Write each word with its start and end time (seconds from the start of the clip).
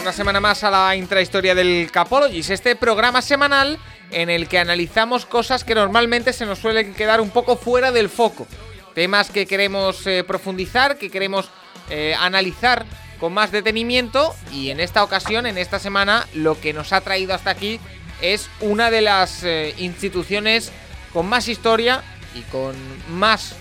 una 0.00 0.12
semana 0.12 0.40
más 0.40 0.64
a 0.64 0.70
la 0.70 0.96
intrahistoria 0.96 1.54
del 1.54 1.90
Capologis, 1.90 2.50
este 2.50 2.76
programa 2.76 3.22
semanal 3.22 3.78
en 4.10 4.30
el 4.30 4.48
que 4.48 4.58
analizamos 4.58 5.26
cosas 5.26 5.64
que 5.64 5.74
normalmente 5.74 6.32
se 6.32 6.46
nos 6.46 6.58
suelen 6.58 6.94
quedar 6.94 7.20
un 7.20 7.30
poco 7.30 7.56
fuera 7.56 7.90
del 7.90 8.08
foco. 8.08 8.46
Temas 8.94 9.30
que 9.30 9.46
queremos 9.46 10.06
eh, 10.06 10.24
profundizar, 10.24 10.98
que 10.98 11.10
queremos 11.10 11.50
eh, 11.90 12.14
analizar 12.18 12.86
con 13.18 13.32
más 13.32 13.50
detenimiento 13.50 14.34
y 14.52 14.70
en 14.70 14.80
esta 14.80 15.02
ocasión, 15.02 15.46
en 15.46 15.58
esta 15.58 15.78
semana, 15.78 16.26
lo 16.34 16.60
que 16.60 16.72
nos 16.72 16.92
ha 16.92 17.00
traído 17.00 17.34
hasta 17.34 17.50
aquí 17.50 17.80
es 18.20 18.48
una 18.60 18.90
de 18.90 19.00
las 19.00 19.42
eh, 19.42 19.74
instituciones 19.78 20.72
con 21.12 21.28
más 21.28 21.48
historia 21.48 22.02
y 22.34 22.42
con 22.42 22.74
más 23.10 23.56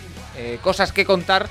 cosas 0.61 0.91
que 0.91 1.03
contar 1.03 1.49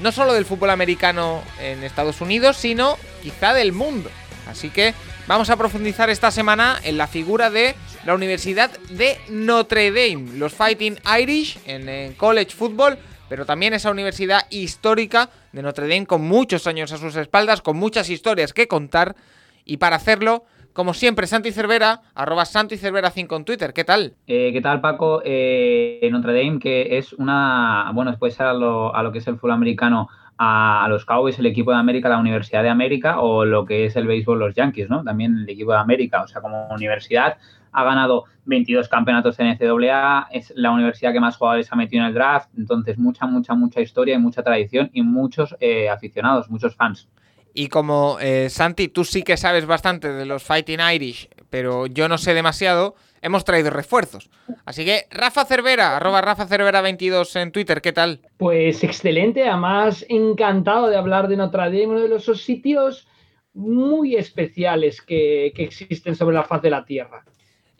no 0.00 0.10
solo 0.10 0.32
del 0.32 0.46
fútbol 0.46 0.70
americano 0.70 1.42
en 1.60 1.84
Estados 1.84 2.22
Unidos, 2.22 2.56
sino 2.56 2.96
quizá 3.22 3.52
del 3.52 3.72
mundo. 3.72 4.10
Así 4.52 4.68
que 4.68 4.92
vamos 5.26 5.48
a 5.48 5.56
profundizar 5.56 6.10
esta 6.10 6.30
semana 6.30 6.76
en 6.84 6.98
la 6.98 7.06
figura 7.06 7.48
de 7.48 7.74
la 8.04 8.14
Universidad 8.14 8.70
de 8.90 9.16
Notre 9.30 9.90
Dame, 9.90 10.36
los 10.36 10.52
Fighting 10.52 10.98
Irish 11.20 11.58
en, 11.64 12.12
college 12.12 12.50
football, 12.50 12.98
pero 13.30 13.46
también 13.46 13.72
esa 13.72 13.90
universidad 13.90 14.42
histórica 14.50 15.30
de 15.52 15.62
Notre 15.62 15.88
Dame 15.88 16.04
con 16.04 16.20
muchos 16.20 16.66
años 16.66 16.92
a 16.92 16.98
sus 16.98 17.16
espaldas, 17.16 17.62
con 17.62 17.78
muchas 17.78 18.10
historias 18.10 18.52
que 18.52 18.68
contar. 18.68 19.16
Y 19.64 19.78
para 19.78 19.96
hacerlo, 19.96 20.44
como 20.74 20.92
siempre, 20.92 21.26
Santi 21.26 21.50
Cervera, 21.50 22.02
arroba 22.14 22.44
Santi 22.44 22.76
Cervera 22.76 23.10
5 23.10 23.34
en 23.34 23.44
Twitter. 23.46 23.72
¿Qué 23.72 23.84
tal? 23.84 24.12
Eh, 24.26 24.50
¿Qué 24.52 24.60
tal, 24.60 24.82
Paco? 24.82 25.22
Eh, 25.24 26.06
Notre 26.12 26.34
Dame, 26.34 26.58
que 26.58 26.98
es 26.98 27.14
una. 27.14 27.90
Bueno, 27.94 28.10
después 28.10 28.38
a 28.38 28.52
lo, 28.52 28.94
a 28.94 29.02
lo 29.02 29.12
que 29.12 29.18
es 29.20 29.26
el 29.28 29.36
fútbol 29.36 29.52
americano, 29.52 30.10
a, 30.38 30.86
los 30.88 31.04
Cowboys, 31.04 31.38
el 31.38 31.46
equipo 31.46 31.70
de 31.70 31.78
América, 31.78 32.08
la 32.08 32.18
Universidad 32.18 32.62
de 32.62 32.68
América, 32.68 33.20
o 33.20 33.44
lo 33.44 33.64
que 33.64 33.86
es 33.86 33.96
el 33.96 34.06
béisbol, 34.06 34.38
los 34.38 34.54
Yankees, 34.54 34.88
¿no? 34.88 35.04
También 35.04 35.36
el 35.36 35.48
equipo 35.48 35.72
de 35.72 35.78
América. 35.78 36.22
O 36.22 36.28
sea, 36.28 36.40
como 36.40 36.68
universidad, 36.68 37.38
ha 37.72 37.84
ganado 37.84 38.24
22 38.44 38.88
campeonatos 38.88 39.38
en 39.38 39.48
NCAA, 39.48 40.28
es 40.30 40.52
la 40.56 40.70
universidad 40.70 41.12
que 41.12 41.20
más 41.20 41.36
jugadores 41.36 41.72
ha 41.72 41.76
metido 41.76 42.02
en 42.02 42.08
el 42.08 42.14
draft. 42.14 42.50
Entonces, 42.56 42.98
mucha, 42.98 43.26
mucha, 43.26 43.54
mucha 43.54 43.80
historia 43.80 44.14
y 44.14 44.18
mucha 44.18 44.42
tradición 44.42 44.90
y 44.92 45.02
muchos 45.02 45.56
eh, 45.60 45.88
aficionados, 45.88 46.50
muchos 46.50 46.74
fans. 46.76 47.08
Y 47.54 47.68
como 47.68 48.18
eh, 48.20 48.48
Santi, 48.48 48.88
tú 48.88 49.04
sí 49.04 49.22
que 49.22 49.36
sabes 49.36 49.66
bastante 49.66 50.12
de 50.12 50.24
los 50.24 50.42
Fighting 50.42 50.80
Irish, 50.94 51.28
pero 51.50 51.86
yo 51.86 52.08
no 52.08 52.16
sé 52.16 52.34
demasiado, 52.34 52.94
hemos 53.22 53.44
traído 53.44 53.70
refuerzos. 53.70 54.28
Así 54.66 54.84
que 54.84 55.06
Rafa 55.10 55.44
Cervera, 55.46 55.96
arroba 55.96 56.20
Rafa 56.20 56.46
Cervera 56.46 56.82
22 56.82 57.36
en 57.36 57.52
Twitter, 57.52 57.80
¿qué 57.80 57.92
tal? 57.92 58.20
Pues 58.36 58.84
excelente, 58.84 59.48
además 59.48 60.04
encantado 60.08 60.88
de 60.88 60.96
hablar 60.96 61.28
de 61.28 61.36
Notre 61.36 61.62
Dame, 61.62 61.86
uno 61.86 62.00
de 62.00 62.08
los 62.08 62.24
sitios 62.42 63.08
muy 63.54 64.16
especiales 64.16 65.00
que, 65.00 65.52
que 65.54 65.62
existen 65.62 66.16
sobre 66.16 66.34
la 66.34 66.44
faz 66.44 66.60
de 66.60 66.70
la 66.70 66.84
Tierra. 66.84 67.24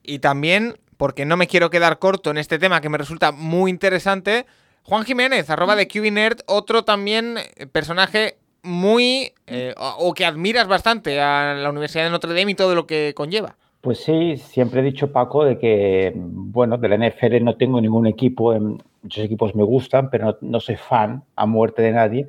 Y 0.02 0.20
también, 0.20 0.78
porque 0.96 1.24
no 1.24 1.36
me 1.36 1.46
quiero 1.46 1.70
quedar 1.70 1.98
corto 1.98 2.30
en 2.30 2.38
este 2.38 2.58
tema 2.58 2.80
que 2.80 2.88
me 2.88 2.98
resulta 2.98 3.32
muy 3.32 3.70
interesante, 3.70 4.46
Juan 4.84 5.04
Jiménez, 5.04 5.48
arroba 5.48 5.76
de 5.76 5.86
QBNerd, 5.86 6.40
otro 6.46 6.84
también 6.84 7.38
eh, 7.38 7.66
personaje 7.66 8.36
muy 8.62 9.32
eh, 9.46 9.74
o, 9.76 10.14
que 10.14 10.24
admiras 10.24 10.68
bastante 10.68 11.20
a 11.20 11.54
la 11.54 11.70
Universidad 11.70 12.04
de 12.04 12.10
Notre 12.10 12.34
Dame 12.34 12.52
y 12.52 12.54
todo 12.54 12.74
lo 12.74 12.86
que 12.86 13.12
conlleva. 13.16 13.56
Pues 13.82 13.98
sí, 13.98 14.36
siempre 14.36 14.80
he 14.80 14.84
dicho 14.84 15.10
Paco 15.10 15.44
de 15.44 15.58
que, 15.58 16.12
bueno, 16.14 16.78
de 16.78 16.88
la 16.88 16.96
NFL 16.96 17.42
no 17.42 17.56
tengo 17.56 17.80
ningún 17.80 18.06
equipo, 18.06 18.54
muchos 19.02 19.24
equipos 19.24 19.56
me 19.56 19.64
gustan, 19.64 20.08
pero 20.08 20.38
no, 20.40 20.60
soy 20.60 20.76
fan 20.76 21.24
a 21.34 21.46
muerte 21.46 21.82
de 21.82 21.90
nadie. 21.90 22.28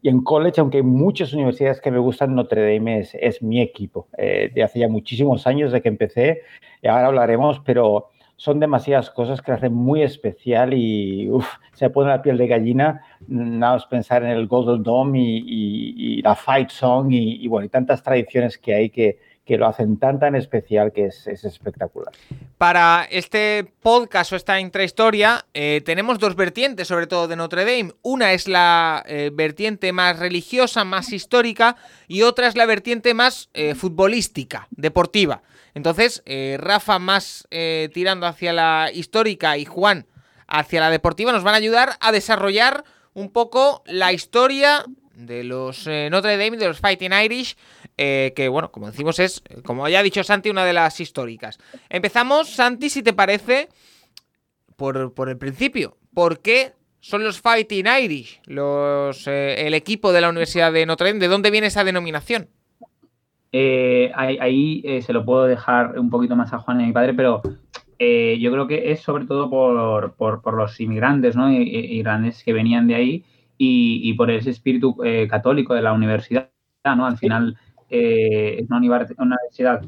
Y 0.00 0.08
en 0.08 0.22
college, 0.22 0.58
aunque 0.58 0.78
hay 0.78 0.82
muchas 0.82 1.34
universidades 1.34 1.82
que 1.82 1.90
me 1.90 1.98
gustan, 1.98 2.34
Notre 2.34 2.74
Dame 2.74 3.00
es, 3.12 3.42
mi 3.42 3.60
equipo. 3.60 4.08
Eh, 4.16 4.50
de 4.54 4.62
hace 4.62 4.78
ya 4.78 4.88
muchísimos 4.88 5.46
años 5.46 5.70
de 5.70 5.82
que 5.82 5.88
empecé, 5.90 6.40
y 6.80 6.88
ahora 6.88 7.08
hablaremos, 7.08 7.60
pero 7.60 8.08
son 8.36 8.58
demasiadas 8.58 9.10
cosas 9.10 9.42
que 9.42 9.52
hacen 9.52 9.74
muy 9.74 10.02
especial 10.02 10.72
y 10.72 11.30
se 11.74 11.90
pone 11.90 12.08
la 12.08 12.22
piel 12.22 12.38
de 12.38 12.46
gallina 12.46 13.02
nada 13.28 13.74
más 13.74 13.86
pensar 13.86 14.22
en 14.22 14.30
el 14.30 14.46
Golden 14.46 14.82
Dome 14.82 15.18
y, 15.20 16.22
la 16.22 16.34
Fight 16.34 16.70
Song 16.70 17.08
y, 17.10 17.46
bueno, 17.48 17.66
y 17.66 17.68
tantas 17.68 18.02
tradiciones 18.02 18.56
que 18.56 18.74
hay 18.74 18.88
que, 18.90 19.18
que 19.46 19.56
lo 19.56 19.68
hacen 19.68 19.96
tan 19.98 20.18
tan 20.18 20.34
especial 20.34 20.92
que 20.92 21.06
es, 21.06 21.26
espectacular. 21.28 22.12
Para 22.58 23.06
este 23.08 23.72
podcast 23.80 24.32
o 24.32 24.36
esta 24.36 24.58
intrahistoria 24.58 25.46
eh, 25.54 25.82
tenemos 25.84 26.18
dos 26.18 26.34
vertientes, 26.34 26.88
sobre 26.88 27.06
todo 27.06 27.28
de 27.28 27.36
Notre 27.36 27.64
Dame. 27.64 27.94
Una 28.02 28.32
es 28.32 28.48
la 28.48 29.04
eh, 29.06 29.30
vertiente 29.32 29.92
más 29.92 30.18
religiosa, 30.18 30.84
más 30.84 31.12
histórica, 31.12 31.76
y 32.08 32.22
otra 32.22 32.48
es 32.48 32.56
la 32.56 32.66
vertiente 32.66 33.14
más 33.14 33.48
eh, 33.54 33.76
futbolística, 33.76 34.66
deportiva. 34.72 35.42
Entonces, 35.74 36.22
Rafa 36.56 36.98
más 36.98 37.46
tirando 37.92 38.26
hacia 38.26 38.54
la 38.54 38.90
histórica 38.94 39.58
y 39.58 39.66
Juan 39.66 40.06
hacia 40.46 40.80
la 40.80 40.88
deportiva 40.88 41.32
nos 41.32 41.42
van 41.42 41.52
a 41.52 41.58
ayudar 41.58 41.96
a 42.00 42.12
desarrollar 42.12 42.84
un 43.12 43.30
poco 43.30 43.82
la 43.84 44.10
historia 44.12 44.86
de 45.16 45.44
los 45.44 45.86
eh, 45.86 46.08
Notre 46.10 46.36
Dame, 46.36 46.56
de 46.56 46.68
los 46.68 46.78
Fighting 46.78 47.12
Irish, 47.12 47.56
que 47.96 48.48
bueno, 48.50 48.70
como 48.70 48.86
decimos 48.90 49.18
es, 49.18 49.42
como 49.64 49.88
ya 49.88 50.00
ha 50.00 50.02
dicho 50.02 50.22
Santi, 50.22 50.50
una 50.50 50.64
de 50.64 50.72
las 50.72 51.00
históricas. 51.00 51.58
Empezamos, 51.88 52.50
Santi, 52.50 52.90
si 52.90 53.02
te 53.02 53.12
parece, 53.12 53.68
por, 54.76 55.14
por 55.14 55.28
el 55.28 55.38
principio. 55.38 55.96
¿Por 56.12 56.40
qué 56.40 56.72
son 57.00 57.24
los 57.24 57.40
Fighting 57.40 57.86
Irish 57.86 58.40
los, 58.46 59.26
el 59.26 59.74
equipo 59.74 60.12
de 60.12 60.20
la 60.20 60.28
Universidad 60.28 60.72
de 60.72 60.84
Notre 60.86 61.08
Dame? 61.08 61.20
¿De 61.20 61.28
dónde 61.28 61.50
viene 61.50 61.68
esa 61.68 61.84
denominación? 61.84 62.48
Eh, 63.52 64.10
ahí, 64.14 64.82
eh, 64.84 65.00
se 65.00 65.14
lo 65.14 65.24
puedo 65.24 65.44
dejar 65.44 65.98
un 65.98 66.10
poquito 66.10 66.36
más 66.36 66.52
a 66.52 66.58
Juan 66.58 66.80
y 66.80 66.84
a 66.84 66.86
mi 66.88 66.92
padre, 66.92 67.14
pero 67.14 67.40
eh, 67.98 68.36
yo 68.38 68.52
creo 68.52 68.66
que 68.66 68.92
es 68.92 69.00
sobre 69.00 69.24
todo 69.24 69.48
por, 69.48 70.54
los 70.54 70.80
inmigrantes 70.80 71.36
¿no? 71.36 71.50
irlandeses 71.50 72.44
que 72.44 72.52
venían 72.52 72.86
de 72.86 72.94
ahí 72.96 73.24
y, 73.58 74.12
por 74.14 74.30
ese 74.30 74.50
espíritu 74.50 74.96
católico 75.28 75.74
de 75.74 75.82
la 75.82 75.92
universidad. 75.92 76.50
¿no? 76.84 77.06
Al 77.06 77.16
final 77.18 77.56
es 77.88 78.68
una, 78.68 78.78
universidad 78.78 79.82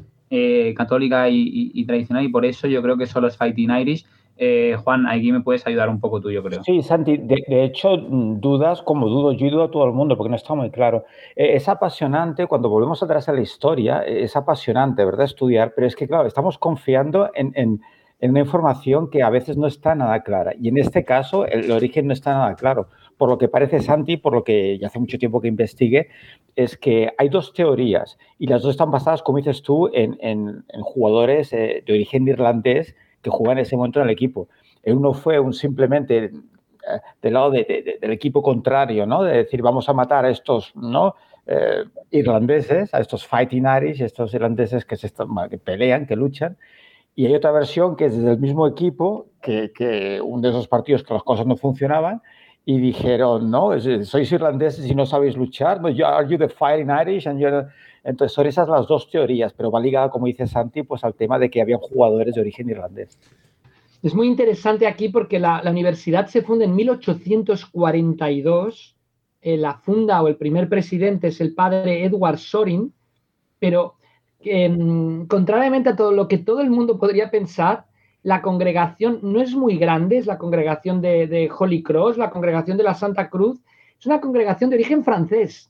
católica 0.75 1.29
y, 1.29 1.71
y, 1.73 1.85
tradicional 1.85 2.23
y 2.23 2.29
por 2.29 2.45
eso 2.45 2.67
yo 2.67 2.81
creo 2.81 2.97
que 2.97 3.07
son 3.07 3.23
los 3.23 3.37
Fighting 3.37 3.71
Irish 3.71 4.05
eh, 4.41 4.77
Juan, 4.81 5.05
aquí 5.05 5.33
me 5.33 5.41
puedes 5.41 5.67
ayudar 5.67 5.89
un 5.89 5.99
poco 5.99 6.21
tú, 6.21 6.31
yo 6.31 6.41
creo. 6.41 6.63
Sí, 6.63 6.81
Santi, 6.81 7.17
de, 7.17 7.63
hecho, 7.65 7.97
dudas 7.97 8.81
como 8.81 9.09
dudo, 9.09 9.33
yo 9.33 9.49
dudo 9.49 9.63
a 9.65 9.71
todo 9.71 9.83
el 9.83 9.91
mundo 9.91 10.15
porque 10.15 10.29
no 10.29 10.37
está 10.37 10.53
muy 10.53 10.71
claro. 10.71 11.03
Eh, 11.35 11.55
es 11.55 11.67
apasionante, 11.67 12.47
cuando 12.47 12.69
volvemos 12.69 13.03
atrás 13.03 13.27
a 13.27 13.33
la 13.33 13.41
historia, 13.41 13.99
es 13.99 14.37
apasionante, 14.37 15.03
¿verdad? 15.03 15.25
Estudiar, 15.25 15.73
pero 15.75 15.87
es 15.87 15.95
que, 15.97 16.07
claro, 16.07 16.25
estamos 16.25 16.57
confiando 16.57 17.29
en, 17.35 17.81
una 18.21 18.39
información 18.39 19.09
que 19.09 19.23
a 19.23 19.29
veces 19.29 19.57
no 19.57 19.67
está 19.67 19.93
nada 19.93 20.23
clara. 20.23 20.53
Y 20.57 20.69
en 20.69 20.77
este 20.77 21.03
caso, 21.03 21.45
el, 21.45 21.69
origen 21.69 22.07
no 22.07 22.13
está 22.13 22.31
nada 22.31 22.55
claro. 22.55 22.87
Por 23.19 23.27
lo 23.27 23.37
que 23.37 23.49
parece, 23.49 23.81
Santi, 23.81 24.15
por 24.15 24.31
lo 24.31 24.45
que 24.45 24.77
ya 24.77 24.87
hace 24.87 24.97
mucho 24.97 25.17
tiempo 25.17 25.41
que 25.41 25.49
investigue, 25.49 26.07
es 26.55 26.77
que 26.77 27.11
hay 27.17 27.27
dos 27.27 27.51
teorías 27.51 28.17
y 28.37 28.47
las 28.47 28.61
dos 28.61 28.71
están 28.71 28.91
basadas, 28.91 29.21
como 29.23 29.39
dices 29.39 29.61
tú, 29.61 29.89
en, 29.93 30.63
jugadores 30.81 31.51
eh, 31.51 31.83
de 31.85 31.93
origen 31.93 32.29
irlandés 32.29 32.95
que 33.21 33.29
jugaba 33.29 33.55
en 33.55 33.59
ese 33.59 33.75
momento 33.75 33.99
en 33.99 34.05
el 34.05 34.11
equipo. 34.11 34.47
El 34.83 34.95
uno 34.95 35.11
fue 35.11 35.37
un 35.37 35.51
simplemente 35.51 36.31
eh, 36.31 36.31
del 37.21 37.33
lado 37.33 37.51
del 37.51 38.11
equipo 38.11 38.41
contrario, 38.41 39.05
¿no? 39.05 39.23
De 39.23 39.35
decir, 39.35 39.61
vamos 39.61 39.89
a 39.89 39.93
matar 39.93 40.23
a 40.23 40.29
estos, 40.29 40.73
¿no? 40.77 41.15
Eh, 41.45 41.83
irlandeses, 42.11 42.93
a 42.93 43.01
estos 43.01 43.27
fighting 43.27 43.65
Irish, 43.65 44.01
estos 44.01 44.33
irlandeses 44.33 44.85
que, 44.85 44.95
se 44.95 45.11
que 45.49 45.57
pelean, 45.57 46.07
que 46.07 46.15
luchan. 46.15 46.57
Y 47.15 47.25
hay 47.25 47.35
otra 47.35 47.51
versión 47.51 47.97
que 47.97 48.05
es 48.05 48.15
desde 48.15 48.31
el 48.31 48.39
mismo 48.39 48.65
equipo, 48.65 49.27
que, 49.41 49.73
que 49.75 50.21
uno 50.21 50.41
de 50.41 50.51
esos 50.51 50.69
partidos 50.69 51.03
que 51.03 51.13
las 51.13 51.23
cosas 51.23 51.45
no 51.45 51.57
funcionaban, 51.57 52.21
y 52.65 52.79
dijeron, 52.79 53.49
no, 53.49 53.71
sois 54.03 54.31
irlandeses 54.31 54.85
y 54.85 54.93
no 54.93 55.05
sabéis 55.05 55.35
luchar, 55.35 55.81
no, 55.81 55.87
are 56.05 56.27
you 56.27 56.37
the 56.37 56.49
fighting 56.49 56.89
Irish? 56.89 57.27
And 57.27 57.39
entonces, 58.03 58.33
son 58.33 58.47
esas 58.47 58.69
las 58.69 58.87
dos 58.87 59.09
teorías, 59.09 59.53
pero 59.53 59.71
va 59.71 59.79
ligada, 59.79 60.09
como 60.09 60.27
dice 60.27 60.47
Santi, 60.47 60.83
pues 60.83 61.03
al 61.03 61.15
tema 61.15 61.37
de 61.37 61.49
que 61.49 61.61
había 61.61 61.77
jugadores 61.77 62.35
de 62.35 62.41
origen 62.41 62.69
irlandés. 62.69 63.19
Es 64.01 64.13
muy 64.13 64.27
interesante 64.27 64.87
aquí 64.87 65.09
porque 65.09 65.39
la, 65.39 65.61
universidad 65.69 66.27
se 66.27 66.41
funda 66.41 66.65
en 66.65 66.75
1842. 66.75 68.95
Eh, 69.41 69.57
la 69.57 69.75
funda 69.75 70.21
o 70.21 70.27
el 70.27 70.37
primer 70.37 70.69
presidente 70.69 71.27
es 71.27 71.41
el 71.41 71.53
padre 71.53 72.05
Edward 72.05 72.37
Sorin, 72.37 72.93
pero 73.57 73.95
em, 74.41 75.27
contrariamente 75.27 75.89
a 75.89 75.95
todo 75.95 76.13
lo 76.13 76.27
que 76.27 76.37
todo 76.37 76.61
el 76.61 76.69
mundo 76.69 76.97
podría 76.97 77.29
pensar, 77.29 77.85
la 78.23 78.41
congregación 78.41 79.19
no 79.21 79.41
es 79.41 79.55
muy 79.55 79.77
grande, 79.77 80.17
es 80.17 80.25
la 80.25 80.37
congregación 80.37 81.01
de, 81.01 81.49
Holy 81.57 81.83
Cross, 81.83 82.17
la 82.17 82.29
congregación 82.29 82.77
de 82.77 82.83
la 82.83 82.93
Santa 82.93 83.29
Cruz, 83.29 83.59
es 83.99 84.05
una 84.05 84.21
congregación 84.21 84.69
de 84.69 84.75
origen 84.77 85.03
francés 85.03 85.69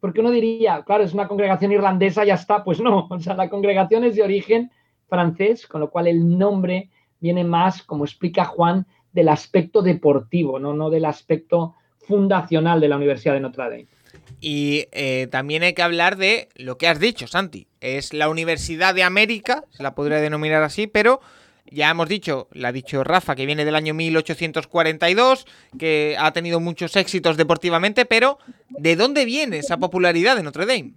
porque 0.00 0.20
uno 0.20 0.30
diría, 0.30 0.82
claro, 0.84 1.04
es 1.04 1.12
una 1.12 1.28
congregación 1.28 1.72
irlandesa, 1.72 2.24
ya 2.24 2.34
está, 2.34 2.64
pues 2.64 2.80
no, 2.80 3.06
o 3.10 3.18
sea, 3.20 3.34
la 3.34 3.50
congregación 3.50 4.04
es 4.04 4.16
de 4.16 4.22
origen 4.22 4.70
francés, 5.08 5.66
con 5.66 5.80
lo 5.80 5.90
cual 5.90 6.06
el 6.06 6.38
nombre 6.38 6.88
viene 7.20 7.44
más, 7.44 7.82
como 7.82 8.04
explica 8.04 8.44
Juan, 8.46 8.86
del 9.12 9.28
aspecto 9.28 9.82
deportivo, 9.82 10.58
no, 10.58 10.72
no 10.72 10.88
del 10.88 11.04
aspecto 11.04 11.74
fundacional 11.98 12.80
de 12.80 12.88
la 12.88 12.96
Universidad 12.96 13.34
de 13.34 13.40
Notre 13.40 13.64
Dame. 13.64 13.86
Y 14.40 14.86
eh, 14.92 15.28
también 15.30 15.62
hay 15.62 15.74
que 15.74 15.82
hablar 15.82 16.16
de 16.16 16.48
lo 16.54 16.78
que 16.78 16.88
has 16.88 16.98
dicho, 16.98 17.26
Santi. 17.26 17.66
Es 17.80 18.14
la 18.14 18.28
Universidad 18.30 18.94
de 18.94 19.02
América, 19.02 19.64
se 19.70 19.82
la 19.82 19.94
podría 19.94 20.20
denominar 20.20 20.62
así, 20.62 20.86
pero 20.86 21.20
ya 21.70 21.90
hemos 21.90 22.08
dicho, 22.08 22.48
la 22.52 22.68
ha 22.68 22.72
dicho 22.72 23.04
Rafa, 23.04 23.34
que 23.34 23.46
viene 23.46 23.64
del 23.64 23.74
año 23.74 23.94
1842, 23.94 25.46
que 25.78 26.16
ha 26.18 26.32
tenido 26.32 26.60
muchos 26.60 26.96
éxitos 26.96 27.36
deportivamente, 27.36 28.06
pero 28.06 28.38
¿de 28.68 28.96
dónde 28.96 29.24
viene 29.24 29.58
esa 29.58 29.78
popularidad 29.78 30.36
de 30.36 30.42
Notre 30.42 30.66
Dame? 30.66 30.94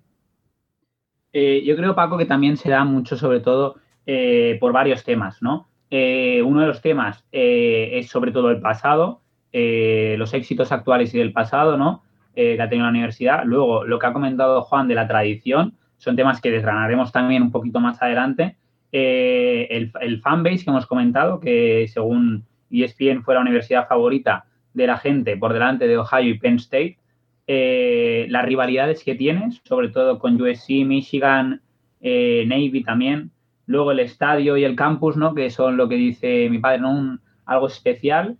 Eh, 1.31 1.63
yo 1.65 1.75
creo, 1.75 1.95
Paco, 1.95 2.17
que 2.17 2.25
también 2.25 2.57
se 2.57 2.69
da 2.69 2.83
mucho, 2.83 3.17
sobre 3.17 3.39
todo, 3.39 3.75
eh, 4.05 4.57
por 4.59 4.71
varios 4.73 5.03
temas, 5.03 5.41
¿no? 5.41 5.69
uno 5.95 6.61
de 6.61 6.65
los 6.65 6.81
temas 6.81 7.23
es 7.31 8.09
sobre 8.09 8.31
todo 8.31 8.49
el 8.49 8.59
pasado, 8.59 9.21
los 9.51 10.33
éxitos 10.33 10.71
actuales 10.71 11.13
y 11.13 11.19
del 11.19 11.31
pasado, 11.31 11.77
¿no? 11.77 12.01
Eh, 12.35 12.55
que 12.55 12.61
ha 12.63 12.67
tenido 12.67 12.87
la 12.87 12.91
universidad. 12.91 13.43
Luego, 13.45 13.85
lo 13.85 13.99
que 13.99 14.07
ha 14.07 14.13
comentado 14.13 14.63
Juan 14.63 14.87
de 14.87 14.95
la 14.95 15.07
tradición, 15.07 15.75
son 15.97 16.15
temas 16.15 16.41
que 16.41 16.49
desgranaremos 16.49 17.11
también 17.11 17.43
un 17.43 17.51
poquito 17.51 17.79
más 17.79 18.01
adelante. 18.01 18.57
Eh, 18.94 19.68
el, 19.69 19.92
el 20.00 20.22
fanbase 20.22 20.63
que 20.63 20.69
hemos 20.69 20.86
comentado, 20.86 21.42
que 21.42 21.88
según 21.92 22.45
ESPN 22.72 23.24
fue 23.24 23.34
la 23.34 23.42
universidad 23.42 23.88
favorita 23.88 24.45
de 24.74 24.88
la 24.88 24.98
gente 24.98 25.36
por 25.36 25.51
delante 25.51 25.88
de 25.88 25.98
Ohio 25.98 26.30
y 26.30 26.40
Penn 26.40 26.56
State. 26.56 26.98
Eh, 27.45 28.28
las 28.30 28.45
rivalidades 28.45 29.04
que 29.04 29.16
tienes, 29.16 29.60
sobre 29.66 29.90
todo 29.90 30.19
con 30.19 30.42
USC, 30.42 30.86
Michigan, 30.86 31.62
Navy 32.01 32.84
también. 32.86 33.31
Luego 33.66 33.92
el 33.92 34.00
estadio 34.00 34.56
y 34.56 34.63
el 34.63 34.75
campus, 34.75 35.18
¿no? 35.18 35.34
Que 35.34 35.50
son 35.50 35.75
lo 35.75 35.90
que 35.90 35.95
dice 35.95 36.50
mi 36.50 36.60
padre, 36.60 36.80
¿no? 36.80 37.19
algo 37.45 37.68
especial. 37.68 38.38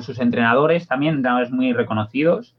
sus 0.00 0.18
entrenadores 0.18 0.86
también, 0.86 1.16
entrenadores 1.16 1.50
muy 1.50 1.72
reconocidos. 1.72 2.54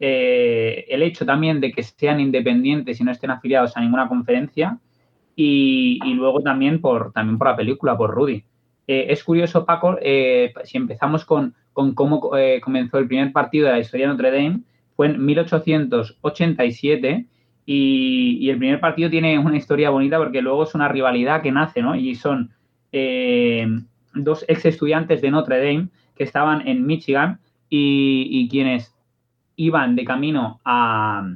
Eh, 0.00 0.86
el 0.88 1.02
hecho 1.02 1.26
también 1.26 1.60
de 1.60 1.72
que 1.72 1.82
sean 1.82 2.20
independientes 2.20 3.00
y 3.00 3.04
no 3.04 3.10
estén 3.10 3.30
afiliados 3.30 3.76
a 3.76 3.80
ninguna 3.80 4.08
conferencia 4.08 4.78
y, 5.40 6.00
luego 6.14 6.40
también 6.40 6.80
por, 6.80 7.12
también 7.12 7.38
por 7.38 7.46
la 7.48 7.56
película, 7.56 7.96
por 7.96 8.10
Rudy. 8.10 8.42
Eh, 8.86 9.06
es 9.10 9.22
curioso, 9.22 9.64
Paco, 9.64 9.96
eh, 10.00 10.52
si 10.64 10.76
empezamos 10.76 11.24
con, 11.24 11.54
cómo 11.72 12.30
comenzó 12.62 12.98
el 12.98 13.06
primer 13.06 13.32
partido 13.32 13.66
de 13.66 13.72
la 13.72 13.78
historia 13.78 14.06
de 14.06 14.12
Notre 14.12 14.32
Dame, 14.32 14.62
fue 14.96 15.06
en 15.06 15.24
1887 15.24 17.26
y, 17.66 18.50
el 18.50 18.58
primer 18.58 18.80
partido 18.80 19.10
tiene 19.10 19.38
una 19.38 19.56
historia 19.56 19.90
bonita 19.90 20.18
porque 20.18 20.42
luego 20.42 20.64
es 20.64 20.74
una 20.74 20.88
rivalidad 20.88 21.42
que 21.42 21.52
nace, 21.52 21.82
¿no? 21.82 21.94
Y 21.94 22.16
son 22.16 22.50
dos 24.14 24.44
ex 24.48 24.64
estudiantes 24.64 25.22
de 25.22 25.30
Notre 25.30 25.58
Dame 25.58 25.88
que 26.16 26.24
estaban 26.24 26.66
en 26.66 26.84
Michigan 26.84 27.38
y, 27.70 28.26
y 28.30 28.48
quienes 28.48 28.98
iban 29.58 29.96
de 29.96 30.04
camino 30.04 30.60
a, 30.64 31.28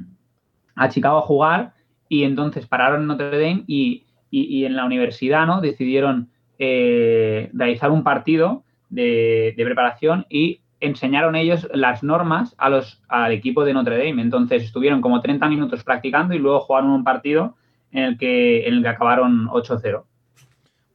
Chicago 0.89 1.19
a 1.19 1.21
jugar 1.21 1.73
y 2.09 2.23
entonces 2.23 2.67
pararon 2.67 3.01
en 3.01 3.07
Notre 3.07 3.39
Dame 3.39 3.63
y, 3.67 4.05
en 4.31 4.75
la 4.75 4.85
universidad 4.85 5.45
¿no? 5.45 5.61
decidieron 5.61 6.29
eh, 6.57 7.49
realizar 7.53 7.91
un 7.91 8.03
partido 8.03 8.63
de, 8.89 9.53
preparación 9.55 10.25
y 10.29 10.61
enseñaron 10.79 11.35
ellos 11.35 11.67
las 11.73 12.03
normas 12.03 12.55
a 12.57 12.69
los, 12.69 13.01
al 13.07 13.31
equipo 13.31 13.63
de 13.63 13.73
Notre 13.73 13.97
Dame. 13.97 14.21
Entonces 14.21 14.63
estuvieron 14.63 15.01
como 15.01 15.21
30 15.21 15.47
minutos 15.49 15.83
practicando 15.83 16.33
y 16.33 16.39
luego 16.39 16.61
jugaron 16.61 16.89
un 16.91 17.03
partido 17.03 17.55
en 17.91 18.03
el 18.03 18.17
que, 18.17 18.67
en 18.67 18.75
el 18.75 18.81
que 18.81 18.89
acabaron 18.89 19.47
8-0. 19.47 20.03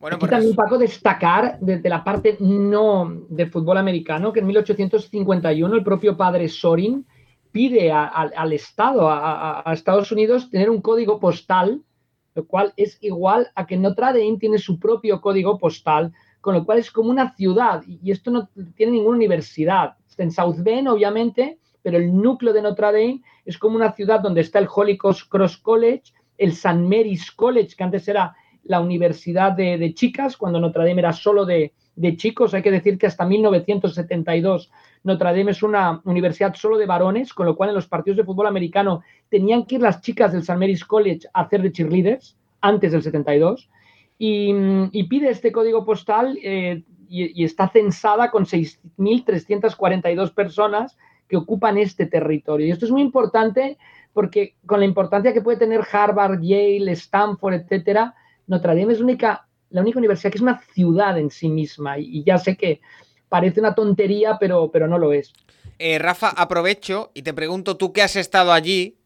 Bueno, 0.01 0.17
Aquí 0.17 0.29
también, 0.29 0.55
Paco, 0.55 0.79
destacar 0.79 1.59
desde 1.61 1.89
la 1.89 2.05
parte 2.05 2.37
no 2.39 3.13
del 3.29 3.51
fútbol 3.51 3.79
americano 3.79 4.33
que 4.33 4.41
en 4.41 4.47
1851 4.47 5.75
el 5.75 5.83
propio 5.83 6.17
padre 6.17 6.49
Sorin 6.49 7.05
pide 7.53 7.91
al 7.93 8.53
Estado, 8.53 9.09
a, 9.11 9.63
Estados 9.73 10.13
Unidos, 10.13 10.51
tener 10.51 10.71
un 10.71 10.81
código 10.81 11.19
postal, 11.19 11.83
lo 12.35 12.47
cual 12.47 12.73
es 12.77 12.99
igual 13.01 13.51
a 13.55 13.67
que 13.67 13.77
Notre 13.77 14.07
Dame 14.07 14.37
tiene 14.39 14.59
su 14.59 14.79
propio 14.79 15.21
código 15.21 15.59
postal, 15.59 16.13
con 16.41 16.55
lo 16.55 16.65
cual 16.65 16.79
es 16.79 16.91
como 16.91 17.11
una 17.11 17.35
ciudad, 17.35 17.83
y 17.87 18.11
esto 18.11 18.31
no 18.31 18.49
tiene 18.77 18.93
ninguna 18.93 19.17
universidad. 19.17 19.97
Está 20.09 20.23
en 20.23 20.31
South 20.31 20.59
Bend, 20.59 20.89
obviamente, 20.89 21.59
pero 21.83 21.99
el 21.99 22.15
núcleo 22.15 22.53
de 22.53 22.63
Notre 22.63 22.87
Dame 22.87 23.23
es 23.45 23.59
como 23.59 23.77
una 23.77 23.93
ciudad 23.93 24.21
donde 24.21 24.43
está 24.43 24.59
el 24.59 24.69
Holy 24.73 24.99
Cross 24.99 25.25
College, 25.63 26.13
el 26.37 26.51
St. 26.51 26.75
Mary's 26.75 27.33
College, 27.33 27.75
que 27.77 27.85
antes 27.85 28.07
era 28.09 28.35
la 28.65 28.81
universidad 28.81 29.53
de, 29.53 29.93
chicas, 29.95 30.37
cuando 30.37 30.61
Notre 30.61 30.87
Dame 30.87 31.01
era 31.01 31.13
solo 31.13 31.45
de, 31.45 31.73
chicos. 32.17 32.55
Hay 32.55 32.63
que 32.63 32.71
decir 32.71 32.99
que 32.99 33.07
hasta 33.07 33.25
1972 33.25 34.71
Notre 35.05 35.31
Dame 35.31 35.53
es 35.53 35.63
una 35.63 36.01
universidad 36.05 36.55
solo 36.55 36.77
de 36.79 36.87
varones, 36.87 37.33
con 37.33 37.47
lo 37.47 37.57
cual 37.57 37.71
en 37.71 37.77
los 37.77 37.87
partidos 37.87 38.17
de 38.17 38.25
fútbol 38.25 38.47
americano 38.47 39.03
tenían 39.29 39.65
que 39.65 39.77
ir 39.77 39.83
las 39.83 40.01
chicas 40.01 40.33
del 40.33 40.43
St. 40.43 40.59
Mary's 40.59 40.85
College 40.85 41.29
a 41.33 41.43
hacer 41.43 41.63
de 41.63 41.73
cheerleaders 41.73 42.37
antes 42.61 42.93
del 42.93 43.03
72. 43.03 43.69
Y, 44.19 45.03
pide 45.05 45.31
este 45.31 45.53
código 45.53 45.85
postal 45.85 46.39
eh, 46.43 46.83
y, 47.09 47.45
está 47.45 47.69
censada 47.69 48.31
con 48.31 48.47
6.342 48.47 50.35
personas 50.35 50.99
que 51.29 51.37
ocupan 51.37 51.79
este 51.79 52.07
territorio. 52.07 52.67
Y 52.67 52.71
esto 52.71 52.85
es 52.85 52.91
muy 52.91 53.03
importante 53.03 53.79
porque 54.13 54.57
con 54.67 54.81
la 54.81 54.87
importancia 54.87 55.33
que 55.33 55.43
puede 55.43 55.59
tener 55.59 55.83
Harvard, 55.93 56.41
Yale, 56.41 56.91
Stanford, 56.93 57.55
etcétera, 57.55 58.15
Notre 58.47 58.75
Dame 58.75 58.95
es 58.95 59.01
única, 59.01 59.47
la 59.71 59.83
única 59.83 59.99
universidad 59.99 60.33
que 60.33 60.39
es 60.39 60.43
una 60.43 60.59
ciudad 60.59 61.19
en 61.19 61.31
sí 61.31 61.49
misma. 61.49 61.99
y 61.99 62.25
ya 62.25 62.39
sé 62.39 62.57
que 62.57 62.81
parece 63.29 63.61
una 63.61 63.75
tontería, 63.75 64.37
pero, 64.39 64.71
pero 64.71 64.89
no 64.89 64.99
lo 64.99 65.13
es. 65.13 65.33
Eh, 65.79 65.99
Rafa, 65.99 66.29
aprovecho 66.29 67.11
y 67.15 67.23
te 67.23 67.33
pregunto, 67.33 67.77
tú 67.77 67.93
que 67.93 68.03
has 68.03 68.17
estado 68.17 68.53
allí, 68.53 68.97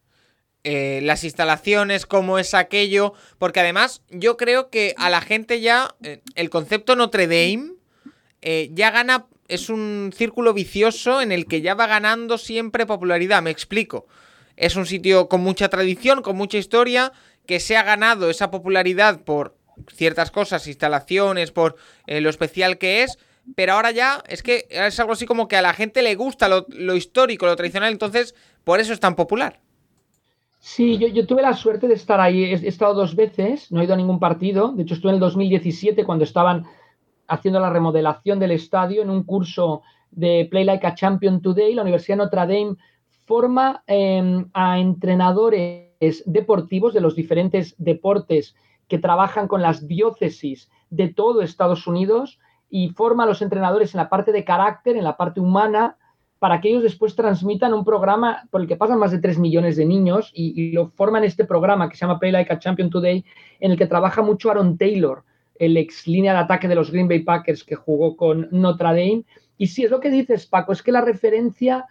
eh, 0.65 1.01
las 1.03 1.25
instalaciones, 1.25 2.07
cómo 2.07 2.39
es 2.39 2.55
aquello, 2.55 3.13
porque 3.39 3.61
además 3.61 4.03
yo 4.09 4.37
creo 4.37 4.71
que 4.71 4.95
a 4.97 5.11
la 5.11 5.21
gente 5.21 5.61
ya 5.61 5.95
eh, 6.03 6.23
el 6.35 6.51
concepto 6.51 6.97
Notre 6.97 7.27
Dame 7.27 7.75
ya 8.73 8.91
gana, 8.91 9.27
es 9.47 9.69
un 9.69 10.13
círculo 10.17 10.53
vicioso 10.53 11.23
en 11.23 11.31
el 11.31 11.47
que 11.47 11.61
ya 11.61 11.75
va 11.75 11.87
ganando 11.87 12.39
siempre 12.39 12.87
popularidad, 12.87 13.41
me 13.41 13.51
explico. 13.51 14.09
Es 14.57 14.75
un 14.75 14.85
sitio 14.85 15.29
con 15.29 15.43
mucha 15.43 15.69
tradición, 15.69 16.23
con 16.23 16.37
mucha 16.37 16.59
historia, 16.59 17.13
que 17.47 17.61
se 17.61 17.77
ha 17.77 17.85
ganado 17.85 18.31
esa 18.31 18.51
popularidad 18.51 19.21
por 19.21 19.57
ciertas 19.95 20.33
cosas, 20.33 20.67
instalaciones, 20.67 21.53
por 21.53 21.77
lo 22.09 22.29
especial 22.29 22.79
que 22.79 23.05
es, 23.05 23.17
pero 23.55 23.75
ahora 23.75 23.91
ya 23.91 24.23
es 24.29 24.43
que 24.43 24.67
es 24.71 24.99
algo 25.01 25.13
así 25.13 25.27
como 25.27 25.49
que 25.49 25.57
a 25.57 25.63
la 25.63 25.73
gente 25.73 26.03
le 26.03 26.15
gusta 26.15 26.49
lo, 26.49 26.95
histórico, 26.95 27.47
lo 27.47 27.57
tradicional, 27.57 27.93
entonces 27.93 28.35
por 28.65 28.81
eso 28.81 28.93
es 28.93 29.01
tan 29.01 29.15
popular. 29.15 29.61
Sí, 30.59 30.97
yo, 30.97 31.27
tuve 31.27 31.43
la 31.43 31.55
suerte 31.55 31.89
de 31.89 31.95
estar 31.95 32.21
ahí, 32.21 32.45
he, 32.45 32.69
estado 32.69 32.95
dos 32.95 33.17
veces, 33.17 33.73
no 33.73 33.81
he 33.81 33.85
ido 33.85 33.95
a 33.95 33.97
ningún 33.97 34.21
partido, 34.21 34.73
de 34.73 34.85
hecho 34.85 34.95
estuve 34.95 35.11
en 35.11 35.17
el 35.17 35.21
2017 35.21 36.05
cuando 36.05 36.25
estaban 36.25 36.65
haciendo 37.27 37.59
la 37.59 37.71
remodelación 37.71 38.39
del 38.39 38.53
estadio 38.53 39.03
en 39.03 39.11
un 39.11 39.25
curso 39.25 39.83
de 40.13 40.47
Play 40.51 40.65
Like 40.65 40.87
a 40.87 40.95
Champion 40.95 41.43
Today, 41.43 41.75
la 41.75 41.83
Universidad 41.83 42.19
de 42.19 42.25
Notre 42.25 42.41
Dame 42.41 42.77
forma 43.25 43.83
em, 43.87 44.49
a 44.53 44.79
entrenadores 44.79 46.23
deportivos 46.27 46.95
de 46.95 47.01
los 47.01 47.17
diferentes 47.17 47.75
deportes 47.79 48.55
que 48.89 48.99
trabajan 48.99 49.49
con 49.49 49.63
las 49.63 49.89
diócesis 49.89 50.71
de 50.91 51.09
todo 51.09 51.43
Estados 51.43 51.87
Unidos 51.87 52.39
y 52.75 52.89
forma 52.89 53.25
a 53.25 53.27
los 53.27 53.43
entrenadores 53.43 53.93
en 53.93 53.99
la 53.99 54.09
parte 54.09 54.33
de 54.33 54.47
carácter, 54.47 54.97
en 54.97 55.05
la 55.05 55.19
parte 55.19 55.41
humana, 55.41 55.99
para 56.39 56.59
que 56.59 56.71
ellos 56.71 56.83
después 56.83 57.15
transmitan 57.15 57.75
un 57.75 57.85
programa 57.85 58.45
por 58.51 58.63
el 58.63 58.67
que 58.67 58.77
pasan 58.77 58.99
más 58.99 59.11
de 59.11 59.19
3 59.19 59.39
millones 59.39 59.77
de 59.77 59.85
niños 59.85 60.33
y, 60.35 60.73
lo 60.73 60.89
forman 60.89 61.23
este 61.23 61.45
programa 61.45 61.91
que 61.91 61.97
se 61.97 62.07
llama 62.07 62.19
Play 62.19 62.33
Like 62.33 62.51
a 62.51 62.59
Champion 62.59 62.89
Today, 62.89 63.23
en 63.61 63.71
el 63.73 63.77
que 63.77 63.87
trabaja 63.87 64.23
mucho 64.23 64.51
Aaron 64.51 64.79
Taylor, 64.79 65.23
el 65.59 65.77
ex 65.77 66.07
línea 66.07 66.33
de 66.33 66.39
ataque 66.39 66.67
de 66.67 66.75
los 66.75 66.91
Green 66.91 67.09
Bay 67.09 67.19
Packers 67.19 67.63
que 67.63 67.75
jugó 67.75 68.17
con 68.17 68.49
Notre 68.51 68.89
Dame. 68.89 69.25
Y 69.59 69.67
sí, 69.67 69.85
es 69.85 69.91
lo 69.91 70.01
que 70.01 70.09
dices, 70.09 70.47
Paco, 70.47 70.73
es 70.73 70.83
que 70.83 70.93
la 70.93 71.03
referencia 71.03 71.85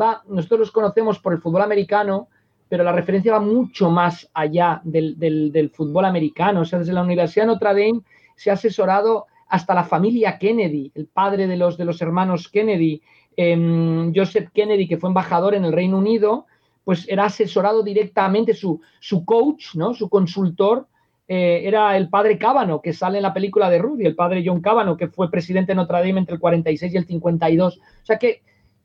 va, 0.00 0.22
nosotros 0.28 0.60
los 0.60 0.70
conocemos 0.70 1.18
por 1.18 1.32
el 1.32 1.40
fútbol 1.40 1.62
americano, 1.62 2.28
pero 2.68 2.84
la 2.84 2.92
referencia 2.92 3.32
va 3.32 3.40
mucho 3.40 3.90
más 3.90 4.30
allá 4.32 4.80
del, 4.84 5.18
del, 5.18 5.50
del 5.50 5.70
fútbol 5.70 6.04
americano. 6.04 6.60
O 6.60 6.64
sea, 6.64 6.78
desde 6.78 6.92
la 6.92 7.02
Universidad 7.02 7.46
de 7.46 7.48
Notre 7.48 7.70
Dame 7.70 8.02
se 8.36 8.50
ha 8.50 8.52
asesorado 8.52 9.26
hasta 9.50 9.74
la 9.74 9.84
familia 9.84 10.38
Kennedy, 10.38 10.92
el 10.94 11.06
padre 11.06 11.46
de 11.46 11.56
los, 11.56 11.76
de 11.76 11.84
los 11.84 12.00
hermanos 12.00 12.48
Kennedy, 12.48 13.02
em, 13.36 14.12
Joseph 14.14 14.50
Kennedy, 14.54 14.86
que 14.86 14.96
fue 14.96 15.10
embajador 15.10 15.54
en 15.54 15.64
el 15.64 15.72
Reino 15.72 15.98
Unido, 15.98 16.46
pues 16.84 17.06
era 17.08 17.24
asesorado 17.24 17.82
directamente, 17.82 18.54
su, 18.54 18.80
su 19.00 19.24
coach, 19.24 19.74
¿no? 19.74 19.92
su 19.92 20.08
consultor, 20.08 20.86
eh, 21.26 21.62
era 21.64 21.96
el 21.96 22.08
padre 22.08 22.38
Cábano, 22.38 22.80
que 22.80 22.92
sale 22.92 23.18
en 23.18 23.22
la 23.22 23.34
película 23.34 23.68
de 23.68 23.78
Rudy, 23.78 24.06
el 24.06 24.14
padre 24.14 24.42
John 24.44 24.60
Cábano, 24.60 24.96
que 24.96 25.08
fue 25.08 25.30
presidente 25.30 25.72
de 25.72 25.76
Notre 25.76 25.98
Dame 25.98 26.20
entre 26.20 26.34
el 26.34 26.40
46 26.40 26.94
y 26.94 26.96
el 26.96 27.06
52. 27.06 27.78
O 27.78 28.06
sea 28.06 28.18
que 28.18 28.42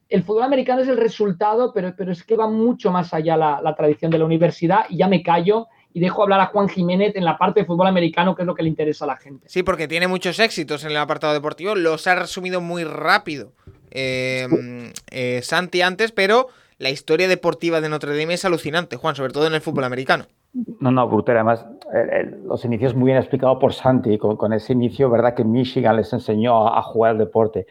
el 0.10 0.24
fútbol 0.24 0.43
americano 0.43 0.81
es 0.81 0.88
el 0.88 0.98
resultado, 0.98 1.72
pero, 1.74 1.93
pero 1.95 2.12
es 2.12 2.24
que 2.24 2.36
va 2.36 2.48
mucho 2.48 2.91
más 2.91 3.13
allá 3.13 3.38
la, 3.38 3.62
la 3.62 3.75
tradición 3.75 4.12
de 4.12 4.19
la 4.19 4.25
universidad 4.25 4.86
y 4.89 4.98
ya 4.98 5.07
me 5.07 5.24
callo 5.24 5.67
y 5.95 6.01
dejo 6.01 6.23
hablar 6.23 6.41
a 6.41 6.47
Juan 6.47 6.67
Jiménez 6.67 7.15
en 7.15 7.23
la 7.23 7.37
parte 7.37 7.61
de 7.61 7.65
fútbol 7.65 7.87
americano, 7.87 8.35
que 8.35 8.41
es 8.41 8.45
lo 8.45 8.53
que 8.53 8.63
le 8.63 8.67
interesa 8.67 9.05
a 9.05 9.07
la 9.07 9.15
gente. 9.15 9.47
Sí, 9.47 9.63
porque 9.63 9.87
tiene 9.87 10.09
muchos 10.09 10.39
éxitos 10.39 10.83
en 10.83 10.91
el 10.91 10.97
apartado 10.97 11.31
deportivo, 11.33 11.73
los 11.73 12.05
ha 12.05 12.15
resumido 12.15 12.59
muy 12.59 12.83
rápido 12.83 13.53
eh, 13.91 14.45
eh, 15.11 15.39
Santi 15.41 15.81
antes, 15.81 16.11
pero 16.11 16.47
la 16.79 16.89
historia 16.89 17.29
deportiva 17.29 17.79
de 17.79 17.87
Notre 17.87 18.19
Dame 18.19 18.33
es 18.33 18.43
alucinante, 18.43 18.97
Juan, 18.97 19.15
sobre 19.15 19.31
todo 19.31 19.47
en 19.47 19.53
el 19.53 19.61
fútbol 19.61 19.85
americano. 19.85 20.25
No, 20.81 20.91
no, 20.91 21.07
brutal. 21.07 21.37
Además, 21.37 21.65
los 22.43 22.65
inicios 22.65 22.93
muy 22.93 23.05
bien 23.05 23.17
explicados 23.17 23.57
por 23.61 23.71
Santi, 23.71 24.17
con, 24.17 24.51
ese 24.51 24.73
inicio, 24.73 25.09
¿verdad? 25.09 25.33
Que 25.33 25.45
Michigan 25.45 25.95
les 25.95 26.11
enseñó 26.11 26.67
a, 26.67 26.81
jugar 26.81 27.11
al 27.11 27.19
deporte. 27.19 27.67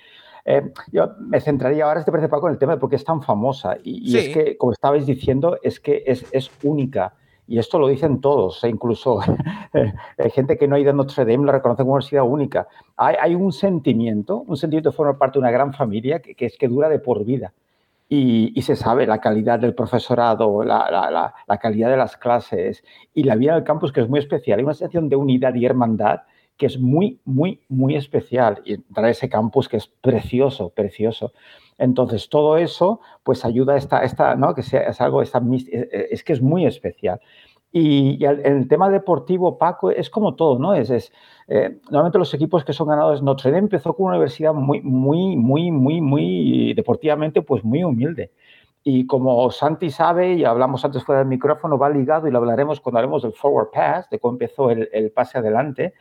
Eh, 0.47 0.62
yo 0.93 1.11
me 1.19 1.43
centraría 1.43 1.85
ahora, 1.85 2.00
este 2.00 2.11
parece 2.11 2.31
Paco, 2.31 2.47
en 2.49 2.54
el 2.54 2.59
tema 2.59 2.73
de 2.73 2.81
por 2.81 2.88
qué 2.88 2.97
es 2.97 3.04
tan 3.04 3.21
famosa. 3.23 3.76
Y, 3.85 4.16
es 4.16 4.31
que, 4.31 4.57
como 4.57 4.73
estabais 4.73 5.04
diciendo, 5.04 5.59
es 5.62 5.78
que 5.78 6.04
es, 6.07 6.25
es 6.33 6.50
única. 6.62 7.12
Y 7.47 7.59
esto 7.59 7.79
lo 7.79 7.89
dicen 7.89 8.21
todos, 8.21 8.65
e 8.65 8.69
incluso 8.69 9.21
hay 9.21 10.31
gente 10.33 10.57
que 10.57 10.67
no 10.67 10.77
ha 10.77 10.81
ido 10.81 10.91
a 10.91 10.95
Notre 10.95 11.25
Dame 11.25 11.45
lo 11.45 11.53
reconoce 11.53 11.83
como 11.83 11.93
universidad 11.93 12.25
única. 12.25 12.69
Hay, 12.97 13.17
hay, 13.21 13.35
un 13.35 13.53
sentimiento, 13.53 14.45
un 14.47 14.57
sentimiento 14.57 14.91
de 14.91 14.97
formar 14.97 15.19
parte 15.19 15.35
de 15.35 15.41
una 15.41 15.51
gran 15.51 15.75
familia 15.75 16.21
que, 16.21 16.35
es 16.39 16.57
que 16.57 16.69
dura 16.69 16.89
de 16.89 16.99
por 16.99 17.25
vida 17.25 17.53
y, 18.09 18.63
se 18.63 18.77
sabe 18.77 19.07
la 19.07 19.21
calidad 19.21 19.59
del 19.59 19.75
profesorado, 19.75 20.63
la, 20.63 21.35
calidad 21.61 21.91
de 21.91 21.97
las 21.97 22.17
clases 22.17 22.85
y 23.13 23.25
la 23.25 23.37
vida 23.37 23.55
del 23.55 23.65
campus 23.65 23.93
que 23.93 24.01
es 24.01 24.09
muy 24.09 24.21
especial. 24.21 24.59
Hay 24.59 24.65
una 24.65 24.75
sensación 24.75 25.09
de 25.09 25.17
unidad 25.17 25.55
y 25.55 25.65
hermandad 25.65 26.21
que 26.57 26.67
es 26.67 26.79
muy, 26.79 27.19
muy, 27.25 27.61
muy 27.69 27.97
especial. 27.97 28.63
Y 28.65 28.75
entrar 28.75 29.07
a 29.07 29.11
ese 29.11 29.29
campus 29.29 29.69
que 29.69 29.79
es 29.79 29.89
precioso, 29.89 30.71
precioso. 30.71 31.33
Entonces, 31.78 32.28
todo 32.28 32.57
eso, 32.57 33.00
pues 33.23 33.45
ayuda 33.45 33.75
a 33.75 33.76
esta, 33.76 34.04
esta 34.04 34.37
¿no? 34.37 34.54
que 34.54 34.62
sea, 34.62 34.83
es 34.83 35.00
algo, 35.00 35.23
esta, 35.23 35.43
es 35.50 36.25
que 36.25 36.33
es 36.33 36.43
muy 36.43 36.66
especial. 36.66 37.21
Y, 37.76 38.25
el, 38.25 38.47
el, 38.47 38.69
tema 38.69 38.88
deportivo, 38.88 39.59
Paco, 39.59 39.90
es 39.90 40.09
como 40.09 40.37
todo, 40.37 40.61
¿no? 40.61 40.75
Es, 40.75 40.90
es 40.90 41.12
eh, 41.49 41.81
normalmente 41.87 42.19
los 42.19 42.33
equipos 42.33 42.64
que 42.64 42.73
son 42.73 42.87
ganadores, 42.87 43.21
Notre 43.21 43.50
Dame 43.50 43.64
empezó 43.64 43.95
con 43.95 44.07
una 44.07 44.14
universidad 44.14 44.54
muy, 44.54 44.81
muy, 44.81 45.37
muy, 45.37 45.73
muy, 45.73 46.00
muy 46.00 46.73
deportivamente, 46.75 47.43
pues 47.43 47.64
muy 47.64 47.83
humilde. 47.83 48.31
Y 48.85 49.07
como 49.07 49.50
Santi 49.50 49.90
sabe, 49.90 50.35
y 50.35 50.45
hablamos 50.45 50.85
antes 50.85 51.02
fuera 51.02 51.21
del 51.21 51.28
micrófono, 51.28 51.76
va 51.76 51.90
ligado 51.90 52.28
y 52.28 52.31
lo 52.31 52.38
hablaremos 52.38 52.81
cuando 52.81 53.00
hablemos 53.00 53.23
del 53.23 53.33
forward 53.33 53.71
pass, 53.73 54.09
de 54.09 54.21
cómo 54.21 54.35
empezó 54.35 54.71
el, 54.71 54.88
el 54.93 55.11
pase 55.11 55.38
adelante. 55.38 55.95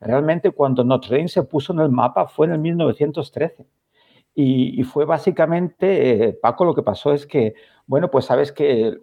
Realmente 0.00 0.50
cuando 0.52 0.82
Notre 0.82 1.16
Dame 1.16 1.28
se 1.28 1.42
puso 1.42 1.74
en 1.74 1.80
el 1.80 1.90
mapa 1.90 2.26
fue 2.26 2.46
en 2.46 2.52
el 2.52 2.58
1913. 2.60 3.66
Y, 4.40 4.84
fue 4.84 5.04
básicamente, 5.04 6.28
eh, 6.28 6.32
Paco, 6.32 6.64
lo 6.64 6.72
que 6.72 6.84
pasó 6.84 7.12
es 7.12 7.26
que, 7.26 7.54
bueno, 7.88 8.08
pues 8.08 8.26
sabes 8.26 8.52
que 8.52 8.82
el, 8.82 9.02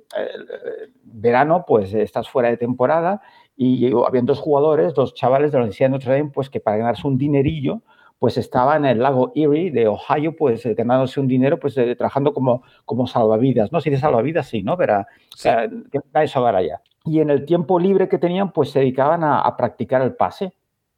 verano, 1.04 1.66
pues 1.68 1.94
estás 1.94 2.30
fuera 2.30 2.48
de 2.48 2.56
temporada 2.56 3.22
y 3.58 3.92
habían 4.08 4.26
dos 4.26 4.40
jugadores, 4.40 4.94
dos 4.94 5.14
chavales 5.14 5.52
de 5.52 5.58
la 5.58 5.64
Universidad 5.64 5.90
de 5.90 5.92
Notre 5.92 6.14
Dame, 6.14 6.32
pues 6.34 6.50
que 6.50 6.62
para 6.62 6.78
ganarse 6.78 7.06
un 7.06 7.18
dinerillo, 7.18 7.82
pues 8.18 8.38
estaban 8.38 8.86
en 8.86 8.92
el 8.92 9.04
lago 9.04 9.34
Erie 9.36 9.72
de 9.72 9.90
Ohio, 9.90 10.38
pues 10.38 10.66
eh, 10.66 10.74
ganándose 10.74 11.20
un 11.20 11.28
dinero, 11.28 11.60
pues 11.60 11.78
eh, 11.78 11.98
trabajando 11.98 12.34
como, 12.34 12.64
como 12.86 13.06
salvavidas, 13.06 13.74
¿no? 13.74 13.82
Si 13.82 13.90
de 13.90 13.98
salvavidas, 13.98 14.48
sí, 14.48 14.64
¿no? 14.64 14.78
Pero 14.78 15.06
sí. 15.36 15.50
que 15.92 16.00
nadie 16.14 16.32
allá. 16.34 16.82
Y 17.04 17.20
en 17.20 17.30
el 17.30 17.44
tiempo 17.44 17.78
libre 17.78 18.08
que 18.08 18.20
tenían, 18.20 18.54
pues 18.54 18.72
se 18.72 18.80
dedicaban 18.80 19.26
a, 19.26 19.42
a 19.42 19.58
practicar 19.58 20.02
el 20.02 20.16
pase, 20.16 20.54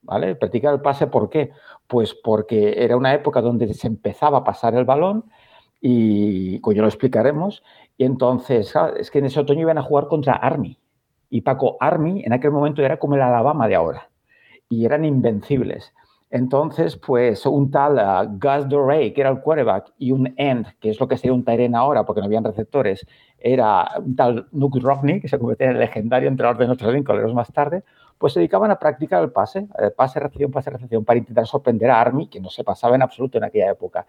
¿vale? 0.07 0.35
Practicar 0.35 0.73
el 0.73 0.81
pase, 0.81 1.05
¿por 1.07 1.29
qué? 1.29 1.51
Pues 1.85 2.15
porque 2.15 2.83
era 2.83 2.97
una 2.97 3.13
época 3.13 3.41
donde 3.41 3.71
se 3.73 3.87
empezaba 3.87 4.39
a 4.39 4.43
pasar 4.43 4.73
el 4.73 4.85
balón 4.85 5.25
y, 5.79 6.59
pues 6.59 6.75
ya 6.75 6.81
lo 6.81 6.87
explicaremos, 6.87 7.63
y 7.97 8.05
entonces, 8.05 8.73
es 8.97 9.11
que 9.11 9.19
en 9.19 9.25
ese 9.25 9.39
otoño 9.39 9.61
iban 9.61 9.77
a 9.77 9.83
jugar 9.83 10.07
contra 10.07 10.33
Army. 10.33 10.79
Y 11.29 11.41
Paco, 11.41 11.77
Army 11.79 12.23
en 12.25 12.33
aquel 12.33 12.51
momento 12.51 12.81
era 12.81 12.97
como 12.97 13.15
el 13.15 13.21
Alabama 13.21 13.67
de 13.67 13.75
ahora, 13.75 14.09
y 14.69 14.85
eran 14.85 15.05
invencibles. 15.05 15.93
Entonces, 16.29 16.97
pues 16.97 17.45
un 17.45 17.71
tal 17.71 17.95
uh, 17.95 18.37
Gus 18.37 18.67
Dorey, 18.67 19.13
que 19.13 19.21
era 19.21 19.29
el 19.29 19.41
quarterback, 19.41 19.93
y 19.97 20.11
un 20.11 20.33
end, 20.37 20.67
que 20.79 20.89
es 20.89 20.99
lo 20.99 21.07
que 21.07 21.17
sería 21.17 21.33
un 21.33 21.45
Tyren 21.45 21.75
ahora, 21.75 22.05
porque 22.05 22.21
no 22.21 22.25
habían 22.25 22.43
receptores, 22.43 23.05
era 23.37 23.87
un 23.99 24.15
tal 24.15 24.47
Nuke 24.51 24.79
Rockney, 24.81 25.21
que 25.21 25.27
se 25.27 25.37
convirtió 25.39 25.67
en 25.67 25.73
el 25.73 25.79
legendario 25.79 26.27
entrenador 26.27 26.59
de 26.59 26.67
Notre 26.67 26.87
Dame, 26.87 27.21
los 27.21 27.33
más 27.33 27.51
tarde, 27.53 27.83
pues 28.17 28.33
se 28.33 28.39
dedicaban 28.39 28.71
a 28.71 28.79
practicar 28.79 29.23
el 29.23 29.31
pase, 29.31 29.67
el 29.79 29.91
pase, 29.91 30.19
recepción, 30.19 30.51
pase, 30.51 30.69
recepción, 30.69 31.05
para 31.05 31.19
intentar 31.19 31.45
sorprender 31.45 31.89
a 31.89 32.01
Army, 32.01 32.27
que 32.27 32.39
no 32.39 32.49
se 32.49 32.63
pasaba 32.63 32.95
en 32.95 33.01
absoluto 33.01 33.37
en 33.37 33.43
aquella 33.43 33.71
época. 33.71 34.07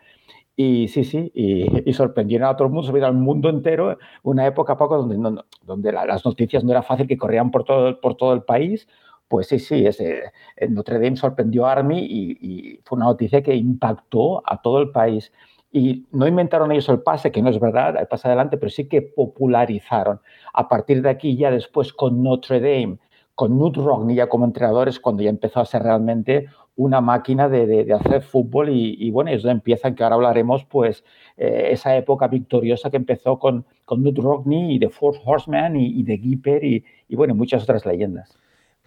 Y 0.57 0.89
sí, 0.89 1.05
sí, 1.05 1.31
y, 1.35 1.93
sorprendieron 1.93 2.49
a 2.49 2.57
todo 2.57 2.67
el 2.67 2.73
mundo, 2.73 2.87
sorprendieron 2.87 3.17
al 3.17 3.23
mundo 3.23 3.49
entero, 3.49 3.99
una 4.23 4.47
época 4.47 4.77
poco 4.77 4.97
donde, 4.97 5.43
donde 5.63 5.93
las 5.93 6.25
noticias 6.25 6.65
no 6.65 6.71
era 6.73 6.83
fácil 6.83 7.07
que 7.07 7.19
corrían 7.19 7.51
por 7.51 7.65
todo, 7.65 8.01
por 8.01 8.17
todo 8.17 8.33
el 8.33 8.43
país. 8.43 8.89
Pues 9.29 9.49
sí, 9.49 9.59
sí, 9.59 9.87
ese, 9.87 10.33
Notre 10.71 10.99
Dame 10.99 11.17
sorprendió 11.17 11.67
a 11.67 11.73
Army 11.73 11.99
y, 12.01 12.39
y 12.41 12.81
fue 12.85 12.97
una 12.97 13.07
noticia 13.07 13.43
que 13.43 13.55
impactó 13.55 14.43
a 14.47 14.63
todo 14.63 14.81
el 14.81 14.91
país 14.91 15.31
y 15.71 16.07
no 16.13 16.27
inventaron 16.27 16.73
ellos 16.73 16.89
el 16.89 17.03
pase, 17.03 17.31
que 17.31 17.43
no 17.43 17.51
es 17.51 17.61
verdad, 17.61 17.97
el 17.99 18.07
pase 18.07 18.29
adelante, 18.29 18.57
pero 18.57 18.71
sí 18.71 18.89
que 18.89 19.03
popularizaron. 19.03 20.21
A 20.55 20.69
partir 20.69 21.03
de 21.03 21.11
aquí, 21.11 21.37
ya 21.37 21.51
después 21.51 21.93
con 21.93 22.23
Notre 22.23 22.61
Dame, 22.61 22.99
con 23.39 23.57
Nut 23.57 23.77
Rockney 23.77 24.17
ya 24.17 24.29
como 24.29 24.47
entrenadores, 24.47 24.99
cuando 24.99 25.23
ya 25.23 25.31
empezó 25.31 25.61
a 25.61 25.65
ser 25.65 25.85
realmente 25.85 26.49
una 26.75 27.01
máquina 27.01 27.49
de, 27.49 27.87
hacer 27.95 28.23
fútbol 28.23 28.69
y, 28.69 29.09
bueno, 29.13 29.31
eso 29.31 29.49
empieza, 29.49 29.95
que 29.95 30.03
ahora 30.03 30.17
hablaremos, 30.17 30.65
pues 30.65 31.05
eh, 31.37 31.69
esa 31.71 31.97
época 31.97 32.27
victoriosa 32.27 32.91
que 32.91 32.97
empezó 32.97 33.39
con, 33.39 33.65
con 33.85 34.03
Nut 34.03 34.19
Rockney 34.19 34.75
y 34.75 34.81
de 34.81 34.89
Fourth 34.89 35.21
Horseman 35.25 35.77
y, 35.77 36.03
de 36.03 36.19
Gipper 36.19 36.65
y, 36.65 36.85
bueno, 37.11 37.37
muchas 37.37 37.63
otras 37.63 37.87
leyendas. 37.87 38.37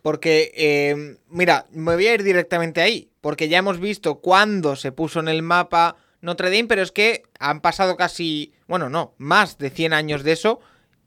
Porque, 0.01 0.51
eh, 0.53 1.15
mira, 1.29 1.67
me 1.71 1.95
voy 1.95 2.07
a 2.07 2.15
ir 2.15 2.23
directamente 2.23 2.81
ahí, 2.81 3.09
porque 3.21 3.47
ya 3.47 3.59
hemos 3.59 3.79
visto 3.79 4.19
cuándo 4.19 4.75
se 4.75 4.91
puso 4.91 5.21
en 5.21 5.29
el 5.29 5.43
mapa 5.43 5.95
Notre 6.19 6.49
Dame, 6.49 6.67
pero 6.67 6.81
es 6.81 6.91
que 6.91 7.23
han 7.39 7.61
pasado 7.61 7.95
casi, 7.95 8.51
bueno, 8.67 8.89
no, 8.89 9.13
más 9.17 9.57
de 9.57 9.69
100 9.69 9.93
años 9.93 10.23
de 10.23 10.33
eso 10.33 10.59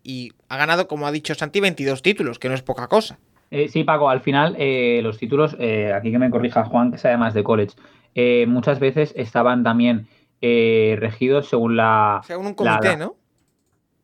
y 0.02 0.32
ha 0.48 0.56
ganado, 0.56 0.88
como 0.88 1.06
ha 1.06 1.12
dicho 1.12 1.34
Santi, 1.34 1.60
22 1.60 2.00
títulos, 2.00 2.38
que 2.38 2.48
no 2.48 2.54
es 2.54 2.62
poca 2.62 2.88
cosa. 2.88 3.18
Eh, 3.54 3.68
sí, 3.68 3.84
Paco, 3.84 4.10
al 4.10 4.20
final 4.20 4.56
eh, 4.58 4.98
los 5.00 5.16
títulos, 5.16 5.54
eh, 5.60 5.92
aquí 5.92 6.10
que 6.10 6.18
me 6.18 6.28
corrija 6.28 6.64
Juan, 6.64 6.90
que 6.90 6.98
sabe 6.98 7.16
más 7.16 7.34
de 7.34 7.44
college, 7.44 7.76
muchas 8.48 8.80
veces 8.80 9.14
estaban 9.16 9.62
también 9.62 10.08
regidos 10.40 11.48
según 11.48 11.76
la... 11.76 12.20
Según 12.24 12.46
un 12.46 12.54
comité, 12.54 12.96
¿no? 12.96 13.14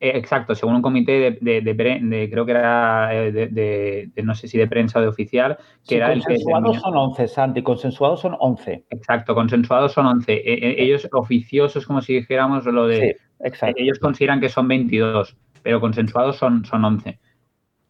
exacto, 0.02 0.54
según 0.54 0.76
un 0.76 0.82
comité 0.82 1.36
de, 1.40 2.28
creo 2.30 2.46
que 2.46 2.52
era 2.52 3.08
de, 3.08 4.10
no 4.22 4.34
sé 4.34 4.48
si 4.48 4.56
de 4.56 4.66
prensa 4.66 4.98
o 4.98 5.02
de 5.02 5.08
oficial, 5.08 5.58
que 5.86 5.96
era 5.96 6.12
el 6.12 6.22
Consensuados 6.22 6.80
son 6.80 6.96
11, 6.96 7.28
Santi, 7.28 7.62
consensuados 7.62 8.20
son 8.20 8.36
11. 8.38 8.84
Exacto, 8.88 9.34
consensuados 9.34 9.92
son 9.92 10.06
11. 10.06 10.42
ellos 10.44 11.08
oficiosos, 11.12 11.86
como 11.86 12.00
si 12.00 12.14
dijéramos 12.14 12.64
lo 12.66 12.86
de... 12.86 13.16
exacto. 13.40 13.82
Ellos 13.82 13.98
consideran 13.98 14.40
que 14.40 14.48
son 14.48 14.68
22, 14.68 15.36
pero 15.62 15.80
consensuados 15.80 16.36
son, 16.36 16.64
son 16.64 16.84
11. 16.84 17.18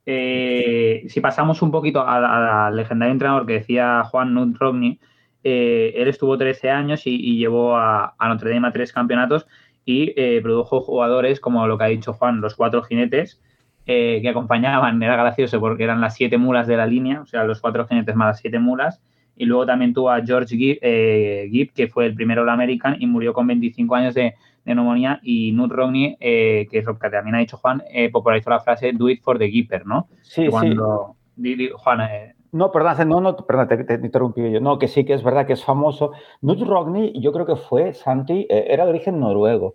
Eh, 0.06 1.04
si 1.08 1.20
pasamos 1.20 1.62
un 1.62 1.70
poquito 1.70 2.06
al 2.06 2.74
legendario 2.74 3.12
entrenador 3.12 3.46
que 3.46 3.54
decía 3.54 4.02
Juan 4.04 4.34
Nut 4.34 4.56
Rodney, 4.58 4.98
eh, 5.44 5.92
él 5.96 6.08
estuvo 6.08 6.36
13 6.36 6.70
años 6.70 7.06
y, 7.06 7.38
llevó 7.38 7.76
a, 7.76 8.14
Notre 8.20 8.52
Dame 8.52 8.68
a 8.68 8.72
tres 8.72 8.92
campeonatos 8.92 9.46
y 9.84 10.12
eh, 10.16 10.40
produjo 10.42 10.80
jugadores 10.80 11.40
como 11.40 11.66
lo 11.66 11.78
que 11.78 11.84
ha 11.84 11.88
dicho 11.88 12.12
Juan, 12.12 12.40
los 12.40 12.54
cuatro 12.54 12.82
jinetes 12.82 13.40
que 13.86 14.28
acompañaban, 14.28 15.02
era 15.02 15.16
gracioso 15.16 15.58
porque 15.58 15.82
eran 15.82 16.00
las 16.00 16.14
siete 16.14 16.38
mulas 16.38 16.68
de 16.68 16.76
la 16.76 16.86
línea, 16.86 17.22
o 17.22 17.26
sea, 17.26 17.42
los 17.42 17.60
cuatro 17.60 17.88
jinetes 17.88 18.14
más 18.14 18.28
las 18.28 18.38
siete 18.38 18.60
mulas. 18.60 19.02
Y 19.40 19.46
luego 19.46 19.64
también 19.64 19.94
tuvo 19.94 20.10
a 20.10 20.20
George 20.20 20.54
Gibb, 20.54 21.72
que 21.72 21.88
fue 21.88 22.04
el 22.04 22.14
primero 22.14 22.42
All 22.42 22.50
American 22.50 22.96
y 23.00 23.06
murió 23.06 23.32
con 23.32 23.46
25 23.46 23.94
años 23.94 24.12
de, 24.12 24.34
de 24.66 24.74
neumonía 24.74 25.18
y 25.22 25.52
Nut 25.52 25.72
Rogney, 25.72 26.18
eh, 26.20 26.68
que 26.70 26.80
es 26.80 26.84
lo 26.84 26.98
que 26.98 27.08
también 27.08 27.36
ha 27.36 27.38
dicho 27.38 27.56
Juan, 27.56 27.82
eh, 27.90 28.10
popularizó 28.10 28.50
la 28.50 28.60
frase 28.60 28.92
do 28.92 29.08
it 29.08 29.22
for 29.22 29.38
the 29.38 29.50
keeper, 29.50 29.86
¿no? 29.86 30.08
Sí, 30.20 30.46
Cuando, 30.48 31.16
sí. 31.42 31.70
Juan, 31.74 32.00
eh, 32.02 32.34
no, 32.52 32.70
perdón, 32.70 33.08
no, 33.08 33.22
no, 33.22 33.34
perdón, 33.34 33.68
te, 33.68 33.82
te, 33.82 33.94
interrumpí 33.94 34.42
yo. 34.52 34.60
No, 34.60 34.78
que 34.78 34.88
sí 34.88 35.06
que 35.06 35.14
es 35.14 35.22
verdad 35.22 35.46
que 35.46 35.54
es 35.54 35.64
famoso. 35.64 36.12
Nut 36.42 36.60
Rogney, 36.60 37.18
yo 37.18 37.32
creo 37.32 37.46
que 37.46 37.56
fue, 37.56 37.94
Santi, 37.94 38.46
era 38.50 38.84
de 38.84 38.90
origen 38.90 39.20
noruego. 39.20 39.74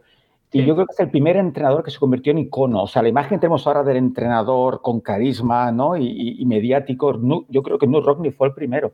Y 0.51 0.63
yo 0.63 0.73
creo 0.75 0.85
que 0.85 0.93
es 0.93 0.99
el 1.01 1.09
primer 1.09 1.35
entrenador 1.35 1.83
que 1.83 1.91
se 1.91 1.99
convirtió 1.99 2.31
en 2.31 2.37
icono. 2.37 2.83
O 2.83 2.87
sea, 2.87 3.01
la 3.01 3.09
imagen 3.09 3.31
que 3.31 3.41
tenemos 3.41 3.67
ahora 3.67 3.83
del 3.83 3.97
entrenador 3.97 4.81
con 4.81 5.01
carisma 5.01 5.69
¿no? 5.71 5.97
y, 5.97 6.37
y, 6.39 6.45
mediático, 6.45 7.19
yo 7.49 7.61
creo 7.61 7.77
que 7.77 7.87
Nut 7.87 8.05
Rogney 8.05 8.31
fue 8.31 8.47
el 8.47 8.53
primero. 8.53 8.93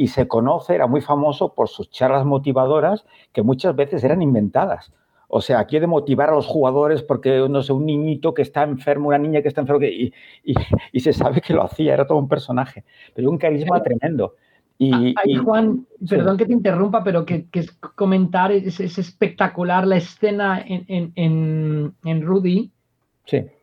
Y 0.00 0.06
se 0.06 0.26
conoce, 0.26 0.74
era 0.74 0.86
muy 0.86 1.02
famoso 1.02 1.52
por 1.52 1.68
sus 1.68 1.90
charlas 1.90 2.24
motivadoras 2.24 3.04
que 3.34 3.42
muchas 3.42 3.76
veces 3.76 4.02
eran 4.02 4.22
inventadas. 4.22 4.94
O 5.28 5.42
sea, 5.42 5.66
quiere 5.66 5.86
motivar 5.86 6.30
a 6.30 6.34
los 6.34 6.46
jugadores 6.46 7.02
porque, 7.02 7.46
no 7.50 7.62
sé, 7.62 7.74
un 7.74 7.84
niñito 7.84 8.32
que 8.32 8.40
está 8.40 8.62
enfermo, 8.62 9.08
una 9.08 9.18
niña 9.18 9.42
que 9.42 9.48
está 9.48 9.60
enferma, 9.60 9.84
y, 9.84 10.10
y, 10.92 11.00
se 11.00 11.12
sabe 11.12 11.42
que 11.42 11.52
lo 11.52 11.62
hacía, 11.62 11.92
era 11.92 12.06
todo 12.06 12.16
un 12.16 12.28
personaje, 12.28 12.84
pero 13.14 13.30
un 13.30 13.36
carisma 13.36 13.82
tremendo. 13.82 14.36
Y, 14.78 15.14
Juan, 15.44 15.86
perdón 16.08 16.38
que 16.38 16.46
te 16.46 16.54
interrumpa, 16.54 17.04
pero 17.04 17.26
que, 17.26 17.44
que 17.50 17.66
comentar, 17.94 18.50
es, 18.50 18.80
espectacular 18.80 19.86
la 19.86 19.98
escena 19.98 20.64
en, 20.66 21.12
en, 21.14 21.94
en, 22.02 22.22
Rudy, 22.22 22.72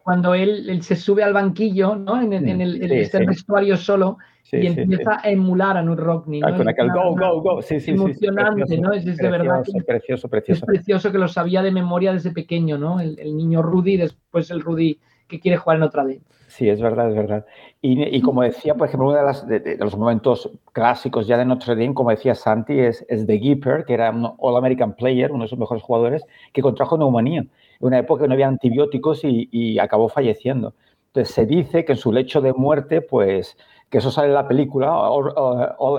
Cuando 0.04 0.34
él, 0.34 0.82
se 0.82 0.96
sube 0.96 1.24
al 1.24 1.34
banquillo, 1.34 1.96
¿no? 1.96 2.22
En, 2.22 2.34
el, 2.34 2.92
este 2.92 3.26
vestuario 3.26 3.76
solo 3.78 4.18
y 4.52 4.68
empieza 4.68 5.20
a 5.22 5.30
emular 5.30 5.78
a 5.78 5.82
Nude 5.82 6.02
Rockney. 6.02 6.40
¿no? 6.40 6.56
Con 6.56 6.70
aquel 6.70 6.90
go, 6.92 7.16
go, 7.16 7.42
go. 7.42 7.62
Sí, 7.62 7.80
sí, 7.80 7.92
emocionante, 7.92 8.78
¿no? 8.78 8.94
Es, 8.94 9.06
de 9.06 9.30
verdad. 9.30 9.64
precioso, 9.86 10.30
precioso. 10.30 10.60
Es 10.60 10.66
precioso 10.66 11.12
que 11.12 11.18
lo 11.18 11.28
sabía 11.28 11.62
de 11.62 11.72
memoria 11.72 12.14
desde 12.14 12.32
pequeño, 12.32 12.78
¿no? 12.78 13.00
El, 13.00 13.16
niño 13.36 13.62
Rudy, 13.62 13.98
después 13.98 14.50
el 14.52 14.62
Rudy 14.62 15.00
que 15.28 15.40
quiere 15.40 15.58
jugar 15.58 15.78
en 15.78 15.84
otra 15.84 16.04
vez. 16.04 16.22
Sí, 16.48 16.70
es 16.70 16.82
verdad, 16.82 17.10
es 17.10 17.16
verdad. 17.16 17.46
Y, 17.82 18.22
como 18.22 18.42
decía, 18.42 18.76
por 18.76 18.88
ejemplo, 18.88 19.10
uno 19.10 19.18
de, 19.48 19.78
los 19.78 19.98
momentos 19.98 20.50
clásicos 20.72 21.28
ya 21.28 21.38
de 21.38 21.44
Notre 21.44 21.76
Dame, 21.76 21.94
como 21.94 22.10
decía 22.10 22.36
Santi, 22.36 22.80
es, 22.80 23.06
es 23.10 23.28
The 23.28 23.38
Gipper, 23.38 23.84
que 23.84 23.94
era 23.94 24.12
un 24.12 24.32
All-American 24.38 24.94
Player, 24.94 25.32
uno 25.32 25.44
de 25.44 25.50
sus 25.50 25.60
mejores 25.60 25.84
jugadores, 25.84 26.26
que 26.54 26.62
contrajo 26.62 26.98
neumonía. 26.98 27.46
Una 27.80 28.00
época 28.00 28.24
que 28.24 28.28
no 28.28 28.34
había 28.34 28.48
antibióticos 28.48 29.22
y, 29.24 29.80
acabó 29.80 30.10
falleciendo. 30.10 30.74
Entonces 31.08 31.34
se 31.34 31.46
dice 31.46 31.86
que 31.86 31.94
en 31.94 31.98
su 31.98 32.12
lecho 32.12 32.42
de 32.42 32.54
muerte, 32.54 33.02
pues, 33.02 33.58
que 33.90 34.00
eso 34.00 34.12
sale 34.12 34.28
en 34.28 34.34
la 34.34 34.48
película, 34.48 34.88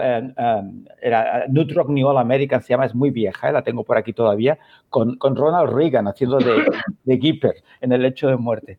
eh, 0.02 0.32
um, 0.36 0.84
era 1.00 1.46
Nut 1.48 1.72
Rock 1.72 1.88
New 1.88 2.06
All 2.06 2.18
American, 2.18 2.62
se 2.62 2.68
llama, 2.68 2.84
es 2.84 2.94
muy 2.94 3.10
vieja, 3.10 3.48
eh, 3.48 3.52
la 3.52 3.62
tengo 3.62 3.84
por 3.84 3.96
aquí 3.96 4.12
todavía, 4.12 4.58
con, 4.90 5.16
con 5.16 5.34
Ronald 5.34 5.72
Reagan 5.72 6.06
haciendo 6.06 6.38
de, 6.38 6.64
de 7.04 7.18
Gipper 7.18 7.54
en 7.80 7.92
el 7.92 8.02
lecho 8.02 8.28
de 8.28 8.36
muerte 8.36 8.78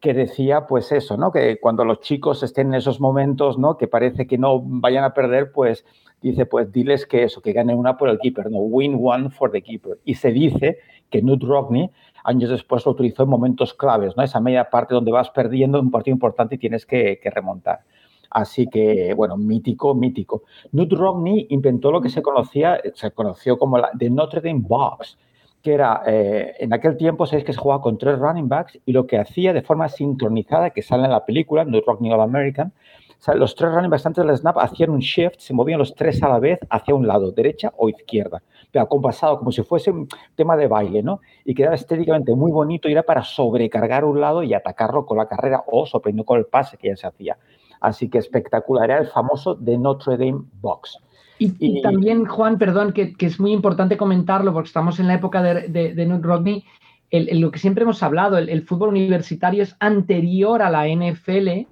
que 0.00 0.14
decía 0.14 0.66
pues 0.66 0.92
eso, 0.92 1.16
¿no? 1.16 1.32
Que 1.32 1.58
cuando 1.60 1.84
los 1.84 2.00
chicos 2.00 2.42
estén 2.42 2.68
en 2.68 2.74
esos 2.74 3.00
momentos, 3.00 3.58
¿no? 3.58 3.76
Que 3.76 3.88
parece 3.88 4.26
que 4.26 4.38
no 4.38 4.60
vayan 4.62 5.04
a 5.04 5.14
perder, 5.14 5.52
pues 5.52 5.84
dice, 6.20 6.46
pues 6.46 6.72
diles 6.72 7.06
que 7.06 7.24
eso, 7.24 7.40
que 7.40 7.52
ganen 7.52 7.76
una 7.76 7.96
por 7.96 8.08
el 8.08 8.18
keeper, 8.18 8.50
¿no? 8.50 8.58
Win 8.58 8.98
one 9.02 9.30
for 9.30 9.50
the 9.50 9.62
keeper. 9.62 9.98
Y 10.04 10.14
se 10.14 10.30
dice 10.30 10.78
que 11.10 11.22
Nut 11.22 11.42
Rockney 11.42 11.90
años 12.24 12.50
después 12.50 12.84
lo 12.84 12.92
utilizó 12.92 13.22
en 13.22 13.30
momentos 13.30 13.74
claves, 13.74 14.16
¿no? 14.16 14.22
Esa 14.22 14.40
media 14.40 14.70
parte 14.70 14.94
donde 14.94 15.10
vas 15.10 15.30
perdiendo 15.30 15.80
un 15.80 15.90
partido 15.90 16.14
importante 16.14 16.56
y 16.56 16.58
tienes 16.58 16.86
que, 16.86 17.20
remontar. 17.24 17.80
Así 18.30 18.66
que, 18.66 19.14
bueno, 19.14 19.36
mítico, 19.36 19.94
mítico. 19.94 20.42
Nut 20.72 20.92
Rockney 20.92 21.46
inventó 21.50 21.90
lo 21.90 22.00
que 22.00 22.10
se 22.10 22.20
conocía, 22.20 22.80
se 22.94 23.10
conoció 23.12 23.58
como 23.58 23.78
la 23.78 23.90
de 23.94 24.10
Notre 24.10 24.42
Dame 24.42 24.60
Box, 24.60 25.16
que 25.68 25.74
era, 25.74 26.00
eh, 26.06 26.54
en 26.60 26.72
aquel 26.72 26.96
tiempo, 26.96 27.26
sabéis 27.26 27.44
que 27.44 27.52
se 27.52 27.58
jugaba 27.58 27.82
con 27.82 27.98
tres 27.98 28.18
running 28.18 28.48
backs 28.48 28.78
y 28.86 28.92
lo 28.92 29.06
que 29.06 29.18
hacía 29.18 29.52
de 29.52 29.60
forma 29.60 29.86
sincronizada, 29.90 30.70
que 30.70 30.80
sale 30.80 31.04
en 31.04 31.10
la 31.10 31.26
película, 31.26 31.66
No 31.66 31.78
Rock 31.86 32.00
New 32.00 32.10
All 32.10 32.22
American, 32.22 32.72
los 33.34 33.54
tres 33.54 33.70
running 33.70 33.90
backs 33.90 34.06
antes 34.06 34.24
del 34.24 34.34
snap 34.34 34.56
hacían 34.56 34.88
un 34.88 35.00
shift, 35.00 35.40
se 35.40 35.52
movían 35.52 35.78
los 35.78 35.94
tres 35.94 36.22
a 36.22 36.30
la 36.30 36.38
vez 36.38 36.58
hacia 36.70 36.94
un 36.94 37.06
lado, 37.06 37.32
derecha 37.32 37.74
o 37.76 37.90
izquierda, 37.90 38.42
pero 38.72 38.82
acompasado 38.82 39.38
como 39.38 39.52
si 39.52 39.62
fuese 39.62 39.90
un 39.90 40.08
tema 40.34 40.56
de 40.56 40.68
baile, 40.68 41.02
¿no? 41.02 41.20
Y 41.44 41.54
quedaba 41.54 41.74
estéticamente 41.74 42.34
muy 42.34 42.50
bonito 42.50 42.88
y 42.88 42.92
era 42.92 43.02
para 43.02 43.22
sobrecargar 43.22 44.06
un 44.06 44.22
lado 44.22 44.42
y 44.42 44.54
atacarlo 44.54 45.04
con 45.04 45.18
la 45.18 45.28
carrera 45.28 45.64
o 45.66 45.84
sorprendiendo 45.84 46.24
con 46.24 46.38
el 46.38 46.46
pase 46.46 46.78
que 46.78 46.88
ya 46.88 46.96
se 46.96 47.06
hacía. 47.06 47.36
Así 47.78 48.08
que 48.08 48.16
espectacular, 48.16 48.90
era 48.90 49.00
el 49.00 49.08
famoso 49.08 49.54
de 49.54 49.76
Notre 49.76 50.16
Dame 50.16 50.44
Box. 50.62 50.98
Y, 51.38 51.82
también, 51.82 52.24
Juan, 52.24 52.58
perdón, 52.58 52.92
que, 52.92 53.14
es 53.18 53.38
muy 53.38 53.52
importante 53.52 53.96
comentarlo 53.96 54.52
porque 54.52 54.68
estamos 54.68 54.98
en 54.98 55.06
la 55.06 55.14
época 55.14 55.42
de, 55.42 55.68
de, 55.68 56.18
Rodney, 56.20 56.64
lo 57.10 57.50
que 57.50 57.58
siempre 57.58 57.84
hemos 57.84 58.02
hablado, 58.02 58.38
el, 58.38 58.62
fútbol 58.62 58.90
universitario 58.90 59.62
es 59.62 59.76
anterior 59.78 60.62
a 60.62 60.70
la 60.70 60.86
NFL 60.88 61.66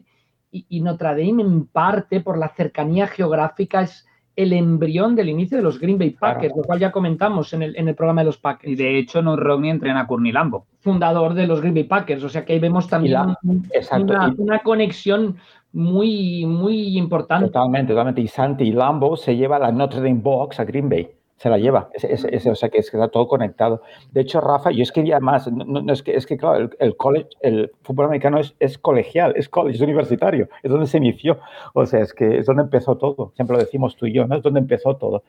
y, 0.51 0.81
Notre 0.81 1.09
Dame 1.09 1.43
en 1.43 1.67
parte 1.67 2.21
por 2.21 2.39
la 2.39 2.49
cercanía 2.49 3.07
geográfica 3.07 3.83
es 3.83 4.07
el 4.37 4.53
embrión 4.53 5.17
del 5.17 5.31
inicio 5.31 5.57
de 5.57 5.63
los 5.63 5.81
Green 5.81 5.99
Bay 5.99 6.11
Packers, 6.11 6.55
lo 6.55 6.63
cual 6.63 6.79
ya 6.79 6.93
comentamos 6.93 7.53
en 7.55 7.63
el, 7.63 7.95
programa 7.95 8.21
de 8.21 8.27
los 8.27 8.37
Packers. 8.37 8.71
Y 8.71 8.77
de 8.77 8.99
hecho, 8.99 9.23
Notre 9.23 9.45
Rodney 9.45 9.71
entrena 9.71 10.01
a 10.01 10.07
Courtney 10.07 10.31
Lambo. 10.31 10.67
Fundador 10.81 11.33
de 11.33 11.47
los 11.47 11.61
Green 11.61 11.75
Bay 11.75 11.85
Packers, 11.85 12.23
o 12.23 12.29
sea 12.29 12.45
que 12.45 12.53
ahí 12.53 12.59
vemos 12.59 12.87
también 12.87 13.19
una, 13.19 14.35
una, 14.37 14.59
conexión 14.61 15.37
muy, 15.77 16.47
muy 16.47 16.97
importante. 16.97 17.49
Totalmente, 17.49 17.93
totalmente. 17.93 18.23
Y 18.23 18.29
Santi 18.29 18.73
Lambo 18.73 19.15
se 19.15 19.37
lleva 19.37 19.59
la 19.59 19.71
Notre 19.71 19.99
Dame 20.01 20.23
Box 20.23 20.59
a 20.59 20.65
Green 20.65 20.89
Bay. 20.89 21.11
Se 21.37 21.51
la 21.51 21.59
lleva. 21.59 21.91
o 21.95 22.55
sea, 22.55 22.71
que, 22.71 22.79
está 22.79 23.09
todo 23.09 23.29
conectado. 23.29 23.83
De 24.11 24.23
hecho, 24.23 24.41
Rafa, 24.41 24.71
yo 24.71 24.83
es 24.83 24.91
que 24.91 25.07
ya 25.07 25.21
más, 25.21 25.53
no, 25.53 25.93
es, 25.93 26.03
que, 26.03 26.17
es 26.17 26.25
que, 26.25 26.39
claro, 26.39 26.71
el, 26.79 26.97
college, 26.97 27.29
el 27.43 27.73
fútbol 27.83 28.07
americano 28.07 28.39
es, 28.39 28.57
es, 28.59 28.79
colegial, 28.79 29.35
es 29.37 29.51
college, 29.51 29.77
es 29.77 29.83
universitario, 29.83 30.49
es 30.63 30.71
donde 30.71 30.87
se 30.87 30.97
inició. 30.97 31.41
O 31.75 31.85
sea, 31.85 32.01
es 32.01 32.15
que 32.15 32.39
es 32.39 32.47
donde 32.47 32.63
empezó 32.63 32.97
todo. 32.97 33.33
Siempre 33.37 33.59
lo 33.59 33.63
decimos 33.63 33.97
tú 33.97 34.07
y 34.07 34.15
yo, 34.15 34.27
¿no? 34.27 34.37
Es 34.37 34.43
donde 34.43 34.61
empezó 34.61 34.97
todo. 34.97 35.25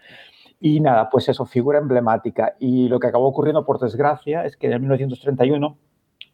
Y 0.62 0.80
nada, 0.80 1.10
pues 1.10 1.28
eso, 1.28 1.46
figura 1.46 1.80
emblemática. 1.80 2.56
Y 2.58 2.88
lo 2.88 3.02
que 3.02 3.08
acabó 3.08 3.28
ocurriendo, 3.28 3.66
por 3.66 3.80
desgracia, 3.80 4.46
es 4.46 4.56
que 4.56 4.68
en 4.68 4.80
1931, 4.80 5.78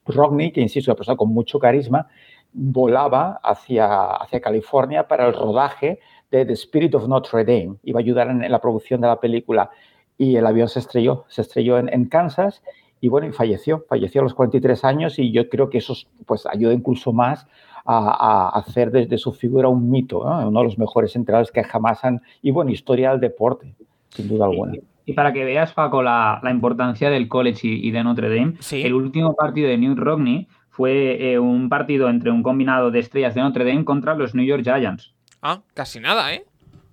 Rodney, 0.06 0.52
que 0.52 0.62
insisto, 0.62 0.92
una 0.92 0.98
persona 0.98 1.18
con 1.18 1.30
mucho 1.30 1.58
carisma, 1.58 2.10
volaba 2.54 3.40
hacia, 3.44 4.06
hacia 4.06 4.42
California 4.42 5.08
para 5.08 5.28
el 5.28 5.34
rodaje 5.34 6.00
de 6.32 6.46
The 6.46 6.54
Spirit 6.54 6.96
of 6.96 7.08
Notre 7.08 7.44
Dame. 7.46 7.78
Iba 7.84 8.00
a 8.00 8.02
ayudar 8.02 8.30
en, 8.30 8.52
la 8.52 8.60
producción 8.60 9.02
de 9.02 9.08
la 9.08 9.20
película 9.20 9.70
y 10.18 10.36
el 10.36 10.46
avión 10.46 10.68
se 10.68 10.80
estrelló, 10.80 11.26
se 11.28 11.42
estrelló 11.42 11.78
en, 11.78 12.06
Kansas 12.06 12.64
y 13.02 13.08
bueno, 13.08 13.28
y 13.28 13.32
falleció, 13.32 13.86
falleció 13.88 14.22
a 14.22 14.24
los 14.24 14.34
43 14.34 14.84
años 14.84 15.20
y 15.20 15.32
yo 15.32 15.50
creo 15.50 15.70
que 15.70 15.80
eso 15.80 15.94
pues 16.26 16.46
ayuda 16.46 16.74
incluso 16.74 17.12
más 17.14 17.48
a, 17.86 18.50
hacer 18.58 18.92
desde 18.92 19.18
su 19.18 19.34
figura 19.34 19.68
un 19.68 19.90
mito, 19.90 20.22
uno 20.22 20.60
de 20.60 20.66
los 20.66 20.78
mejores 20.78 21.16
entrenadores 21.16 21.52
que 21.52 21.64
jamás 21.64 22.04
han, 22.06 22.22
y 22.42 22.52
bueno, 22.52 22.72
historia 22.72 23.12
del 23.12 23.20
deporte, 23.20 23.76
sin 24.10 24.30
duda 24.30 24.46
alguna. 24.46 24.74
Y, 25.06 25.14
para 25.14 25.34
que 25.34 25.44
veas, 25.44 25.74
Paco, 25.74 26.02
la, 26.02 26.40
importancia 26.50 27.10
del 27.10 27.28
college 27.28 27.68
y, 27.68 27.92
de 27.92 28.04
Notre 28.06 28.34
Dame, 28.34 28.54
el 28.72 28.94
último 28.94 29.36
partido 29.36 29.68
de 29.68 29.78
New 29.78 29.96
Rockney 29.96 30.48
fue 30.74 31.34
eh, 31.34 31.38
un 31.38 31.70
partido 31.70 32.10
entre 32.10 32.32
un 32.32 32.42
combinado 32.42 32.90
de 32.90 32.98
estrellas 32.98 33.36
de 33.36 33.42
Notre 33.42 33.64
Dame 33.64 33.86
contra 33.86 34.16
los 34.16 34.34
New 34.34 34.44
York 34.44 34.64
Giants. 34.64 35.14
Ah, 35.40 35.62
casi 35.76 36.00
nada, 36.00 36.34
¿eh? 36.34 36.46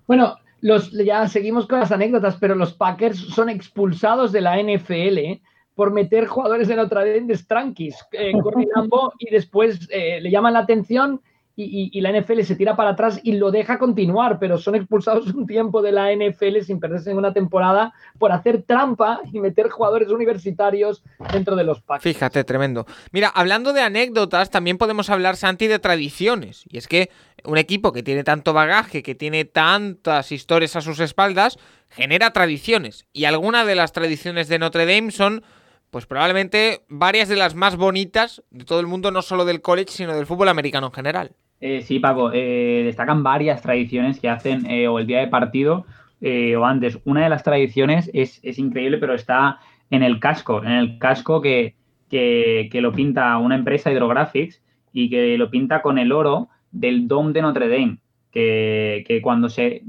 Bueno, 0.05 0.37
los, 0.61 0.91
ya 0.91 1.27
seguimos 1.27 1.65
con 1.65 1.79
las 1.79 1.91
anécdotas, 1.91 2.37
pero 2.39 2.53
los 2.53 2.73
Packers 2.73 3.17
son 3.17 3.49
expulsados 3.49 4.31
de 4.31 4.41
la 4.41 4.61
NFL 4.61 5.17
¿eh? 5.17 5.41
por 5.73 5.91
meter 5.91 6.27
jugadores 6.27 6.67
de 6.67 6.75
Notre 6.75 7.11
Dame 7.11 7.25
de 7.25 7.35
Strankis 7.35 7.95
en 8.11 8.37
y 9.19 9.31
después 9.31 9.89
eh, 9.89 10.21
le 10.21 10.29
llaman 10.29 10.53
la 10.53 10.59
atención 10.59 11.19
y, 11.63 12.01
la 12.01 12.11
NFL 12.11 12.41
se 12.41 12.55
tira 12.55 12.75
para 12.75 12.91
atrás 12.91 13.19
y 13.23 13.33
lo 13.33 13.51
deja 13.51 13.77
continuar, 13.77 14.39
pero 14.39 14.57
son 14.57 14.75
expulsados 14.75 15.27
un 15.33 15.45
tiempo 15.45 15.81
de 15.81 15.91
la 15.91 16.13
NFL 16.13 16.61
sin 16.61 16.79
perderse 16.79 17.11
en 17.11 17.17
una 17.17 17.33
temporada 17.33 17.93
por 18.17 18.31
hacer 18.31 18.63
trampa 18.63 19.21
y 19.31 19.39
meter 19.39 19.69
jugadores 19.69 20.09
universitarios 20.09 21.03
dentro 21.31 21.55
de 21.55 21.63
los 21.63 21.81
packs. 21.81 22.03
Fíjate, 22.03 22.43
tremendo. 22.43 22.85
Mira, 23.11 23.29
hablando 23.29 23.73
de 23.73 23.81
anécdotas, 23.81 24.49
también 24.49 24.77
podemos 24.77 25.09
hablar, 25.09 25.35
Santi, 25.35 25.67
de 25.67 25.79
tradiciones. 25.79 26.65
Y 26.69 26.77
es 26.77 26.87
que 26.87 27.09
un 27.43 27.57
equipo 27.57 27.91
que 27.91 28.03
tiene 28.03 28.23
tanto 28.23 28.53
bagaje, 28.53 29.03
que 29.03 29.15
tiene 29.15 29.45
tantas 29.45 30.31
historias 30.31 30.75
a 30.75 30.81
sus 30.81 30.99
espaldas, 30.99 31.57
genera 31.89 32.31
tradiciones. 32.31 33.05
Y 33.13 33.25
algunas 33.25 33.67
de 33.67 33.75
las 33.75 33.91
tradiciones 33.91 34.47
de 34.47 34.59
Notre 34.59 34.85
Dame 34.85 35.11
son 35.11 35.43
pues 35.91 36.05
probablemente 36.05 36.85
varias 36.87 37.27
de 37.27 37.35
las 37.35 37.53
más 37.53 37.75
bonitas 37.75 38.41
de 38.49 38.63
todo 38.63 38.79
el 38.79 38.87
mundo, 38.87 39.11
no 39.11 39.21
solo 39.21 39.43
del 39.43 39.61
college, 39.61 39.91
sino 39.91 40.15
del 40.15 40.25
fútbol 40.25 40.47
americano 40.47 40.87
en 40.87 40.93
general. 40.93 41.31
Eh, 41.61 41.83
sí, 41.83 41.99
Paco, 41.99 42.31
eh, 42.33 42.81
destacan 42.85 43.21
varias 43.21 43.61
tradiciones 43.61 44.19
que 44.19 44.29
hacen 44.29 44.65
eh, 44.65 44.87
o 44.87 44.97
el 44.97 45.05
día 45.05 45.19
de 45.19 45.27
partido 45.27 45.85
o 46.23 46.65
antes. 46.65 46.99
Una 47.05 47.23
de 47.23 47.29
las 47.29 47.43
tradiciones 47.43 48.09
es, 48.13 48.41
increíble, 48.59 48.99
pero 48.99 49.15
está 49.15 49.59
en 49.89 50.03
el 50.03 50.19
casco, 50.19 50.63
en 50.63 50.71
el 50.71 50.99
casco 50.99 51.41
que, 51.41 51.75
que, 52.09 52.69
lo 52.73 52.91
pinta 52.91 53.37
una 53.39 53.55
empresa 53.55 53.91
Hydrographics 53.91 54.61
y 54.93 55.09
que 55.09 55.35
lo 55.39 55.49
pinta 55.49 55.81
con 55.81 55.97
el 55.97 56.11
oro 56.11 56.49
del 56.71 57.07
Dom 57.07 57.33
de 57.33 57.41
Notre 57.41 57.69
Dame, 57.69 57.97
que, 58.31 59.19
cuando 59.23 59.49
se, 59.49 59.81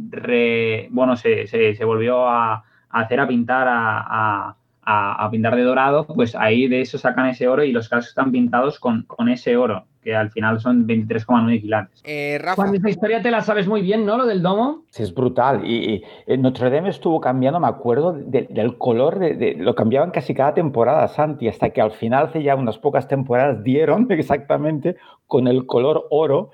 bueno, 0.88 1.16
se, 1.16 1.46
se, 1.46 1.84
volvió 1.84 2.26
a, 2.26 2.64
hacer 2.88 3.20
a 3.20 3.28
pintar 3.28 3.66
a, 3.68 4.56
pintar 5.30 5.56
de 5.56 5.62
dorado, 5.62 6.06
pues 6.06 6.34
ahí 6.34 6.68
de 6.68 6.80
eso 6.80 6.98
sacan 6.98 7.26
ese 7.26 7.48
oro 7.48 7.64
y 7.64 7.72
los 7.72 7.88
cascos 7.88 8.08
están 8.08 8.32
pintados 8.32 8.80
con, 8.80 9.06
ese 9.28 9.56
oro, 9.56 9.84
que 10.02 10.14
al 10.14 10.30
final 10.30 10.60
son 10.60 10.86
23,9 10.86 11.60
quilates. 11.60 12.02
Eh, 12.04 12.38
Rafa. 12.40 12.70
esa 12.74 12.90
historia 12.90 13.22
te 13.22 13.30
la 13.30 13.42
sabes 13.42 13.68
muy 13.68 13.82
bien, 13.82 14.04
¿no? 14.04 14.18
Lo 14.18 14.26
del 14.26 14.42
domo. 14.42 14.82
Sí, 14.90 15.02
es 15.02 15.14
brutal. 15.14 15.64
Y, 15.64 16.02
eh, 16.26 16.36
Notre 16.36 16.70
Dame 16.70 16.88
estuvo 16.88 17.20
cambiando, 17.20 17.60
me 17.60 17.68
acuerdo, 17.68 18.12
del 18.12 18.76
color, 18.78 19.18
de, 19.18 19.54
lo 19.58 19.74
cambiaban 19.74 20.10
casi 20.10 20.34
cada 20.34 20.54
temporada, 20.54 21.06
Santi, 21.08 21.48
hasta 21.48 21.70
que 21.70 21.80
al 21.80 21.92
final, 21.92 22.26
hace 22.26 22.42
ya 22.42 22.56
unas 22.56 22.78
pocas 22.78 23.06
temporadas, 23.06 23.62
dieron 23.62 24.06
exactamente 24.10 24.96
con 25.26 25.46
el 25.46 25.66
color 25.66 26.06
oro 26.10 26.50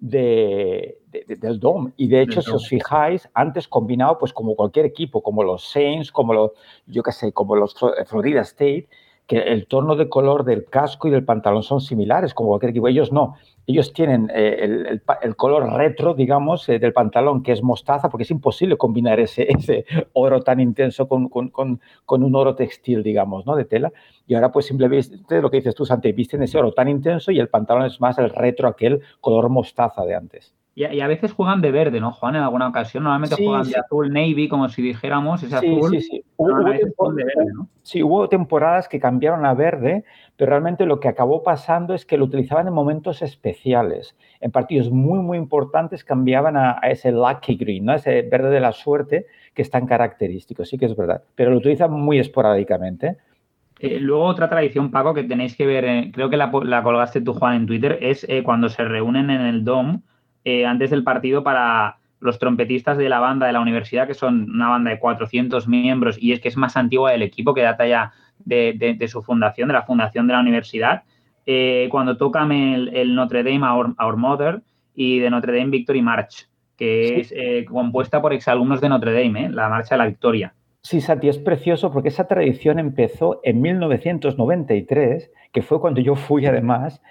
de, 0.00 0.98
del 1.28 1.60
DOM. 1.60 1.92
Y 1.96 2.08
de 2.08 2.22
hecho, 2.22 2.42
si 2.42 2.50
os 2.50 2.66
fijáis, 2.68 3.28
antes 3.34 3.68
combinado, 3.68 4.18
pues 4.18 4.32
como 4.32 4.56
cualquier 4.56 4.86
equipo, 4.86 5.22
como 5.22 5.44
los 5.44 5.70
Saints, 5.70 6.10
como 6.10 6.34
los, 6.34 6.52
yo 6.86 7.02
qué 7.02 7.12
sé, 7.12 7.32
como 7.32 7.54
los 7.56 7.74
Florida 8.06 8.40
State, 8.40 8.88
que 9.30 9.38
el 9.38 9.68
tono 9.68 9.94
de 9.94 10.08
color 10.08 10.42
del 10.42 10.64
casco 10.64 11.06
y 11.06 11.12
del 11.12 11.24
pantalón 11.24 11.62
son 11.62 11.80
similares, 11.80 12.34
como 12.34 12.48
cualquier 12.48 12.70
equipo. 12.70 12.88
Ellos 12.88 13.12
no. 13.12 13.36
Ellos 13.64 13.92
tienen 13.92 14.28
eh, 14.34 14.98
el, 15.22 15.36
color 15.36 15.72
retro, 15.74 16.14
digamos, 16.14 16.68
eh, 16.68 16.80
del 16.80 16.92
pantalón, 16.92 17.44
que 17.44 17.52
es 17.52 17.62
mostaza, 17.62 18.10
porque 18.10 18.24
es 18.24 18.30
imposible 18.32 18.76
combinar 18.76 19.20
ese, 19.20 19.46
ese 19.48 19.84
oro 20.14 20.42
tan 20.42 20.58
intenso 20.58 21.06
con, 21.06 21.28
con, 21.28 21.78
un 22.08 22.34
oro 22.34 22.56
textil, 22.56 23.04
digamos, 23.04 23.46
¿no? 23.46 23.54
De 23.54 23.66
tela. 23.66 23.92
Y 24.26 24.34
ahora, 24.34 24.50
pues 24.50 24.66
simplemente 24.66 25.40
lo 25.40 25.48
que 25.48 25.58
dices 25.58 25.76
tú, 25.76 25.86
Santi, 25.86 26.10
visten 26.10 26.42
ese 26.42 26.58
oro 26.58 26.72
tan 26.72 26.88
intenso 26.88 27.30
y 27.30 27.38
el 27.38 27.48
pantalón 27.48 27.84
es 27.84 28.00
más 28.00 28.18
el 28.18 28.30
retro, 28.30 28.66
aquel 28.66 29.00
color 29.20 29.48
mostaza 29.48 30.04
de 30.04 30.16
antes. 30.16 30.52
Y, 30.74 31.00
a 31.00 31.06
veces 31.08 31.32
juegan 31.32 31.60
de 31.60 31.72
verde, 31.72 32.00
¿no, 32.00 32.12
Juan? 32.12 32.36
En 32.36 32.42
alguna 32.42 32.68
ocasión. 32.68 33.02
Normalmente 33.02 33.36
juegan 33.36 33.68
de 33.68 33.76
azul 33.76 34.12
navy, 34.12 34.48
como 34.48 34.68
si 34.68 34.80
dijéramos, 34.82 35.42
ese 35.42 35.56
azul. 35.56 35.90
Sí, 35.90 36.00
sí. 36.00 36.24
Sí, 37.82 38.02
hubo 38.02 38.28
temporadas 38.28 38.88
que 38.88 39.00
cambiaron 39.00 39.44
a 39.44 39.52
verde, 39.52 40.04
pero 40.36 40.50
realmente 40.50 40.86
lo 40.86 41.00
que 41.00 41.08
acabó 41.08 41.42
pasando 41.42 41.92
es 41.92 42.06
que 42.06 42.16
lo 42.16 42.24
utilizaban 42.24 42.68
en 42.68 42.72
momentos 42.72 43.20
especiales. 43.20 44.16
En 44.40 44.52
partidos 44.52 44.90
muy, 44.90 45.18
muy 45.18 45.38
importantes 45.38 46.04
cambiaban 46.04 46.56
a, 46.56 46.78
ese 46.84 47.10
lucky 47.10 47.56
green, 47.56 47.86
¿no? 47.86 47.94
Ese 47.94 48.22
verde 48.22 48.50
de 48.50 48.60
la 48.60 48.72
suerte 48.72 49.26
que 49.54 49.62
es 49.62 49.70
tan 49.70 49.86
característico, 49.86 50.64
sí 50.64 50.78
que 50.78 50.86
es 50.86 50.96
verdad. 50.96 51.22
Pero 51.34 51.50
lo 51.50 51.58
utilizan 51.58 51.90
muy 51.90 52.20
esporádicamente. 52.20 53.16
Eh, 53.80 53.98
luego 53.98 54.24
otra 54.24 54.48
tradición, 54.48 54.90
Paco, 54.90 55.14
que 55.14 55.24
tenéis 55.24 55.56
que 55.56 55.66
ver, 55.66 55.84
eh, 55.84 56.10
creo 56.12 56.30
que 56.30 56.36
la, 56.36 56.50
colgaste 56.50 57.22
tú, 57.22 57.34
Juan, 57.34 57.56
en 57.56 57.66
Twitter, 57.66 57.98
es 58.00 58.24
eh, 58.28 58.42
cuando 58.44 58.68
se 58.68 58.84
reúnen 58.84 59.30
en 59.30 59.40
el 59.40 59.64
DOM 59.64 60.02
eh, 60.44 60.66
antes 60.66 60.90
del 60.90 61.04
partido 61.04 61.42
para 61.42 61.96
los 62.20 62.38
trompetistas 62.38 62.98
de 62.98 63.08
la 63.08 63.18
banda 63.18 63.46
de 63.46 63.52
la 63.52 63.60
universidad, 63.60 64.06
que 64.06 64.14
son 64.14 64.50
una 64.50 64.68
banda 64.68 64.90
de 64.90 64.98
400 64.98 65.66
miembros 65.68 66.16
y 66.20 66.32
es 66.32 66.40
que 66.40 66.48
es 66.48 66.56
más 66.56 66.76
antigua 66.76 67.12
del 67.12 67.22
equipo, 67.22 67.54
que 67.54 67.62
data 67.62 67.86
ya 67.86 68.12
de, 68.44 69.06
su 69.08 69.22
fundación, 69.22 69.68
de 69.68 69.74
la 69.74 69.82
fundación 69.82 70.26
de 70.26 70.34
la 70.34 70.40
universidad, 70.40 71.02
eh, 71.46 71.88
cuando 71.90 72.16
tocan 72.16 72.52
el, 72.52 73.14
Notre 73.14 73.42
Dame 73.42 73.66
Our, 73.66 74.16
Mother 74.16 74.62
y 74.94 75.18
de 75.18 75.30
Notre 75.30 75.56
Dame 75.56 75.70
Victory 75.70 76.02
March, 76.02 76.48
que 76.76 77.20
es 77.20 77.32
eh, 77.36 77.64
compuesta 77.64 78.20
por 78.20 78.32
exalumnos 78.32 78.80
de 78.80 78.88
Notre 78.88 79.12
Dame, 79.12 79.48
la 79.48 79.68
Marcha 79.68 79.94
de 79.94 79.98
la 79.98 80.06
Victoria. 80.06 80.54
Sí, 80.82 81.00
Santi, 81.00 81.28
es 81.28 81.38
precioso 81.38 81.92
porque 81.92 82.08
esa 82.08 82.26
tradición 82.26 82.78
empezó 82.78 83.40
en 83.44 83.60
1993, 83.60 85.30
que 85.52 85.62
fue 85.62 85.80
cuando 85.80 86.00
yo 86.00 86.16
fui 86.16 86.46
además, 86.46 87.02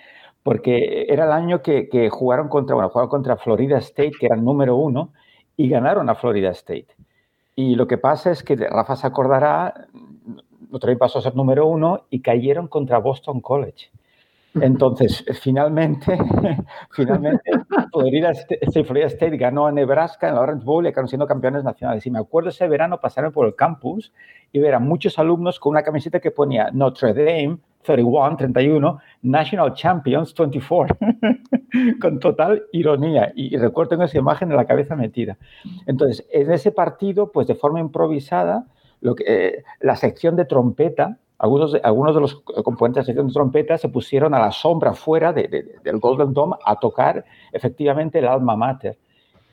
porque 0.44 1.06
era 1.10 1.26
el 1.26 1.32
año 1.32 1.62
que, 1.62 2.10
jugaron 2.10 2.50
contra, 2.50 2.76
bueno, 2.76 2.90
jugaron 2.90 3.10
contra 3.10 3.38
Florida 3.38 3.78
State, 3.78 4.12
que 4.20 4.28
era 4.28 4.36
el 4.36 4.44
número 4.44 4.76
uno, 4.76 5.14
y 5.58 5.70
ganaron 5.70 6.10
a 6.10 6.16
Florida 6.16 6.52
State. 6.52 6.88
Y 7.56 7.76
lo 7.76 7.88
que 7.88 7.98
pasa 7.98 8.32
es 8.32 8.44
que 8.44 8.56
Rafa 8.56 8.96
se 8.96 9.08
acordará, 9.08 9.88
Notre 10.72 10.92
Dame 10.92 11.00
pasó 11.00 11.20
a 11.20 11.22
ser 11.22 11.36
número 11.36 11.68
uno 11.68 12.06
y 12.10 12.22
cayeron 12.22 12.68
contra 12.68 13.00
Boston 13.00 13.42
College. 13.42 13.90
Entonces, 14.56 15.24
finalmente, 15.42 16.18
finalmente 16.92 17.52
Florida 17.92 18.32
State, 18.32 18.84
Florida 18.84 19.08
State 19.08 19.38
ganó 19.38 19.68
a 19.68 19.72
Nebraska 19.72 20.28
en 20.28 20.36
la 20.36 20.42
Orange 20.42 20.66
Bowl 20.66 20.86
y 20.86 20.90
acabaron 20.90 21.10
siendo 21.10 21.28
campeones 21.28 21.64
nacionales. 21.64 22.06
Y 22.06 22.12
me 22.12 22.20
acuerdo 22.20 22.50
ese 22.50 22.68
verano 22.68 23.00
pasarme 23.00 23.32
por 23.32 23.46
el 23.46 23.56
campus 23.56 24.12
y 24.52 24.60
ver 24.60 24.74
a 24.74 24.80
muchos 24.80 25.20
alumnos 25.20 25.60
con 25.60 25.72
una 25.72 25.84
camiseta 25.84 26.20
que 26.20 26.32
ponía 26.32 26.72
Notre 26.72 27.14
Dame 27.14 27.60
31, 27.84 28.38
31, 28.38 29.00
National 29.24 29.74
Champions 29.74 30.34
24, 30.34 30.98
con 32.02 32.20
total 32.20 32.64
ironía. 32.72 33.32
Y, 33.36 33.56
recuerdo 33.58 33.96
en 33.96 34.02
esa 34.04 34.18
imagen 34.18 34.52
en 34.52 34.58
la 34.58 34.66
cabeza 34.66 34.96
metida. 34.96 35.38
Entonces, 35.86 36.28
en 36.32 36.52
ese 36.52 36.72
partido, 36.72 37.32
pues 37.32 37.48
de 37.48 37.56
forma 37.56 37.80
improvisada, 37.80 38.66
lo 39.02 39.16
que, 39.16 39.24
eh, 39.28 39.64
la 39.80 39.96
sección 39.96 40.36
de 40.36 40.46
trompeta, 40.46 41.18
algunos 41.38 41.72
de, 41.72 41.80
algunos 41.84 42.14
de 42.14 42.22
los 42.22 42.36
componentes 42.42 42.96
de 42.96 43.02
la 43.02 43.06
sección 43.06 43.28
de 43.28 43.34
trompeta 43.34 43.78
se 43.78 43.88
pusieron 43.88 44.34
a 44.34 44.40
la 44.40 44.52
sombra 44.52 44.94
fuera 44.94 45.32
del 45.32 46.00
Golden 46.00 46.34
Dome 46.34 46.58
a 46.66 46.76
tocar 46.76 47.24
efectivamente 47.54 48.20
el 48.20 48.28
alma 48.28 48.58
mater. 48.58 48.98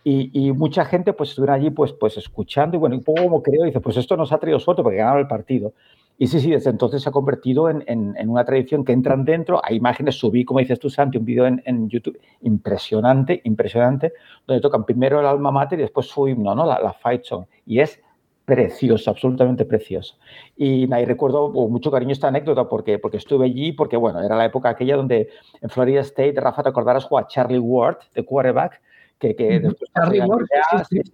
Y, 0.09 0.53
mucha 0.53 0.85
gente 0.85 1.13
pues 1.13 1.31
estuvo 1.31 1.51
allí 1.51 1.71
pues, 1.71 1.93
pues 1.93 2.17
escuchando 2.17 2.77
y 2.77 2.79
bueno, 2.79 2.95
un 2.95 3.03
poco 3.03 3.25
como 3.25 3.43
creo, 3.43 3.65
dice, 3.65 3.81
pues 3.81 3.97
esto 3.97 4.17
nos 4.17 4.33
ha 4.33 4.39
traído 4.39 4.61
suerte 4.61 4.85
porque 4.85 4.99
ganaron 4.99 5.19
el 5.19 5.27
partido. 5.27 5.73
Y 6.19 6.29
sí, 6.29 6.41
sí, 6.41 6.51
desde 6.51 6.71
entonces 6.71 7.03
se 7.03 7.11
ha 7.11 7.13
convertido 7.13 7.69
en, 7.69 7.85
en, 7.87 8.29
una 8.29 8.45
tradición 8.45 8.85
que 8.85 8.93
entran 8.93 9.25
dentro. 9.25 9.61
Hay 9.63 9.77
imágenes, 9.77 10.15
subí, 10.15 10.45
como 10.47 10.61
dices 10.61 10.79
tú, 10.79 10.89
Santi, 10.89 11.19
un 11.19 11.27
vídeo 11.27 11.47
en, 11.47 11.63
en, 11.67 11.91
YouTube 11.91 12.19
impresionante, 12.41 13.43
impresionante, 13.45 14.15
donde 14.47 14.63
tocan 14.63 14.85
primero 14.85 15.21
el 15.21 15.27
alma 15.27 15.51
mater 15.51 15.79
y 15.79 15.83
después 15.83 16.07
su 16.07 16.27
himno, 16.27 16.55
¿no? 16.55 16.65
La, 16.65 16.81
la 16.81 16.95
fight 16.95 17.23
song. 17.25 17.45
Y 17.67 17.81
es 17.81 18.01
precioso, 18.47 19.11
absolutamente 19.11 19.67
precioso. 19.67 20.17
Y 20.57 20.87
nada, 20.87 21.05
recuerdo 21.05 21.53
con 21.53 21.71
mucho 21.71 21.91
cariño 21.91 22.13
esta 22.13 22.29
anécdota 22.29 22.67
porque, 22.67 22.99
porque 22.99 23.19
estuve 23.19 23.45
allí, 23.45 23.73
porque 23.73 23.99
bueno, 23.99 24.23
era 24.23 24.37
la 24.37 24.47
época 24.47 24.71
aquella 24.71 24.97
donde 24.97 25.29
en 25.61 25.69
Florida 25.69 26.01
State, 26.01 26.41
Rafa, 26.41 26.63
te 26.63 26.71
acordarás, 26.71 27.05
jugaba 27.05 27.29
Charlie 27.29 27.59
Ward, 27.59 27.99
de 28.15 28.25
quarterback, 28.25 28.81
que, 29.19 29.37
que 29.37 29.61
después 29.61 29.91
Charlie 29.95 30.21
Ward, 30.21 30.47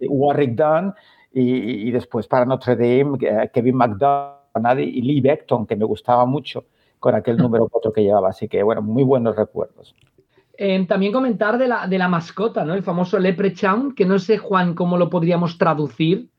Warwick 0.07 0.51
Dunn, 0.51 0.93
y, 1.33 1.87
y, 1.87 1.91
después 1.91 2.27
para 2.27 2.45
Notre 2.45 2.75
Dame, 2.75 3.17
Kevin 3.51 3.75
McDonald 3.75 4.42
nadie, 4.59 4.85
y 4.85 5.01
Lee 5.01 5.21
Beckton, 5.21 5.65
que 5.65 5.75
me 5.75 5.85
gustaba 5.85 6.25
mucho 6.25 6.65
con 6.99 7.15
aquel 7.15 7.37
número 7.37 7.67
4 7.67 7.93
que 7.93 8.01
llevaba. 8.03 8.29
Así 8.29 8.47
que, 8.47 8.63
bueno, 8.63 8.81
muy 8.81 9.03
buenos 9.03 9.35
recuerdos. 9.35 9.95
Eh, 10.55 10.85
también 10.87 11.11
comentar 11.11 11.57
de 11.57 11.67
la, 11.67 11.87
de 11.87 11.97
la 11.97 12.07
mascota, 12.07 12.63
¿no? 12.63 12.73
El 12.73 12.83
famoso 12.83 13.17
Leprechaun, 13.17 13.95
que 13.95 14.05
no 14.05 14.19
sé, 14.19 14.37
Juan, 14.37 14.75
cómo 14.75 14.97
lo 14.97 15.09
podríamos 15.09 15.57
traducir. 15.57 16.29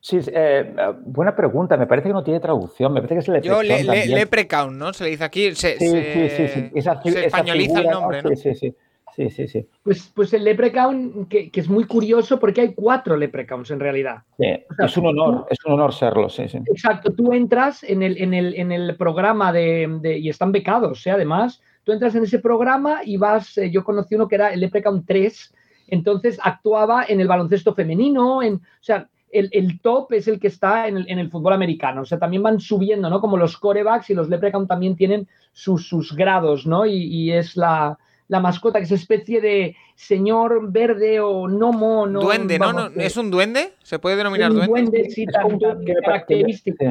Sí, 0.00 0.20
eh, 0.26 0.74
buena 1.06 1.34
pregunta. 1.34 1.76
Me 1.76 1.86
parece 1.86 2.08
que 2.08 2.12
no 2.12 2.22
tiene 2.22 2.38
traducción. 2.38 2.92
Me 2.92 3.00
parece 3.00 3.14
que 3.14 3.20
es 3.20 3.28
Leprechaun. 3.28 3.66
Yo, 3.66 3.92
le, 3.92 4.06
Leprechaun, 4.06 4.78
¿no? 4.78 4.92
Se 4.92 5.04
le 5.04 5.10
dice 5.10 5.24
aquí. 5.24 5.54
Se, 5.54 5.78
sí, 5.78 5.88
sí, 5.88 6.28
sí, 6.28 6.48
sí. 6.48 7.10
se 7.10 7.26
españoliza 7.26 7.80
el 7.80 7.86
nombre, 7.88 8.22
¿no? 8.22 8.28
Sí, 8.28 8.36
sí, 8.36 8.54
sí. 8.54 8.74
Sí, 9.14 9.30
sí, 9.30 9.46
sí. 9.46 9.68
Pues, 9.84 10.10
pues 10.12 10.32
el 10.34 10.42
Leprechaun, 10.42 11.26
que, 11.26 11.50
es 11.52 11.68
muy 11.68 11.84
curioso 11.84 12.40
porque 12.40 12.62
hay 12.62 12.74
cuatro 12.74 13.16
Leprechauns 13.16 13.70
en 13.70 13.78
realidad. 13.78 14.22
es 14.38 14.96
un 14.96 15.06
honor, 15.06 15.46
es 15.50 15.58
un 15.64 15.74
honor 15.74 15.94
serlo, 15.94 16.28
sí, 16.28 16.48
sí. 16.48 16.58
Exacto, 16.66 17.12
tú 17.12 17.32
entras 17.32 17.84
en 17.84 18.02
el, 18.02 18.20
en 18.20 18.34
el, 18.34 18.54
en 18.54 18.72
el 18.72 18.96
programa 18.96 19.52
de, 19.52 20.18
y 20.20 20.28
están 20.28 20.50
becados, 20.50 21.06
¿eh? 21.06 21.12
además, 21.12 21.62
tú 21.84 21.92
entras 21.92 22.16
en 22.16 22.24
ese 22.24 22.40
programa 22.40 23.02
y 23.04 23.16
vas, 23.16 23.56
eh, 23.56 23.70
yo 23.70 23.84
conocí 23.84 24.16
uno 24.16 24.26
que 24.26 24.34
era 24.34 24.52
el 24.52 24.58
Leprechaun 24.58 25.04
3, 25.06 25.54
entonces 25.88 26.40
actuaba 26.42 27.04
en 27.06 27.20
el 27.20 27.28
baloncesto 27.28 27.72
femenino, 27.72 28.42
en, 28.42 28.54
o 28.54 28.60
sea, 28.80 29.08
el, 29.30 29.80
top 29.80 30.12
es 30.12 30.28
el 30.28 30.38
que 30.40 30.46
está 30.46 30.86
en 30.86 30.96
el, 30.96 31.28
fútbol 31.28 31.54
americano. 31.54 32.02
O 32.02 32.04
sea, 32.04 32.20
también 32.20 32.44
van 32.44 32.60
subiendo, 32.60 33.10
¿no? 33.10 33.20
Como 33.20 33.36
los 33.36 33.58
corebacks 33.58 34.08
y 34.10 34.14
los 34.14 34.28
Leprechaun 34.28 34.68
también 34.68 34.94
tienen 34.94 35.26
sus, 35.52 35.88
sus 35.88 36.14
grados, 36.14 36.68
¿no? 36.68 36.86
y 36.86 37.32
es 37.32 37.56
la, 37.56 37.98
la 38.28 38.40
mascota, 38.40 38.78
que 38.78 38.84
es 38.84 38.92
especie 38.92 39.40
de 39.40 39.76
señor 39.94 40.70
verde 40.70 41.20
o 41.20 41.46
gnomo. 41.46 42.06
No, 42.06 42.20
duende, 42.20 42.58
¿no? 42.58 42.72
¿no? 42.72 42.86
¿Es 42.96 43.16
un 43.16 43.30
duende? 43.30 43.74
¿Se 43.82 43.98
puede 43.98 44.16
denominar 44.16 44.52
duende? 44.52 44.68
duende 44.68 45.10
sí, 45.10 45.26
tan, 45.26 45.58
característico. 46.02 46.84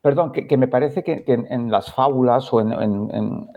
perdón, 0.00 0.32
que, 0.32 0.56
me 0.56 0.68
parece 0.68 1.02
que, 1.02 1.24
en, 1.26 1.70
las 1.70 1.92
fábulas 1.92 2.52
o 2.52 2.60
en, 2.60 2.72
en 2.72 3.48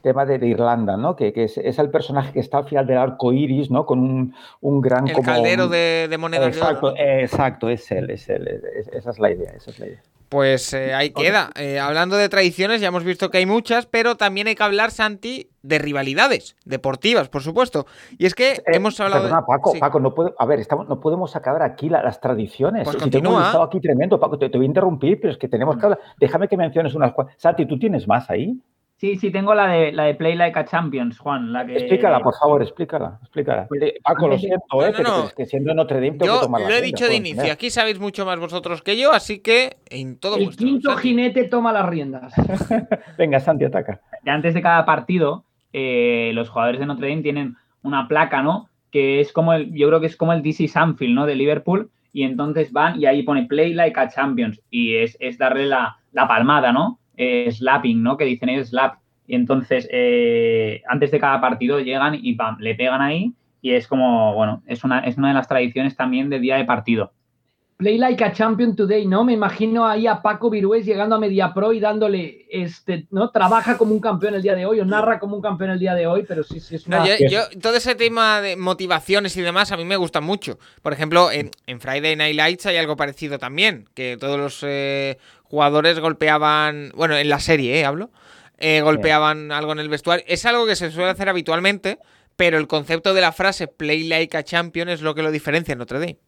tema 0.00 0.26
de, 0.26 0.46
Irlanda, 0.46 0.96
¿no? 0.96 1.16
Que, 1.16 1.32
es, 1.34 1.56
el 1.56 1.90
personaje 1.90 2.32
que 2.32 2.40
está 2.40 2.58
al 2.58 2.64
final 2.64 2.86
del 2.86 2.98
arco 2.98 3.32
iris, 3.32 3.70
¿no? 3.70 3.86
Con 3.86 4.00
un, 4.00 4.34
un 4.60 4.80
gran. 4.80 5.08
El 5.08 5.22
caldero 5.22 5.68
de, 5.68 6.06
de 6.08 6.18
monedas 6.18 6.56
exacto, 6.56 6.94
Exacto, 6.96 7.68
es 7.68 7.90
él, 7.90 8.10
es 8.10 8.28
él. 8.28 8.48
esa 8.92 9.10
es 9.10 9.18
la 9.18 9.30
idea, 9.30 9.52
esa 9.56 9.70
es 9.70 9.78
la 9.78 9.86
idea. 9.86 10.02
Pues 10.30 10.72
eh, 10.74 10.94
ahí 10.94 11.10
queda. 11.10 11.50
Eh, 11.56 11.80
hablando 11.80 12.16
de 12.16 12.28
tradiciones, 12.28 12.80
ya 12.80 12.86
hemos 12.86 13.02
visto 13.02 13.30
que 13.30 13.38
hay 13.38 13.46
muchas, 13.46 13.86
pero 13.86 14.14
también 14.14 14.46
hay 14.46 14.54
que 14.54 14.62
hablar, 14.62 14.92
Santi, 14.92 15.50
de 15.62 15.80
rivalidades 15.80 16.54
deportivas, 16.64 17.28
por 17.28 17.42
supuesto. 17.42 17.84
Y 18.16 18.26
es 18.26 18.36
que 18.36 18.52
eh, 18.52 18.62
hemos 18.66 19.00
hablado. 19.00 19.24
Perdona, 19.24 19.44
Paco, 19.44 19.72
Paco, 19.80 19.98
no 19.98 20.14
puedo, 20.14 20.32
a 20.38 20.46
ver, 20.46 20.60
estamos, 20.60 20.88
no 20.88 21.00
podemos 21.00 21.34
acabar 21.34 21.64
aquí 21.64 21.88
las 21.88 22.20
tradiciones. 22.20 22.84
Pues 22.84 23.02
si 23.02 23.10
tengo 23.10 23.34
un 23.34 23.42
estado 23.42 23.64
aquí 23.64 23.80
tremendo, 23.80 24.20
Paco, 24.20 24.38
te, 24.38 24.48
te, 24.48 24.56
voy 24.56 24.66
a 24.66 24.68
interrumpir, 24.68 25.20
pero 25.20 25.32
es 25.32 25.36
que 25.36 25.48
tenemos 25.48 25.76
que 25.76 25.86
hablar. 25.86 26.00
Déjame 26.20 26.46
que 26.46 26.56
menciones 26.56 26.94
unas 26.94 27.12
cuantas. 27.12 27.34
Santi, 27.36 27.66
¿tú 27.66 27.76
tienes 27.76 28.06
más 28.06 28.30
ahí? 28.30 28.56
Sí, 29.00 29.16
sí, 29.16 29.30
tengo 29.30 29.54
la 29.54 29.66
de, 29.66 29.92
la 29.92 30.04
de 30.04 30.14
Play 30.14 30.36
Like 30.36 30.58
a 30.58 30.66
Champions, 30.66 31.18
Juan. 31.18 31.54
La 31.54 31.64
que... 31.64 31.72
Explícala, 31.74 32.20
por 32.20 32.34
favor, 32.36 32.60
explícala. 32.60 33.18
explícala. 33.22 33.66
Pues, 33.66 33.94
Paco, 34.04 34.28
lo 34.28 34.38
siento, 34.38 34.86
¿eh? 34.86 34.92
que 35.34 35.46
siendo 35.46 35.72
Notre 35.72 36.06
Dame 36.06 36.18
Yo 36.22 36.42
lo 36.46 36.68
he 36.68 36.82
dicho 36.82 37.08
de 37.08 37.14
inicio, 37.14 37.50
aquí 37.50 37.70
sabéis 37.70 37.98
mucho 37.98 38.26
más 38.26 38.38
vosotros 38.38 38.82
que 38.82 38.98
yo, 38.98 39.12
así 39.12 39.38
que 39.38 39.78
en 39.88 40.18
todo 40.18 40.36
El 40.36 40.54
quinto 40.54 40.94
jinete 40.98 41.44
toma 41.44 41.72
las 41.72 41.88
riendas. 41.88 42.34
Venga, 43.16 43.40
Santi, 43.40 43.64
ataca. 43.64 44.02
Antes 44.26 44.52
de 44.52 44.60
cada 44.60 44.84
partido, 44.84 45.46
eh, 45.72 46.32
los 46.34 46.50
jugadores 46.50 46.78
de 46.78 46.84
Notre 46.84 47.08
Dame 47.08 47.22
tienen 47.22 47.56
una 47.82 48.06
placa, 48.06 48.42
¿no? 48.42 48.68
Que 48.90 49.20
es 49.20 49.32
como 49.32 49.54
el, 49.54 49.72
yo 49.72 49.88
creo 49.88 50.00
que 50.00 50.08
es 50.08 50.16
como 50.16 50.34
el 50.34 50.42
DC 50.42 50.68
Sanfield, 50.68 51.14
¿no? 51.14 51.24
De 51.24 51.36
Liverpool, 51.36 51.90
y 52.12 52.24
entonces 52.24 52.70
van 52.70 53.00
y 53.00 53.06
ahí 53.06 53.22
pone 53.22 53.46
Play 53.46 53.72
Like 53.72 53.98
a 53.98 54.10
Champions, 54.10 54.60
y 54.68 54.96
es, 54.96 55.16
es 55.20 55.38
darle 55.38 55.64
la, 55.64 55.96
la 56.12 56.28
palmada, 56.28 56.70
¿no? 56.70 56.98
Slapping, 57.50 58.02
¿no? 58.02 58.16
Que 58.16 58.24
dicen 58.24 58.48
ellos 58.48 58.68
slap. 58.68 58.98
Y 59.26 59.34
entonces, 59.34 59.88
eh, 59.92 60.82
antes 60.88 61.10
de 61.10 61.20
cada 61.20 61.40
partido 61.40 61.80
llegan 61.80 62.18
y 62.20 62.34
pam, 62.34 62.56
le 62.58 62.74
pegan 62.74 63.00
ahí 63.00 63.32
y 63.62 63.72
es 63.72 63.86
como, 63.86 64.34
bueno, 64.34 64.62
es 64.66 64.84
una, 64.84 65.00
es 65.00 65.18
una 65.18 65.28
de 65.28 65.34
las 65.34 65.48
tradiciones 65.48 65.96
también 65.96 66.30
de 66.30 66.40
día 66.40 66.56
de 66.56 66.64
partido. 66.64 67.12
Play 67.80 67.96
like 67.96 68.22
a 68.22 68.30
champion 68.30 68.76
today, 68.76 69.06
¿no? 69.06 69.24
Me 69.24 69.32
imagino 69.32 69.86
ahí 69.86 70.06
a 70.06 70.20
Paco 70.20 70.50
Virués 70.50 70.84
llegando 70.84 71.16
a 71.16 71.18
MediaPro 71.18 71.72
y 71.72 71.80
dándole, 71.80 72.44
este, 72.50 73.06
¿no? 73.10 73.30
Trabaja 73.30 73.78
como 73.78 73.94
un 73.94 74.00
campeón 74.00 74.34
el 74.34 74.42
día 74.42 74.54
de 74.54 74.66
hoy 74.66 74.80
o 74.80 74.84
narra 74.84 75.18
como 75.18 75.36
un 75.36 75.40
campeón 75.40 75.70
el 75.70 75.78
día 75.78 75.94
de 75.94 76.06
hoy, 76.06 76.26
pero 76.28 76.44
sí, 76.44 76.60
sí 76.60 76.74
es 76.74 76.86
una... 76.86 77.06
yo, 77.06 77.40
todo 77.62 77.76
ese 77.76 77.94
tema 77.94 78.42
de 78.42 78.56
motivaciones 78.56 79.34
y 79.38 79.40
demás 79.40 79.72
a 79.72 79.78
mí 79.78 79.86
me 79.86 79.96
gusta 79.96 80.20
mucho. 80.20 80.58
Por 80.82 80.92
ejemplo, 80.92 81.30
en, 81.32 81.50
Friday 81.80 82.16
Night 82.16 82.36
Lights 82.36 82.66
hay 82.66 82.76
algo 82.76 82.96
parecido 82.96 83.38
también, 83.38 83.88
que 83.94 84.18
todos 84.20 84.38
los 84.38 84.58
eh, 84.62 85.16
jugadores 85.44 86.00
golpeaban, 86.00 86.92
bueno, 86.94 87.16
en 87.16 87.30
la 87.30 87.40
serie, 87.40 87.80
¿eh? 87.80 87.86
Hablo, 87.86 88.10
eh, 88.58 88.82
golpeaban 88.82 89.52
algo 89.52 89.72
en 89.72 89.78
el 89.78 89.88
vestuario. 89.88 90.22
Es 90.28 90.44
algo 90.44 90.66
que 90.66 90.76
se 90.76 90.90
suele 90.90 91.08
hacer 91.08 91.30
habitualmente, 91.30 91.98
pero 92.36 92.58
el 92.58 92.66
concepto 92.66 93.14
de 93.14 93.22
la 93.22 93.32
frase 93.32 93.68
Play 93.68 94.06
like 94.06 94.36
a 94.36 94.44
champion 94.44 94.90
es 94.90 95.00
lo 95.00 95.14
que 95.14 95.22
lo 95.22 95.30
diferencia 95.30 95.72
en 95.72 95.78
Notre 95.78 95.98
Dame. 95.98 96.18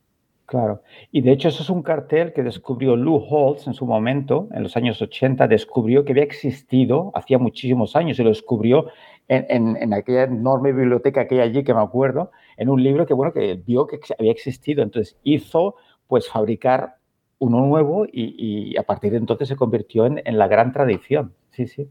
Claro, 0.47 0.83
y 1.11 1.23
de 1.23 1.33
hecho 1.33 1.49
eso 1.49 1.63
es 1.63 1.71
un 1.71 1.83
cartel 1.83 2.33
que 2.33 2.43
descubrió 2.43 2.95
Lou 2.97 3.25
Holtz 3.27 3.67
en 3.67 3.75
su 3.75 3.87
momento, 3.87 4.49
en 4.53 4.63
los 4.63 4.77
años 4.77 5.01
80, 5.01 5.49
descubrió 5.49 6.05
que 6.05 6.13
había 6.13 6.25
existido 6.25 7.11
hacía 7.15 7.39
muchísimos 7.39 7.97
años 7.97 8.19
y 8.19 8.23
lo 8.23 8.29
descubrió 8.29 8.89
en, 9.29 9.95
aquella 9.95 10.25
enorme 10.25 10.73
biblioteca 10.73 11.27
que 11.27 11.37
hay 11.37 11.49
allí, 11.49 11.65
que 11.65 11.75
me 11.75 11.81
acuerdo, 11.81 12.31
en 12.57 12.69
un 12.69 12.83
libro 12.83 13.07
que, 13.07 13.15
bueno, 13.15 13.33
que 13.33 13.55
vio 13.55 13.87
que 13.87 14.01
había 14.19 14.33
existido. 14.33 14.83
Entonces 14.83 15.17
hizo, 15.23 15.77
pues, 16.07 16.29
fabricar 16.29 16.97
uno 17.39 17.61
nuevo 17.61 18.07
y, 18.11 18.77
a 18.77 18.83
partir 18.83 19.13
de 19.13 19.19
entonces 19.19 19.49
se 19.49 19.57
convirtió 19.57 20.07
en, 20.07 20.39
la 20.39 20.49
gran 20.49 20.73
tradición. 20.73 21.35
Sí, 21.51 21.67
sí. 21.67 21.89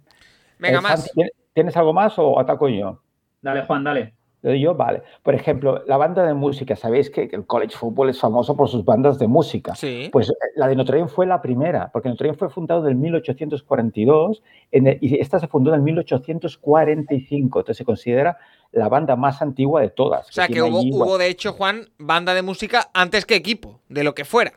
Venga, 0.60 0.80
eh, 0.80 0.82
más. 0.82 1.12
¿Tienes 1.54 1.76
algo 1.76 1.94
más 1.94 2.18
o 2.18 2.40
ataco 2.40 2.70
yo? 2.70 3.02
Dale, 3.42 3.64
Juan, 3.64 3.84
dale. 3.84 4.14
Yo, 4.44 4.74
vale. 4.74 5.04
Por 5.22 5.36
ejemplo, 5.36 5.84
la 5.86 5.98
banda 5.98 6.26
de 6.26 6.34
música. 6.34 6.76
Sabéis 6.76 7.12
que 7.12 7.30
el 7.32 7.46
college 7.46 7.76
football 7.76 8.10
es 8.10 8.20
famoso 8.20 8.56
por 8.56 8.70
sus 8.70 8.84
bandas 8.84 9.20
de 9.20 9.28
música. 9.28 9.76
Sí. 9.76 10.10
Pues 10.12 10.30
eh, 10.30 10.34
la 10.56 10.68
de 10.68 10.76
Notre 10.76 10.98
Dame 10.98 11.10
fue 11.10 11.28
la 11.28 11.42
primera, 11.42 11.92
porque 11.94 12.10
Notre 12.10 12.28
Dame 12.28 12.38
fue 12.38 12.50
fundado 12.50 12.88
en 12.88 13.00
1842 13.00 14.42
y 14.72 15.20
esta 15.20 15.40
se 15.40 15.48
fundó 15.48 15.74
en 15.76 15.84
1845. 15.84 17.60
Entonces 17.60 17.78
se 17.78 17.86
considera 17.86 18.38
la 18.72 18.90
banda 18.90 19.16
más 19.16 19.42
antigua 19.44 19.82
de 19.82 19.90
todas. 19.90 20.30
O 20.30 20.32
sea, 20.32 20.48
que, 20.48 20.62
hubo, 20.62 20.82
hubo, 20.82 21.18
de 21.20 21.28
hecho, 21.28 21.54
Juan, 21.54 21.90
banda 22.00 22.34
de 22.34 22.42
música 22.42 22.90
antes 22.94 23.26
que 23.26 23.36
equipo, 23.36 23.80
de 23.90 24.04
lo 24.04 24.16
que 24.16 24.26
fuera. 24.26 24.54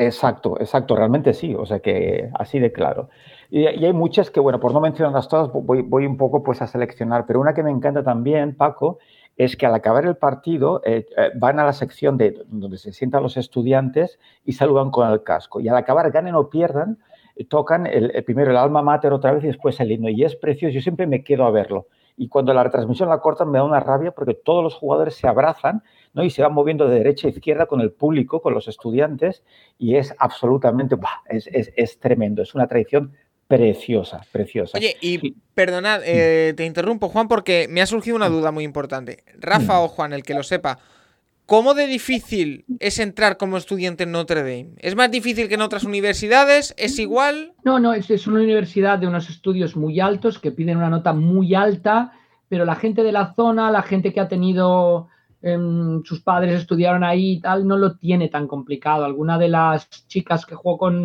Exacto, 0.00 0.58
exacto, 0.58 0.96
realmente 0.96 1.34
sí. 1.34 1.54
O 1.54 1.66
sea 1.66 1.80
que 1.80 2.30
así 2.34 2.58
de 2.58 2.72
claro. 2.72 3.10
Y, 3.50 3.66
hay 3.66 3.92
muchas 3.92 4.30
que, 4.30 4.40
bueno, 4.40 4.58
por 4.58 4.72
no 4.72 4.80
mencionarlas 4.80 5.28
todas, 5.28 5.50
voy, 5.52 5.82
voy 5.82 6.06
un 6.06 6.16
poco 6.16 6.42
pues 6.42 6.62
a 6.62 6.66
seleccionar, 6.66 7.26
pero 7.26 7.40
una 7.40 7.52
que 7.52 7.62
me 7.62 7.70
encanta 7.70 8.02
también, 8.02 8.56
Paco, 8.56 8.98
es 9.36 9.56
que 9.56 9.66
al 9.66 9.74
acabar 9.74 10.04
el 10.04 10.16
partido 10.16 10.82
eh, 10.84 11.06
eh, 11.16 11.30
van 11.36 11.58
a 11.58 11.64
la 11.64 11.72
sección 11.72 12.18
de 12.18 12.42
donde 12.46 12.78
se 12.78 12.92
sientan 12.92 13.22
los 13.22 13.36
estudiantes 13.36 14.18
y 14.44 14.52
saludan 14.52 14.90
con 14.90 15.10
el 15.10 15.22
casco. 15.22 15.60
Y 15.60 15.68
al 15.68 15.76
acabar, 15.76 16.10
ganen 16.10 16.34
o 16.34 16.50
pierdan, 16.50 16.98
eh, 17.36 17.44
tocan 17.44 17.86
el, 17.86 18.22
primero 18.24 18.50
el 18.50 18.56
alma 18.56 18.82
mater 18.82 19.12
otra 19.12 19.32
vez 19.32 19.44
y 19.44 19.46
después 19.46 19.80
el 19.80 19.92
himno. 19.92 20.10
Y 20.10 20.24
es 20.24 20.36
precioso, 20.36 20.74
yo 20.74 20.80
siempre 20.80 21.06
me 21.06 21.24
quedo 21.24 21.44
a 21.44 21.50
verlo. 21.50 21.86
Y 22.16 22.28
cuando 22.28 22.52
la 22.52 22.62
retransmisión 22.64 23.08
la 23.08 23.20
cortan 23.20 23.50
me 23.50 23.56
da 23.56 23.64
una 23.64 23.80
rabia 23.80 24.12
porque 24.12 24.34
todos 24.34 24.62
los 24.62 24.74
jugadores 24.74 25.14
se 25.14 25.26
abrazan 25.26 25.82
¿no? 26.12 26.22
y 26.22 26.28
se 26.28 26.42
van 26.42 26.52
moviendo 26.52 26.86
de 26.86 26.96
derecha 26.96 27.26
a 27.26 27.30
izquierda 27.30 27.64
con 27.64 27.80
el 27.80 27.92
público, 27.92 28.42
con 28.42 28.52
los 28.52 28.68
estudiantes, 28.68 29.42
y 29.78 29.96
es 29.96 30.14
absolutamente, 30.18 30.96
es, 31.30 31.46
es, 31.46 31.72
es 31.76 31.98
tremendo, 31.98 32.42
es 32.42 32.54
una 32.54 32.66
tradición 32.66 33.12
preciosa, 33.50 34.20
preciosa. 34.30 34.78
Oye, 34.78 34.96
y 35.00 35.32
perdonad, 35.54 36.02
eh, 36.04 36.54
te 36.56 36.64
interrumpo, 36.64 37.08
Juan, 37.08 37.26
porque 37.26 37.66
me 37.68 37.82
ha 37.82 37.86
surgido 37.86 38.14
una 38.14 38.28
duda 38.28 38.52
muy 38.52 38.62
importante. 38.62 39.24
Rafa 39.40 39.80
o 39.80 39.88
Juan, 39.88 40.12
el 40.12 40.22
que 40.22 40.34
lo 40.34 40.44
sepa, 40.44 40.78
¿cómo 41.46 41.74
de 41.74 41.88
difícil 41.88 42.64
es 42.78 43.00
entrar 43.00 43.38
como 43.38 43.56
estudiante 43.56 44.04
en 44.04 44.12
Notre 44.12 44.42
Dame? 44.42 44.68
¿Es 44.78 44.94
más 44.94 45.10
difícil 45.10 45.48
que 45.48 45.54
en 45.54 45.62
otras 45.62 45.82
universidades? 45.82 46.76
¿Es 46.78 47.00
igual? 47.00 47.52
No, 47.64 47.80
no, 47.80 47.92
es, 47.92 48.24
una 48.28 48.38
universidad 48.38 49.00
de 49.00 49.08
unos 49.08 49.28
estudios 49.28 49.74
muy 49.74 49.98
altos 49.98 50.38
que 50.38 50.52
piden 50.52 50.76
una 50.76 50.88
nota 50.88 51.12
muy 51.12 51.56
alta, 51.56 52.12
pero 52.48 52.64
la 52.64 52.76
gente 52.76 53.02
de 53.02 53.10
la 53.10 53.34
zona, 53.34 53.72
la 53.72 53.82
gente 53.82 54.12
que 54.12 54.20
ha 54.20 54.28
tenido 54.28 55.08
em, 55.42 56.04
sus 56.04 56.20
padres 56.20 56.54
estudiaron 56.54 57.02
ahí 57.02 57.32
y 57.32 57.40
tal, 57.40 57.66
no 57.66 57.76
lo 57.76 57.96
tiene 57.96 58.28
tan 58.28 58.46
complicado. 58.46 59.04
Alguna 59.04 59.38
de 59.38 59.48
las 59.48 59.88
chicas 60.06 60.46
que 60.46 60.54
jugó 60.54 60.78
con 60.78 61.04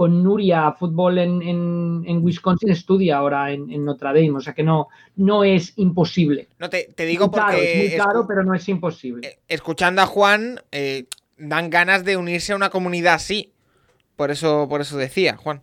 con 0.00 0.22
Nuria 0.22 0.72
fútbol 0.72 1.18
en, 1.18 2.20
Wisconsin 2.22 2.70
estudia 2.70 3.18
ahora 3.18 3.50
en, 3.52 3.84
Notre 3.84 4.08
Dame, 4.08 4.30
o 4.30 4.40
sea 4.40 4.54
que 4.54 4.62
no, 4.62 4.88
no 5.16 5.44
es 5.44 5.74
imposible. 5.76 6.48
No 6.58 6.70
te, 6.70 6.88
digo 6.96 7.30
porque. 7.30 7.74
es 7.74 7.90
muy 7.90 7.96
claro, 7.96 8.24
pero 8.26 8.42
no 8.42 8.54
es 8.54 8.66
imposible. 8.70 9.28
Eh, 9.28 9.38
escuchando 9.46 10.00
a 10.00 10.06
Juan, 10.06 10.58
eh, 10.72 11.04
dan 11.36 11.68
ganas 11.68 12.02
de 12.02 12.16
unirse 12.16 12.54
a 12.54 12.56
una 12.56 12.70
comunidad 12.70 13.12
así. 13.12 13.52
Por 14.16 14.30
eso, 14.30 14.66
por 14.70 14.80
eso 14.80 14.96
decía, 14.96 15.36
Juan. 15.36 15.60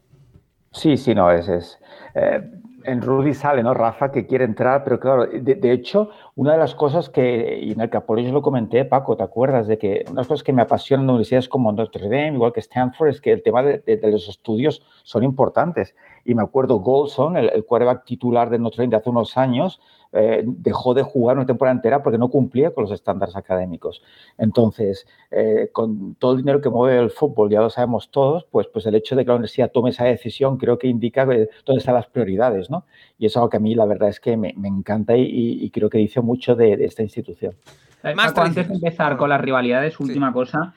Sí, 0.72 0.98
sí, 0.98 1.16
no, 1.16 1.32
es. 1.32 1.48
es 1.48 1.80
eh, 2.14 2.44
en 2.88 3.02
Rudy 3.02 3.34
sale, 3.34 3.62
¿no? 3.62 3.74
Rafa 3.74 4.12
que 4.12 4.26
quiere 4.26 4.46
entrar, 4.46 4.84
pero 4.84 5.00
claro, 5.00 5.28
de, 5.28 5.72
hecho, 5.72 6.10
una 6.36 6.54
de 6.54 6.58
las 6.58 6.74
cosas 6.74 7.10
que, 7.10 7.60
y 7.62 7.74
en 7.74 7.82
el 7.82 7.90
yo 7.90 8.32
lo 8.32 8.42
comenté, 8.42 8.86
Paco, 8.86 9.18
¿te 9.18 9.24
acuerdas? 9.24 9.68
De 9.68 9.78
que 9.78 10.04
una 10.06 10.12
de 10.12 10.16
las 10.22 10.28
cosas 10.28 10.44
que 10.44 10.54
me 10.54 10.62
apasionan 10.62 11.04
en 11.04 11.10
universidades 11.10 11.50
como 11.50 11.72
Notre 11.72 12.06
Dame, 12.06 12.34
igual 12.34 12.54
que 12.54 12.62
Stanford, 12.62 13.10
es 13.10 13.22
que 13.22 13.34
el 13.34 13.44
tema 13.44 13.62
de 13.62 14.00
los 14.04 14.30
estudios 14.30 14.84
son 15.04 15.24
importantes. 15.24 15.96
Y 16.24 16.34
me 16.34 16.44
acuerdo 16.44 16.80
Golson, 16.80 17.38
el, 17.38 17.50
el 17.50 17.66
quarterback 17.66 18.06
titular 18.06 18.50
de 18.50 18.58
Notre 18.58 18.84
Dame 18.84 18.92
de 18.92 18.98
hace 18.98 19.10
unos 19.10 19.38
años, 19.38 19.82
eh, 20.14 20.44
dejó 20.46 20.94
de 20.94 21.04
jugar 21.04 21.38
una 21.38 21.46
temporada 21.46 21.76
entera 21.76 22.02
porque 22.02 22.18
no 22.18 22.30
cumplía 22.30 22.72
con 22.72 22.84
los 22.84 22.92
estándares 22.92 23.36
académicos. 23.36 24.02
Entonces, 24.38 25.08
eh, 25.32 25.70
con 25.72 26.16
todo 26.16 26.34
el 26.34 26.38
dinero 26.38 26.62
que 26.62 26.70
mueve 26.70 27.00
el 27.00 27.10
fútbol, 27.10 27.50
ya 27.50 27.62
lo 27.62 27.70
sabemos 27.70 28.10
todos, 28.10 28.46
pues, 28.50 28.68
pues 28.68 28.86
el 28.86 28.96
hecho 28.96 29.16
de 29.16 29.24
que 29.24 29.30
la 29.30 29.36
universidad 29.36 29.72
tome 29.72 29.90
esa 29.90 30.06
decisión 30.06 30.58
creo 30.58 30.78
que 30.78 30.88
indica 30.88 31.26
dónde 31.26 31.50
están 31.78 31.96
las 31.96 32.08
prioridades, 32.08 32.70
¿no? 32.70 32.86
Y 33.18 33.26
es 33.26 33.36
algo 33.36 33.50
que 33.50 33.58
a 33.58 33.60
mí 33.60 33.76
la 33.76 33.86
verdad 33.86 34.10
es 34.10 34.20
que 34.20 34.38
me, 34.38 34.54
encanta 34.64 35.16
y, 35.18 35.70
creo 35.72 35.90
que 35.90 35.98
dice 35.98 36.22
mucho 36.22 36.56
de, 36.56 36.74
esta 36.86 37.04
institución. 37.04 37.56
Eh, 38.04 38.16
Más 38.16 38.38
antes 38.38 38.68
de 38.68 38.74
empezar 38.74 39.18
con 39.18 39.30
las 39.30 39.42
rivalidades, 39.42 40.00
última 40.00 40.32
cosa, 40.32 40.74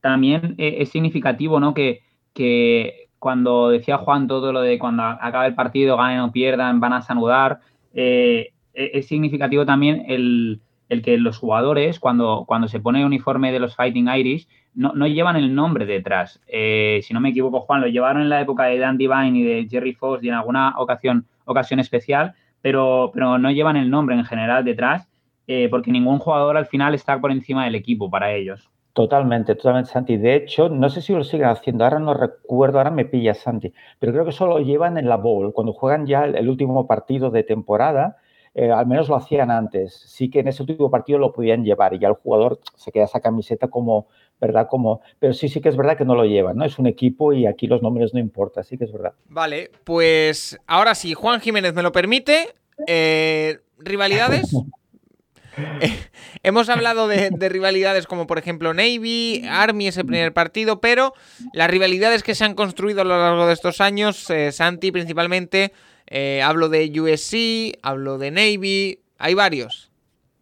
también 0.00 0.54
es 0.58 0.88
significativo, 0.90 1.60
¿no? 1.60 1.74
Que, 1.74 2.02
que 2.32 3.07
cuando 3.18 3.70
decía 3.70 3.98
Juan 3.98 4.26
todo 4.26 4.52
lo 4.52 4.60
de 4.60 4.78
cuando 4.78 5.02
acabe 5.02 5.48
el 5.48 5.54
partido, 5.54 5.96
ganen 5.96 6.20
o 6.20 6.32
pierdan, 6.32 6.80
van 6.80 6.92
a 6.92 7.02
saludar, 7.02 7.60
eh, 7.94 8.52
e-, 8.74 8.90
es 8.94 9.06
significativo 9.06 9.66
también 9.66 10.04
el, 10.08 10.60
que 11.02 11.18
los 11.18 11.38
jugadores, 11.38 11.98
cuando, 11.98 12.44
cuando 12.46 12.68
se 12.68 12.80
pone 12.80 13.00
el 13.00 13.06
uniforme 13.06 13.52
de 13.52 13.60
los 13.60 13.76
Fighting 13.76 14.08
Irish, 14.08 14.48
no, 14.74 15.06
llevan 15.08 15.36
el 15.36 15.54
nombre 15.54 15.86
detrás. 15.86 16.40
Eh, 16.46 17.00
si 17.02 17.12
no 17.12 17.20
me 17.20 17.30
equivoco, 17.30 17.60
Juan, 17.60 17.80
lo 17.80 17.88
llevaron 17.88 18.22
en 18.22 18.28
la 18.28 18.40
época 18.40 18.64
de 18.64 18.78
Dan 18.78 18.96
Divine 18.96 19.36
y 19.36 19.42
de 19.42 19.66
Jerry 19.68 19.92
Foss 19.92 20.22
y 20.22 20.28
en 20.28 20.34
alguna 20.34 20.74
ocasión, 20.78 21.26
ocasión 21.44 21.80
especial, 21.80 22.34
pero, 22.60 23.10
pero 23.12 23.38
no 23.38 23.50
llevan 23.50 23.76
el 23.76 23.90
nombre 23.90 24.14
en 24.14 24.24
general 24.24 24.64
detrás, 24.64 25.08
eh, 25.48 25.66
porque 25.68 25.90
ningún 25.90 26.18
jugador 26.20 26.56
al 26.56 26.66
final 26.66 26.94
está 26.94 27.20
por 27.20 27.32
encima 27.32 27.64
del 27.64 27.74
equipo 27.74 28.08
para 28.08 28.32
ellos. 28.32 28.70
Totalmente, 28.98 29.54
totalmente, 29.54 29.92
Santi. 29.92 30.16
De 30.16 30.34
hecho, 30.34 30.68
no 30.68 30.90
sé 30.90 31.00
si 31.02 31.12
lo 31.12 31.22
siguen 31.22 31.46
haciendo, 31.46 31.84
ahora 31.84 32.00
no 32.00 32.14
recuerdo, 32.14 32.78
ahora 32.78 32.90
me 32.90 33.04
pilla 33.04 33.32
Santi, 33.32 33.72
pero 34.00 34.10
creo 34.10 34.24
que 34.24 34.32
solo 34.32 34.58
lo 34.58 34.64
llevan 34.64 34.98
en 34.98 35.08
la 35.08 35.16
Bowl, 35.16 35.52
cuando 35.52 35.72
juegan 35.72 36.04
ya 36.04 36.24
el, 36.24 36.48
último 36.48 36.84
partido 36.88 37.30
de 37.30 37.44
temporada, 37.44 38.16
eh, 38.56 38.72
al 38.72 38.88
menos 38.88 39.08
lo 39.08 39.14
hacían 39.14 39.52
antes. 39.52 39.94
Sí 39.94 40.28
que 40.30 40.40
en 40.40 40.48
ese 40.48 40.64
último 40.64 40.90
partido 40.90 41.20
lo 41.20 41.32
podían 41.32 41.62
llevar 41.62 41.94
y 41.94 42.00
ya 42.00 42.08
el 42.08 42.14
jugador 42.14 42.58
se 42.74 42.90
queda 42.90 43.04
esa 43.04 43.20
camiseta 43.20 43.68
como, 43.68 44.08
¿verdad? 44.40 44.66
Como, 44.68 45.00
pero 45.20 45.32
sí, 45.32 45.48
sí 45.48 45.60
que 45.60 45.68
es 45.68 45.76
verdad 45.76 45.96
que 45.96 46.04
no 46.04 46.16
lo 46.16 46.24
llevan, 46.24 46.56
¿no? 46.56 46.64
Es 46.64 46.76
un 46.80 46.88
equipo 46.88 47.32
y 47.32 47.46
aquí 47.46 47.68
los 47.68 47.80
nombres 47.82 48.12
no 48.14 48.18
importan, 48.18 48.64
sí 48.64 48.76
que 48.78 48.86
es 48.86 48.90
verdad. 48.90 49.12
Vale, 49.28 49.70
pues 49.84 50.58
ahora 50.66 50.96
sí, 50.96 51.14
Juan 51.14 51.40
Jiménez 51.40 51.72
me 51.72 51.84
lo 51.84 51.92
permite. 51.92 52.48
Eh, 52.88 53.58
¿Rivalidades? 53.78 54.50
Hemos 56.42 56.68
hablado 56.68 57.08
de, 57.08 57.30
rivalidades 57.48 58.06
como 58.06 58.26
por 58.26 58.38
ejemplo 58.38 58.74
Navy, 58.74 59.42
Army 59.48 59.88
ese 59.88 60.04
primer 60.04 60.32
partido, 60.32 60.80
pero 60.80 61.12
las 61.52 61.70
rivalidades 61.70 62.22
que 62.22 62.34
se 62.34 62.44
han 62.44 62.54
construido 62.54 63.02
a 63.02 63.04
lo 63.04 63.18
largo 63.18 63.46
de 63.46 63.52
estos 63.52 63.80
años, 63.80 64.28
eh, 64.30 64.52
Santi 64.52 64.92
principalmente, 64.92 65.72
eh, 66.06 66.42
hablo 66.42 66.68
de 66.68 66.90
USC, 67.00 67.78
hablo 67.82 68.18
de 68.18 68.30
Navy, 68.30 69.00
hay 69.18 69.34
varios. 69.34 69.90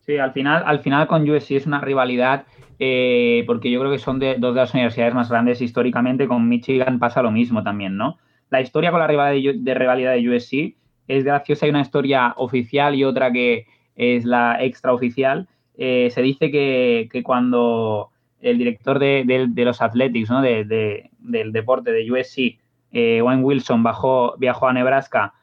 Sí, 0.00 0.18
al 0.18 0.32
final, 0.32 0.62
al 0.66 0.80
final 0.80 1.06
con 1.06 1.28
USC 1.28 1.52
es 1.52 1.66
una 1.66 1.80
rivalidad 1.80 2.44
eh, 2.78 3.44
porque 3.46 3.70
yo 3.70 3.80
creo 3.80 3.90
que 3.90 3.98
son 3.98 4.18
de, 4.18 4.36
dos 4.38 4.54
de 4.54 4.60
las 4.60 4.74
universidades 4.74 5.14
más 5.14 5.30
grandes 5.30 5.60
históricamente, 5.60 6.28
con 6.28 6.48
Michigan 6.48 6.98
pasa 6.98 7.22
lo 7.22 7.30
mismo 7.30 7.62
también, 7.62 7.96
¿no? 7.96 8.18
La 8.50 8.60
historia 8.60 8.90
con 8.90 9.00
la 9.00 9.06
rivalidad 9.06 9.54
de, 9.54 9.58
de 9.58 9.74
rivalidad 9.74 10.12
de 10.12 10.28
USC 10.28 10.76
es 11.08 11.24
graciosa, 11.24 11.66
hay 11.66 11.70
una 11.70 11.80
historia 11.80 12.34
oficial 12.36 12.94
y 12.94 13.04
otra 13.04 13.32
que 13.32 13.66
es 13.96 14.24
la 14.24 14.62
extraoficial, 14.62 15.48
eh, 15.76 16.10
se 16.10 16.22
dice 16.22 16.50
que, 16.50 17.22
cuando 17.22 18.10
el 18.40 18.58
director 18.58 18.98
de, 18.98 19.52
los 19.56 19.82
Athletics, 19.82 20.30
¿no? 20.30 20.42
del 20.42 21.52
deporte 21.52 21.92
de 21.92 22.10
USC, 22.10 22.58
eh, 22.92 23.20
Wayne 23.22 23.42
Wilson, 23.42 23.82
bajó, 23.82 24.36
viajó 24.38 24.68
a 24.68 24.72
Nebraska 24.72 25.34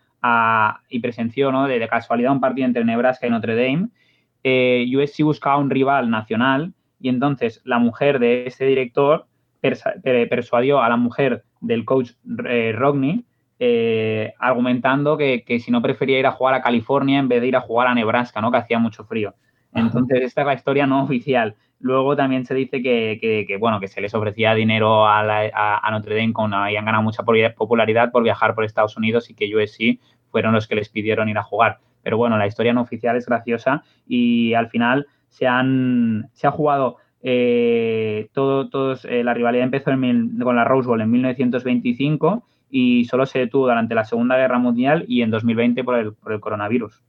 y 0.89 0.99
presenció 0.99 1.51
¿no? 1.51 1.67
de, 1.67 1.87
casualidad 1.87 2.31
un 2.31 2.39
partido 2.39 2.65
entre 2.65 2.85
Nebraska 2.85 3.27
y 3.27 3.29
Notre 3.29 3.55
Dame, 3.55 3.89
eh, 4.43 4.85
USC 4.95 5.23
buscaba 5.23 5.57
un 5.57 5.69
rival 5.69 6.09
nacional 6.09 6.73
y 6.99 7.09
entonces 7.09 7.61
la 7.65 7.79
mujer 7.79 8.19
de 8.19 8.47
ese 8.47 8.65
director 8.65 9.25
persuadió 9.61 10.81
a 10.81 10.89
la 10.89 10.97
mujer 10.97 11.43
del 11.61 11.85
coach 11.85 12.11
Rodney 12.25 13.23
eh, 13.65 14.34
argumentando 14.39 15.17
que, 15.17 15.45
si 15.63 15.71
no 15.71 15.82
prefería 15.82 16.19
ir 16.19 16.28
a 16.28 16.34
jugar 16.34 16.54
a 16.54 16.62
California 16.62 17.17
en 17.17 17.30
vez 17.30 17.39
de 17.39 17.47
ir 17.47 17.56
a 17.56 17.62
jugar 17.62 17.88
a 17.88 17.95
Nebraska, 17.95 18.41
¿no? 18.41 18.52
Que 18.52 18.58
hacía 18.58 18.78
mucho 18.78 19.06
frío. 19.06 19.36
Entonces, 19.73 20.21
esta 20.21 20.41
es 20.41 20.47
la 20.47 20.54
historia 20.54 20.86
no 20.86 21.02
oficial. 21.06 21.56
Luego 21.80 22.13
también 22.17 22.45
se 22.45 22.54
dice 22.56 22.82
que, 22.82 23.58
bueno, 23.62 23.80
que 23.80 23.88
se 23.88 24.02
les 24.02 24.13
ofrecía 24.13 24.54
dinero 24.54 25.08
a, 25.08 25.21
a, 25.21 25.91
Notre 25.91 26.17
Dame 26.17 26.34
cuando 26.34 26.58
habían 26.58 26.84
ganado 26.84 27.04
mucha 27.04 27.23
popularidad 27.23 28.12
por 28.12 28.23
viajar 28.23 28.54
por 28.54 28.65
Estados 28.65 28.97
Unidos 28.97 29.30
y 29.30 29.34
que 29.34 29.56
USC 29.56 29.97
fueron 30.30 30.54
los 30.54 30.67
que 30.67 30.76
les 30.76 30.89
pidieron 30.89 31.30
ir 31.30 31.38
a 31.38 31.43
jugar. 31.43 31.80
Pero 32.02 32.17
bueno, 32.17 32.38
la 32.38 32.47
historia 32.47 32.73
no 32.73 32.82
oficial 32.82 33.15
es 33.15 33.26
graciosa 33.26 33.84
y 34.06 34.54
al 34.56 34.67
final 34.67 35.08
se, 35.30 35.47
han, 35.47 36.30
se 36.34 36.47
ha 36.47 36.52
jugado 36.52 36.97
eh, 37.21 38.28
todo, 38.34 38.67
todos, 38.69 39.06
eh, 39.06 39.23
la 39.23 39.34
rivalidad 39.34 39.63
empezó 39.63 39.91
con 39.91 40.56
la 40.58 40.65
Rose 40.65 40.88
Bowl 40.88 40.99
en 40.99 41.12
1925 41.12 42.43
y 42.75 43.05
solo 43.05 43.27
se 43.27 43.38
detuvo 43.38 43.67
durante 43.67 43.93
la 43.93 44.03
Segunda 44.03 44.36
Guerra 44.36 44.57
Mundial 44.57 45.05
y 45.07 45.21
en 45.21 45.29
2020 45.29 45.83
por 45.83 45.99
el, 45.99 46.13
por 46.13 46.33
el 46.33 46.39
coronavirus. 46.39 47.03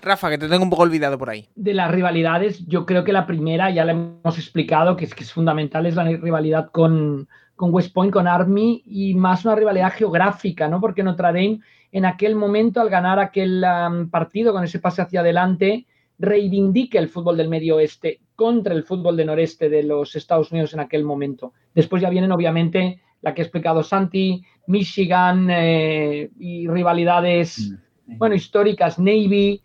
Rafa, 0.00 0.30
que 0.30 0.38
te 0.38 0.48
tengo 0.48 0.64
un 0.64 0.70
poco 0.70 0.84
olvidado 0.84 1.18
por 1.18 1.28
ahí. 1.28 1.46
De 1.54 1.74
las 1.74 1.90
rivalidades, 1.90 2.66
yo 2.66 2.86
creo 2.86 3.04
que 3.04 3.12
la 3.12 3.26
primera 3.26 3.70
ya 3.70 3.84
la 3.84 3.92
hemos 3.92 4.38
explicado, 4.38 4.96
que 4.96 5.04
es 5.04 5.14
que 5.14 5.24
es 5.24 5.32
fundamental, 5.32 5.84
es 5.84 5.94
la 5.94 6.04
rivalidad 6.04 6.70
con, 6.70 7.28
con 7.54 7.74
West 7.74 7.92
Point, 7.92 8.12
con 8.12 8.26
Army, 8.26 8.82
y 8.86 9.14
más 9.14 9.44
una 9.44 9.56
rivalidad 9.56 9.92
geográfica, 9.92 10.68
¿no? 10.68 10.80
Porque 10.80 11.02
Notre 11.02 11.26
Dame 11.26 11.60
en 11.92 12.06
aquel 12.06 12.34
momento, 12.34 12.80
al 12.80 12.88
ganar 12.88 13.18
aquel 13.18 13.62
um, 13.64 14.08
partido 14.08 14.54
con 14.54 14.64
ese 14.64 14.78
pase 14.78 15.02
hacia 15.02 15.20
adelante, 15.20 15.86
reivindica 16.18 16.98
el 16.98 17.08
fútbol 17.08 17.36
del 17.36 17.48
medio 17.50 17.76
oeste 17.76 18.20
contra 18.34 18.74
el 18.74 18.84
fútbol 18.84 19.16
del 19.16 19.26
noreste 19.26 19.68
de 19.68 19.82
los 19.82 20.16
Estados 20.16 20.50
Unidos 20.50 20.72
en 20.72 20.80
aquel 20.80 21.04
momento. 21.04 21.52
Después 21.74 22.00
ya 22.00 22.08
vienen, 22.08 22.32
obviamente, 22.32 23.00
la 23.22 23.34
que 23.34 23.42
ha 23.42 23.44
explicado 23.44 23.82
Santi, 23.82 24.42
Michigan 24.66 25.48
eh, 25.50 26.30
y 26.38 26.68
rivalidades, 26.68 27.72
mm, 28.06 28.18
bueno, 28.18 28.34
históricas, 28.34 28.98
Navy. 28.98 29.62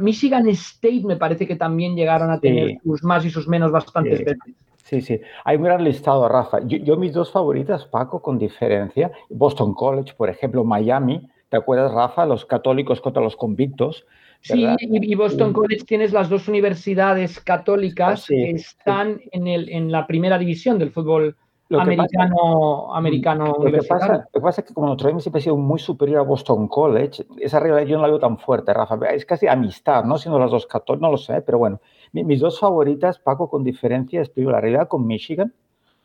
Michigan 0.00 0.48
State 0.48 1.02
me 1.04 1.16
parece 1.16 1.46
que 1.46 1.56
también 1.56 1.96
llegaron 1.96 2.30
a 2.30 2.38
tener 2.38 2.78
sus 2.84 3.02
más 3.02 3.24
y 3.24 3.30
sus 3.30 3.48
menos 3.48 3.72
bastantes 3.72 4.18
sí. 4.18 4.24
veces. 4.24 4.54
Sí, 4.84 5.00
sí. 5.00 5.20
Hay 5.44 5.56
un 5.56 5.62
gran 5.62 5.82
listado, 5.82 6.28
Rafa. 6.28 6.58
Yo, 6.66 6.96
mis 6.96 7.12
dos 7.12 7.32
favoritas, 7.32 7.86
Paco, 7.86 8.20
con 8.20 8.38
diferencia, 8.38 9.10
Boston 9.30 9.74
College, 9.74 10.12
por 10.14 10.28
ejemplo, 10.28 10.64
Miami. 10.64 11.28
¿Te 11.48 11.56
acuerdas, 11.56 11.92
Rafa? 11.92 12.26
Los 12.26 12.44
católicos 12.44 13.00
contra 13.00 13.22
los 13.22 13.34
convictos. 13.34 14.06
Sí, 14.42 14.66
y 14.80 15.14
Boston 15.14 15.52
College 15.52 15.84
tienes 15.84 16.12
las 16.12 16.28
dos 16.28 16.48
universidades 16.48 17.40
católicas 17.40 18.26
que 18.26 18.50
están 18.50 19.20
en, 19.30 19.46
el, 19.46 19.68
en 19.68 19.92
la 19.92 20.06
primera 20.06 20.36
división 20.36 20.78
del 20.78 20.90
fútbol 20.90 21.36
americano, 21.80 22.94
americano 22.94 23.56
lo 23.58 23.70
que, 23.70 23.82
pasa, 23.82 24.28
lo 24.32 24.40
que 24.40 24.40
pasa 24.40 24.60
es 24.60 24.66
que 24.66 24.74
como 24.74 24.88
Notre 24.88 25.08
Dame 25.08 25.20
siempre 25.20 25.40
ha 25.40 25.42
sido 25.42 25.56
muy 25.56 25.78
superior 25.78 26.20
a 26.20 26.22
Boston 26.22 26.68
College, 26.68 27.24
esa 27.38 27.60
rivalidad 27.60 27.88
yo 27.88 27.96
no 27.96 28.02
la 28.02 28.08
veo 28.08 28.18
tan 28.18 28.38
fuerte, 28.38 28.72
Rafa. 28.72 28.96
Es 29.10 29.24
casi 29.24 29.46
amistad, 29.46 30.04
¿no? 30.04 30.18
Siendo 30.18 30.38
las 30.38 30.50
dos 30.50 30.68
no 31.00 31.10
lo 31.10 31.16
sé, 31.16 31.42
pero 31.42 31.58
bueno. 31.58 31.80
Mis 32.12 32.40
dos 32.40 32.60
favoritas, 32.60 33.18
Paco, 33.18 33.48
con 33.48 33.64
diferencia, 33.64 34.20
es 34.20 34.32
la 34.36 34.60
rivalidad 34.60 34.88
con 34.88 35.06
Michigan, 35.06 35.54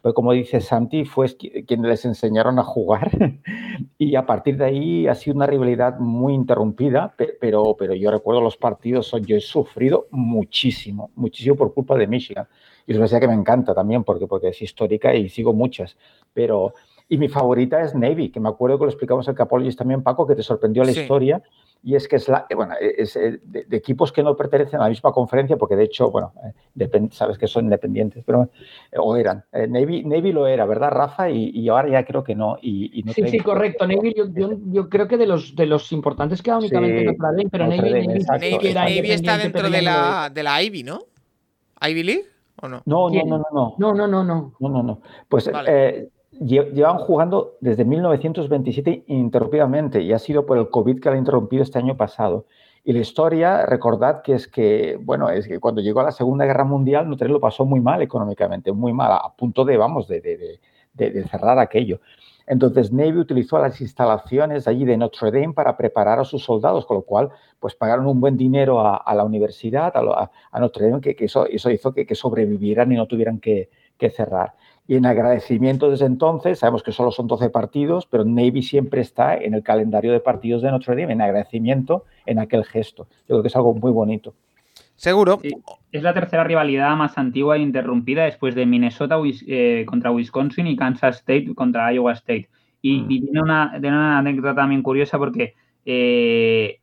pues 0.02 0.14
como 0.14 0.32
dice 0.32 0.62
Santi, 0.62 1.06
fue 1.06 1.28
quien 1.36 1.82
les 1.82 2.06
enseñaron 2.06 2.60
a 2.60 2.64
jugar 2.64 3.12
y 3.98 4.16
a 4.16 4.26
partir 4.26 4.56
de 4.58 4.66
ahí 4.66 5.08
ha 5.08 5.16
sido 5.16 5.36
una 5.36 5.48
rivalidad 5.48 6.00
muy 6.00 6.34
interrumpida, 6.34 7.14
pero, 7.18 7.76
pero 7.78 7.94
yo 7.94 8.12
recuerdo 8.12 8.42
los 8.42 8.58
partidos, 8.58 9.14
yo 9.26 9.36
he 9.36 9.42
sufrido 9.42 10.08
muchísimo, 10.12 11.12
muchísimo 11.16 11.56
por 11.56 11.74
culpa 11.74 11.98
de 11.98 12.08
Michigan. 12.08 12.48
Y 12.88 12.94
es 12.94 12.98
una 12.98 13.20
que 13.20 13.28
me 13.28 13.34
encanta 13.34 13.76
también 13.76 14.06
porque, 14.06 14.28
porque 14.28 14.48
es 14.48 14.62
histórica 14.62 15.14
y 15.14 15.28
sigo 15.28 15.54
muchas. 15.54 15.98
Pero, 16.34 16.74
y 17.10 17.18
mi 17.18 17.28
favorita 17.28 17.82
es 17.82 17.94
Navy, 17.94 18.30
que 18.30 18.40
me 18.40 18.48
acuerdo 18.48 18.80
que 18.80 18.86
lo 18.86 18.90
explicamos 18.90 19.28
en 19.28 19.36
Capologist 19.36 19.78
también, 19.78 20.02
Paco, 20.02 20.26
que 20.26 20.36
te 20.36 20.42
sorprendió 20.42 20.86
la 20.86 20.92
historia. 20.92 21.44
Y 21.84 21.96
es 21.96 22.08
que 22.08 22.16
es, 22.16 22.28
la, 22.28 22.48
bueno, 22.56 22.74
es 22.80 23.16
eh, 23.18 23.40
de, 23.44 23.66
equipos 23.78 24.12
que 24.12 24.24
no 24.24 24.36
pertenecen 24.36 24.80
a 24.80 24.84
la 24.84 24.90
misma 24.90 25.12
conferencia, 25.12 25.58
porque 25.58 25.76
de 25.76 25.84
hecho, 25.84 26.10
bueno, 26.10 26.34
eh, 26.80 27.10
sabes 27.12 27.38
que 27.38 27.48
son 27.48 27.66
independientes, 27.66 28.24
pero 28.26 28.50
eh, 28.92 28.98
o 28.98 29.16
eran. 29.16 29.44
Navy, 29.52 30.04
Navy 30.04 30.32
lo 30.32 30.48
era, 30.48 30.66
¿verdad, 30.66 30.90
Rafa? 30.90 31.30
Y, 31.30 31.68
ahora 31.70 31.90
ya 31.90 32.06
creo 32.06 32.24
que 32.24 32.36
no. 32.36 32.58
Y, 32.62 33.04
sí, 33.14 33.28
sí, 33.28 33.40
correcto. 33.42 33.86
Navy, 33.86 34.14
yo, 34.16 34.26
yo, 34.72 34.90
creo 34.90 35.08
que 35.10 35.18
de 35.18 35.28
los, 35.28 35.56
de 35.56 35.66
los 35.66 35.92
importantes 35.92 36.42
queda 36.42 36.58
únicamente 36.58 37.00
sí, 37.00 37.06
Notre 37.06 37.50
pero 37.52 37.68
Navy, 37.68 37.92
Navy, 37.92 38.74
Navy, 38.74 39.12
está 39.12 39.38
dentro 39.38 39.70
de 39.70 39.82
la, 39.82 40.32
de 40.34 40.44
la 40.44 40.64
Ivy, 40.64 40.84
¿no? 40.84 41.02
¿Ivy 41.82 42.04
League? 42.04 42.37
¿O 42.62 42.68
no? 42.68 42.82
No, 42.86 43.10
no, 43.10 43.24
no, 43.26 43.46
no. 43.52 43.76
No, 43.78 43.94
no, 43.94 44.08
no, 44.08 44.24
no. 44.24 44.54
No, 44.60 44.70
no, 44.70 44.84
no. 44.84 45.02
Pues 45.30 45.50
eh, 45.68 46.10
llevan 46.32 46.98
jugando 46.98 47.58
desde 47.62 47.86
1927 47.86 49.06
ininterrumpidamente 49.08 50.02
y 50.02 50.14
ha 50.14 50.20
sido 50.20 50.46
por 50.46 50.58
el 50.58 50.70
COVID 50.70 51.00
que 51.00 51.10
la 51.10 51.16
ha 51.16 51.20
interrumpido 51.20 51.64
este 51.64 51.80
año 51.80 51.98
pasado. 51.98 52.46
Y 52.84 52.94
la 52.94 53.00
historia, 53.00 53.66
recordad 53.66 54.22
que 54.22 54.34
es 54.34 54.48
que, 54.48 54.98
bueno, 55.02 55.30
es 55.30 55.48
que 55.48 55.60
cuando 55.60 55.82
llegó 55.82 56.00
a 56.00 56.04
la 56.04 56.12
Segunda 56.12 56.46
Guerra 56.46 56.64
Mundial, 56.64 57.10
Notre 57.10 57.28
lo 57.28 57.42
pasó 57.42 57.66
muy 57.66 57.82
mal 57.82 58.02
económicamente, 58.02 58.72
muy 58.72 58.94
mal, 58.94 59.12
a 59.12 59.34
punto 59.36 59.66
de, 59.66 59.76
vamos, 59.76 60.08
de, 60.08 60.22
de, 60.22 60.60
de 60.94 61.24
cerrar 61.28 61.60
aquello. 61.60 62.00
Entonces 62.48 62.94
Navy 62.94 63.18
utilizó 63.18 63.60
las 63.60 63.82
instalaciones 63.82 64.68
allí 64.70 64.86
de 64.86 64.96
Notre 64.96 65.32
Dame 65.32 65.54
para 65.54 65.76
preparar 65.76 66.20
a 66.20 66.24
sus 66.24 66.44
soldados, 66.44 66.86
con 66.86 66.96
lo 66.96 67.04
cual 67.04 67.30
pues 67.60 67.76
pagaron 67.76 68.08
un 68.08 68.22
buen 68.22 68.38
dinero 68.38 68.80
a, 68.80 69.14
la 69.14 69.26
universidad, 69.26 69.94
a, 69.96 70.60
Notre 70.60 70.90
Dame, 70.90 71.02
que, 71.02 71.16
eso, 71.20 71.46
hizo 71.50 71.94
que, 71.94 72.16
sobrevivieran 72.16 72.92
y 72.92 72.96
no 72.96 73.06
tuvieran 73.06 73.40
que, 73.40 73.70
cerrar. 74.16 74.54
Y 74.88 74.96
en 74.96 75.06
agradecimiento 75.06 75.90
desde 75.90 76.06
entonces, 76.06 76.60
sabemos 76.60 76.84
que 76.84 76.94
solo 76.94 77.12
son 77.12 77.28
12 77.28 77.50
partidos, 77.50 78.06
pero 78.06 78.24
Navy 78.24 78.62
siempre 78.62 79.02
está 79.02 79.36
en 79.36 79.54
el 79.54 79.64
calendario 79.64 80.14
de 80.14 80.22
partidos 80.22 80.62
de 80.62 80.72
Notre 80.72 80.96
Dame, 80.96 81.14
en 81.14 81.22
agradecimiento 81.22 82.06
en 82.26 82.40
aquel 82.40 82.64
gesto. 82.64 83.08
Yo 83.22 83.36
creo 83.36 83.42
que 83.42 83.48
es 83.50 83.56
algo 83.58 83.74
muy 83.74 83.92
bonito. 83.92 84.34
Seguro. 84.98 85.40
es 85.92 86.02
la 86.02 86.14
tercera 86.16 86.44
rivalidad 86.44 86.96
más 86.96 87.20
antigua 87.20 87.56
e 87.56 87.60
interrumpida 87.60 88.24
después 88.24 88.56
de 88.56 88.66
Minnesota 88.66 89.18
eh, 89.48 89.86
contra 89.88 90.12
Wisconsin 90.12 90.66
y 90.66 90.76
Kansas 90.76 91.18
State 91.18 91.54
contra 91.54 91.94
Iowa 91.94 92.14
State. 92.14 92.50
Y, 92.82 93.02
mm. 93.02 93.08
tiene, 93.08 93.42
una, 93.42 93.74
una, 93.78 94.18
anécdota 94.18 94.56
también 94.56 94.82
curiosa 94.82 95.20
porque 95.20 95.54
eh, 95.86 96.80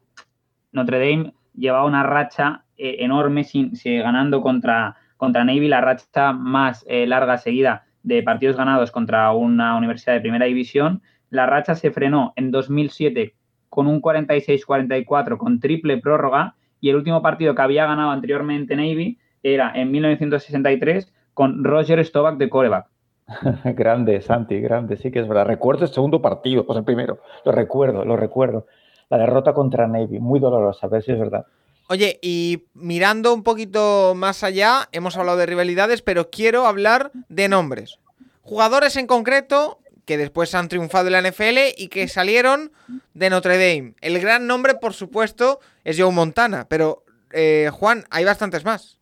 Notre 0.70 0.98
Dame 1.00 1.34
llevaba 1.56 1.86
una 1.86 2.04
racha 2.04 2.62
eh, 2.76 2.98
enorme 3.00 3.42
sin, 3.42 3.72
ganando 3.84 4.40
contra, 4.42 4.94
contra 5.16 5.44
Navy, 5.44 5.66
la 5.66 5.80
racha 5.80 6.32
más 6.32 6.86
larga 6.88 7.36
seguida 7.38 7.84
de 8.04 8.22
partidos 8.22 8.56
ganados 8.56 8.92
contra 8.92 9.32
una 9.32 9.76
universidad 9.76 10.14
de 10.14 10.20
primera 10.20 10.46
división. 10.46 11.02
La 11.30 11.46
racha 11.46 11.74
se 11.74 11.90
frenó 11.90 12.32
en 12.36 12.52
2007 12.52 13.34
con 13.68 13.88
un 13.88 14.00
46-44 14.00 15.36
con 15.36 15.58
triple 15.58 15.98
prórroga 15.98 16.54
y 16.84 16.90
el 16.90 16.96
último 16.96 17.22
partido 17.22 17.54
que 17.54 17.62
había 17.62 17.86
ganado 17.86 18.10
anteriormente 18.10 18.76
Navy 18.76 19.18
era 19.42 19.72
en 19.74 19.90
1963 19.90 21.10
con 21.32 21.64
Roger 21.64 22.04
Stovak 22.04 22.36
de 22.36 22.50
coreback. 22.50 22.88
grande, 23.64 24.20
Santi, 24.20 24.60
grande, 24.60 24.98
sí 24.98 25.10
que 25.10 25.20
es 25.20 25.26
verdad. 25.26 25.46
Recuerdo 25.46 25.86
el 25.86 25.90
segundo 25.90 26.20
partido, 26.20 26.66
pues 26.66 26.78
el 26.78 26.84
primero, 26.84 27.20
lo 27.46 27.52
recuerdo, 27.52 28.04
lo 28.04 28.18
recuerdo. 28.18 28.66
La 29.08 29.16
derrota 29.16 29.54
contra 29.54 29.86
Navy, 29.86 30.18
muy 30.20 30.40
dolorosa, 30.40 30.86
a 30.86 30.90
ver 30.90 31.02
si 31.02 31.12
es 31.12 31.18
verdad. 31.18 31.46
Oye, 31.88 32.18
y 32.20 32.64
mirando 32.74 33.32
un 33.32 33.44
poquito 33.44 34.12
más 34.14 34.44
allá, 34.44 34.90
hemos 34.92 35.16
hablado 35.16 35.38
de 35.38 35.46
rivalidades, 35.46 36.02
pero 36.02 36.28
quiero 36.28 36.66
hablar 36.66 37.12
de 37.30 37.48
nombres. 37.48 37.98
Jugadores 38.42 38.98
en 38.98 39.06
concreto 39.06 39.78
que 40.04 40.18
después 40.18 40.54
han 40.54 40.68
triunfado 40.68 41.06
en 41.06 41.12
la 41.12 41.22
NFL 41.22 41.76
y 41.76 41.88
que 41.88 42.08
salieron 42.08 42.70
de 43.14 43.30
Notre 43.30 43.54
Dame. 43.54 43.94
El 44.00 44.20
gran 44.20 44.46
nombre, 44.46 44.74
por 44.74 44.92
supuesto, 44.92 45.60
es 45.84 45.98
Joe 45.98 46.12
Montana, 46.12 46.66
pero 46.68 47.04
eh, 47.32 47.70
Juan, 47.72 48.04
hay 48.10 48.24
bastantes 48.24 48.64
más. 48.64 48.98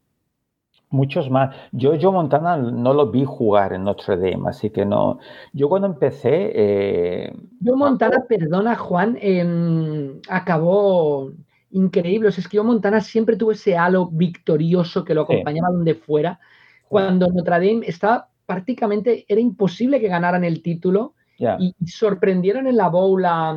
Muchos 0.90 1.30
más. 1.30 1.56
Yo 1.72 1.94
Joe 2.00 2.12
Montana 2.12 2.56
no 2.58 2.92
lo 2.92 3.10
vi 3.10 3.24
jugar 3.24 3.72
en 3.72 3.84
Notre 3.84 4.16
Dame, 4.16 4.50
así 4.50 4.70
que 4.70 4.84
no. 4.84 5.18
Yo 5.52 5.68
cuando 5.68 5.88
empecé... 5.88 6.52
Eh, 6.54 7.32
Joe 7.64 7.76
Montana, 7.76 8.24
perdona 8.28 8.76
Juan, 8.76 9.16
em, 9.20 10.20
acabó 10.28 11.32
increíble. 11.70 12.28
es 12.28 12.46
que 12.46 12.58
Joe 12.58 12.66
Montana 12.66 13.00
siempre 13.00 13.36
tuvo 13.36 13.52
ese 13.52 13.76
halo 13.76 14.08
victorioso 14.12 15.02
que 15.04 15.14
lo 15.14 15.22
acompañaba 15.22 15.70
donde 15.70 15.94
fuera. 15.94 16.38
Cuando 16.88 17.26
Notre 17.28 17.54
Dame 17.54 17.86
estaba 17.86 18.28
prácticamente 18.52 19.24
era 19.28 19.40
imposible 19.40 20.00
que 20.00 20.08
ganaran 20.08 20.44
el 20.44 20.62
título 20.62 21.14
y 21.58 21.74
sorprendieron 21.86 22.66
en 22.66 22.76
la 22.76 22.88
bowl 22.88 23.24
a, 23.24 23.56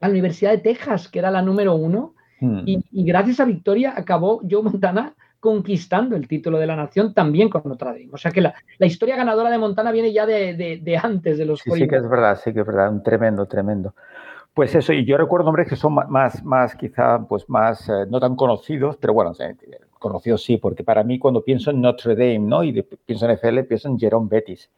la 0.00 0.08
Universidad 0.08 0.52
de 0.52 0.58
Texas, 0.58 1.08
que 1.08 1.18
era 1.18 1.30
la 1.30 1.42
número 1.42 1.74
uno, 1.74 2.14
hmm. 2.40 2.60
y, 2.64 3.04
gracias 3.04 3.40
a 3.40 3.44
victoria 3.44 3.94
acabó 3.96 4.40
Joe 4.48 4.62
Montana 4.62 5.14
conquistando 5.40 6.16
el 6.16 6.26
título 6.26 6.58
de 6.58 6.66
la 6.66 6.74
nación 6.74 7.14
también 7.14 7.48
con 7.48 7.62
Notre 7.64 7.90
Dame. 7.90 8.08
O 8.12 8.16
sea 8.16 8.32
que 8.32 8.40
la, 8.40 8.54
historia 8.80 9.16
ganadora 9.16 9.50
de 9.50 9.58
Montana 9.58 9.92
viene 9.92 10.12
ya 10.12 10.26
de, 10.26 11.00
antes 11.00 11.38
de 11.38 11.44
los 11.44 11.60
sí, 11.60 11.70
sí 11.70 11.86
que 11.86 11.96
es 11.96 12.08
verdad, 12.08 12.38
sí 12.42 12.52
que 12.52 12.60
es 12.60 12.66
verdad, 12.66 12.90
un 12.90 13.02
tremendo, 13.02 13.46
tremendo. 13.46 13.94
Pues 14.54 14.74
eso, 14.74 14.92
y 14.92 15.04
yo 15.04 15.16
recuerdo 15.16 15.46
nombres 15.46 15.68
que 15.68 15.76
son 15.76 15.94
más, 15.94 16.42
más 16.42 16.74
quizá, 16.74 17.20
pues 17.28 17.48
más, 17.48 17.88
eh, 17.88 18.06
no 18.08 18.18
tan 18.18 18.34
conocidos, 18.34 18.96
pero 18.96 19.12
bueno, 19.12 19.32
conocidos 19.98 20.42
sí, 20.42 20.56
porque 20.56 20.84
para 20.84 21.04
mí 21.04 21.18
cuando 21.18 21.42
pienso 21.42 21.70
en 21.70 21.80
Notre 21.80 22.14
Dame, 22.14 22.38
¿no? 22.40 22.64
Y 22.64 22.82
pienso 22.82 23.26
en 23.26 23.32
FL, 23.32 23.64
pienso 23.64 23.88
en 23.88 23.98
Jerome 23.98 24.28
Bettis. 24.30 24.70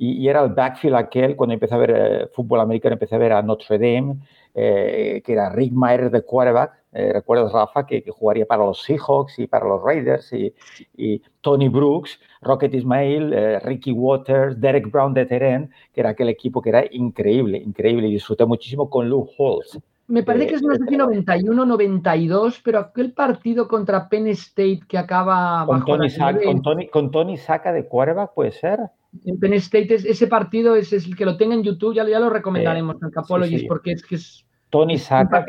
Y, 0.00 0.28
era 0.28 0.44
el 0.44 0.50
backfield 0.50 0.94
aquel, 0.94 1.34
cuando 1.34 1.54
empecé 1.54 1.74
a 1.74 1.78
ver 1.78 1.90
eh, 1.90 2.26
fútbol 2.32 2.60
americano, 2.60 2.92
empecé 2.92 3.16
a 3.16 3.18
ver 3.18 3.32
a 3.32 3.42
Notre 3.42 3.78
Dame, 3.78 4.16
eh, 4.54 5.20
que 5.24 5.32
era 5.32 5.50
Rick 5.50 5.72
Myers 5.72 6.12
de 6.12 6.22
quarterback, 6.22 6.72
eh, 6.92 7.12
recuerdas 7.14 7.52
Rafa, 7.52 7.84
que, 7.84 8.04
jugaría 8.08 8.46
para 8.46 8.64
los 8.64 8.80
Seahawks 8.84 9.40
y 9.40 9.48
para 9.48 9.66
los 9.66 9.82
Raiders, 9.82 10.32
y, 10.32 11.22
Tony 11.40 11.68
Brooks, 11.68 12.20
Rocket 12.42 12.74
Ismail, 12.74 13.60
Ricky 13.62 13.90
Waters, 13.90 14.60
Derek 14.60 14.90
Brown 14.90 15.14
de 15.14 15.26
Teren, 15.26 15.70
que 15.92 16.00
era 16.00 16.10
aquel 16.10 16.28
equipo 16.28 16.62
que 16.62 16.68
era 16.70 16.84
increíble, 16.92 17.58
increíble, 17.58 18.06
y 18.08 18.12
disfruté 18.12 18.44
muchísimo 18.44 18.88
con 18.88 19.08
Lou 19.08 19.28
Holtz. 19.36 19.78
Me 20.08 20.22
parece 20.22 20.46
que 20.46 20.54
es 20.54 20.62
no 20.62 20.74
sé 20.74 20.84
si 20.88 20.96
91, 20.96 21.66
92, 21.66 22.62
pero 22.64 22.78
aquel 22.78 23.12
partido 23.12 23.68
contra 23.68 24.08
Penn 24.08 24.26
State 24.28 24.80
que 24.88 24.96
acaba 24.96 25.66
con 25.66 25.84
Tony, 25.84 26.08
con, 26.42 26.62
Tony, 26.62 26.88
con 26.88 27.10
Tony 27.10 27.36
Saca 27.36 27.72
de 27.74 27.86
quarterback, 27.86 28.32
¿puede 28.32 28.52
ser? 28.52 28.80
En 29.26 29.38
Penn 29.38 29.52
State, 29.54 29.94
ese 29.94 30.26
partido 30.26 30.76
es, 30.76 30.94
el 30.94 31.14
que 31.14 31.26
lo 31.26 31.36
tenga 31.36 31.54
en 31.54 31.62
YouTube, 31.62 31.94
ya, 31.94 32.08
ya 32.08 32.20
lo 32.20 32.30
recomendaremos 32.30 32.96
en 33.02 33.10
Capologist, 33.10 33.68
porque 33.68 33.92
es 33.92 34.02
que 34.02 34.14
es. 34.14 34.46
Tony 34.70 34.96
Saca. 34.96 35.44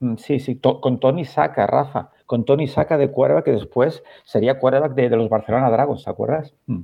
Mm, 0.00 0.16
sí, 0.16 0.40
sí, 0.40 0.58
con 0.58 0.98
Tony 0.98 1.24
Saca, 1.24 1.66
Rafa. 1.66 2.10
Con 2.26 2.44
Tony 2.44 2.66
Saca 2.66 2.98
de 2.98 3.10
quarterback, 3.10 3.44
que 3.44 3.52
después 3.52 4.02
sería 4.24 4.58
quarterback 4.58 4.94
de, 4.94 5.10
los 5.10 5.28
Barcelona 5.28 5.70
Dragons, 5.70 6.04
¿te 6.04 6.10
acuerdas? 6.10 6.52
Mm. 6.66 6.82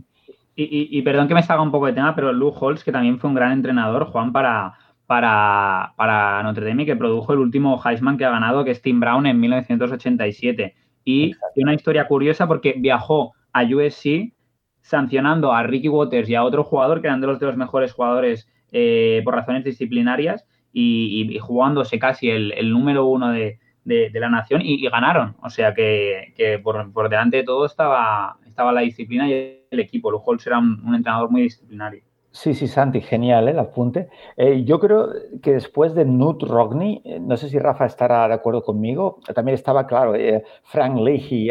Y, 0.56 1.02
perdón 1.02 1.26
que 1.26 1.34
me 1.34 1.42
salga 1.42 1.64
un 1.64 1.72
poco 1.72 1.86
de 1.86 1.94
tema, 1.94 2.14
pero 2.14 2.32
Lou 2.32 2.50
Holtz, 2.50 2.84
que 2.84 2.92
también 2.92 3.18
fue 3.18 3.28
un 3.28 3.34
gran 3.34 3.50
entrenador, 3.50 4.04
Juan, 4.06 4.32
para, 4.32 4.74
para, 5.06 5.92
para 5.96 6.42
Notre 6.42 6.66
Dame, 6.66 6.86
que 6.86 6.96
produjo 6.96 7.32
el 7.32 7.40
último 7.40 7.80
Heisman 7.84 8.16
que 8.16 8.24
ha 8.24 8.30
ganado, 8.30 8.64
que 8.64 8.70
es 8.70 8.82
Tim 8.82 9.00
Brown 9.00 9.26
en 9.26 9.38
1987. 9.40 10.74
Y 11.04 11.32
una 11.56 11.74
historia 11.74 12.06
curiosa 12.06 12.46
porque 12.46 12.74
viajó 12.78 13.34
a 13.52 13.62
USC 13.62 14.32
sancionando 14.80 15.52
a 15.52 15.62
Ricky 15.62 15.88
Waters 15.88 16.28
y 16.28 16.34
a 16.34 16.44
otro 16.44 16.64
jugador 16.64 17.00
que 17.00 17.06
eran 17.08 17.20
de 17.20 17.26
los, 17.26 17.38
de 17.38 17.46
los 17.46 17.56
mejores 17.56 17.92
jugadores 17.92 18.48
eh, 18.72 19.22
por 19.24 19.34
razones 19.34 19.64
disciplinarias 19.64 20.44
y, 20.72 21.38
jugándose 21.38 21.98
casi 21.98 22.30
el, 22.30 22.70
número 22.70 23.06
uno 23.06 23.30
de, 23.30 23.58
la 23.84 24.28
nación 24.28 24.62
y, 24.62 24.82
ganaron. 24.88 25.36
O 25.42 25.50
sea 25.50 25.72
que, 25.74 26.60
por, 26.62 27.08
delante 27.08 27.38
de 27.38 27.44
todo 27.44 27.66
estaba, 27.66 28.38
estaba 28.46 28.72
la 28.72 28.80
disciplina 28.80 29.28
y 29.28 29.64
el 29.70 29.80
equipo. 29.80 30.10
Lu 30.10 30.18
Holtz 30.24 30.46
era 30.46 30.58
un 30.58 30.94
entrenador 30.94 31.30
muy 31.30 31.42
disciplinario. 31.42 32.03
Sí, 32.34 32.52
sí, 32.54 32.66
Santi, 32.66 33.00
genial 33.00 33.46
¿eh? 33.46 33.52
el 33.52 33.60
apunte. 33.60 34.08
Eh, 34.36 34.64
yo 34.64 34.80
creo 34.80 35.08
que 35.40 35.52
después 35.52 35.94
de 35.94 36.04
Nut 36.04 36.42
Rogney, 36.42 37.00
eh, 37.04 37.20
no 37.20 37.36
sé 37.36 37.48
si 37.48 37.60
Rafa 37.60 37.86
estará 37.86 38.26
de 38.26 38.34
acuerdo 38.34 38.64
conmigo, 38.64 39.20
también 39.32 39.54
estaba 39.54 39.86
claro, 39.86 40.14
Frank 40.64 40.98
Leahy, 40.98 41.48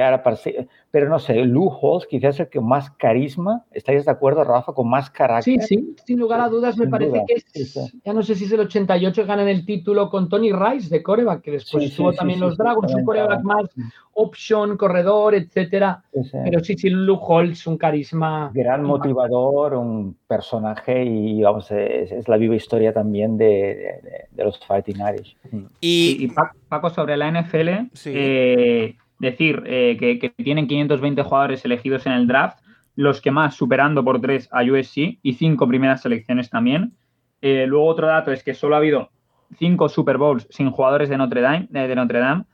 pero 0.93 1.09
no 1.09 1.17
sé, 1.17 1.43
Lou 1.43 1.69
Holtz 1.69 2.05
quizás 2.05 2.39
el 2.39 2.49
que 2.49 2.61
más 2.61 2.91
carisma, 2.91 3.65
¿estáis 3.71 4.05
de 4.05 4.11
acuerdo, 4.11 4.43
Rafa, 4.43 4.73
con 4.73 4.87
más 4.87 5.09
carácter? 5.09 5.59
Sí, 5.63 5.67
sí, 5.79 5.95
sin 6.05 6.19
lugar 6.19 6.39
a 6.39 6.49
dudas, 6.49 6.77
me 6.77 6.85
parece 6.87 7.23
que 7.27 7.33
es, 7.33 7.91
ya 8.05 8.13
no 8.13 8.21
sé 8.21 8.35
si 8.35 8.45
es 8.45 8.51
el 8.51 8.59
88 8.59 9.25
ganan 9.25 9.47
el 9.47 9.65
título 9.65 10.11
con 10.11 10.29
Tony 10.29 10.51
Rice 10.51 10.89
de 10.89 11.01
coreback, 11.01 11.41
que 11.41 11.49
después 11.49 11.95
tuvo 11.95 12.13
también 12.13 12.39
los 12.39 12.55
Dragons, 12.57 12.93
un 12.93 13.05
coreback 13.05 13.41
más 13.41 13.71
option, 14.13 14.77
corredor, 14.77 15.33
etcétera. 15.33 16.03
Pero 16.31 16.63
sí, 16.63 16.75
sí, 16.77 16.91
Lou 16.91 17.17
Holtz, 17.19 17.65
un 17.65 17.79
carisma. 17.79 18.51
Gran 18.53 18.83
motivador, 18.83 19.73
un 19.73 20.15
personaje 20.27 21.03
y 21.03 21.41
vamos, 21.41 21.71
es, 21.71 22.27
la 22.27 22.37
viva 22.37 22.55
historia 22.55 22.93
también 22.93 23.35
de, 23.35 24.27
los 24.37 24.63
Fighting 24.63 24.97
Irish. 25.09 25.35
Y, 25.81 26.31
Paco, 26.69 26.91
sobre 26.91 27.17
la 27.17 27.31
NFL, 27.31 27.89
eh, 28.05 28.95
decir 29.19 29.63
eh, 29.65 29.97
que, 29.99 30.29
tienen 30.43 30.67
520 30.67 31.23
jugadores 31.23 31.65
elegidos 31.65 32.05
en 32.05 32.13
el 32.13 32.27
draft, 32.27 32.59
los 32.95 33.21
que 33.21 33.31
más 33.31 33.55
superando 33.55 34.03
por 34.03 34.21
tres 34.21 34.49
a 34.51 34.63
USC 34.63 35.19
y 35.21 35.33
cinco 35.33 35.67
primeras 35.67 36.01
selecciones 36.01 36.49
también. 36.49 36.93
Eh, 37.41 37.65
luego 37.67 37.85
otro 37.87 38.07
dato 38.07 38.31
es 38.31 38.43
que 38.43 38.53
solo 38.53 38.75
ha 38.75 38.77
habido 38.79 39.09
cinco 39.57 39.89
Super 39.89 40.17
Bowls 40.17 40.47
sin 40.49 40.71
jugadores 40.71 41.09
de 41.09 41.17
Notre 41.17 41.41
Dame, 41.41 41.67
de 41.69 41.95
Notre 41.95 42.19
Dame 42.19 42.45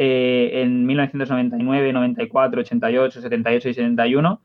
en 0.00 0.86
1999, 0.86 1.92
94, 1.92 2.60
88, 2.60 3.20
78 3.20 3.68
y 3.68 3.74
71 3.74 4.40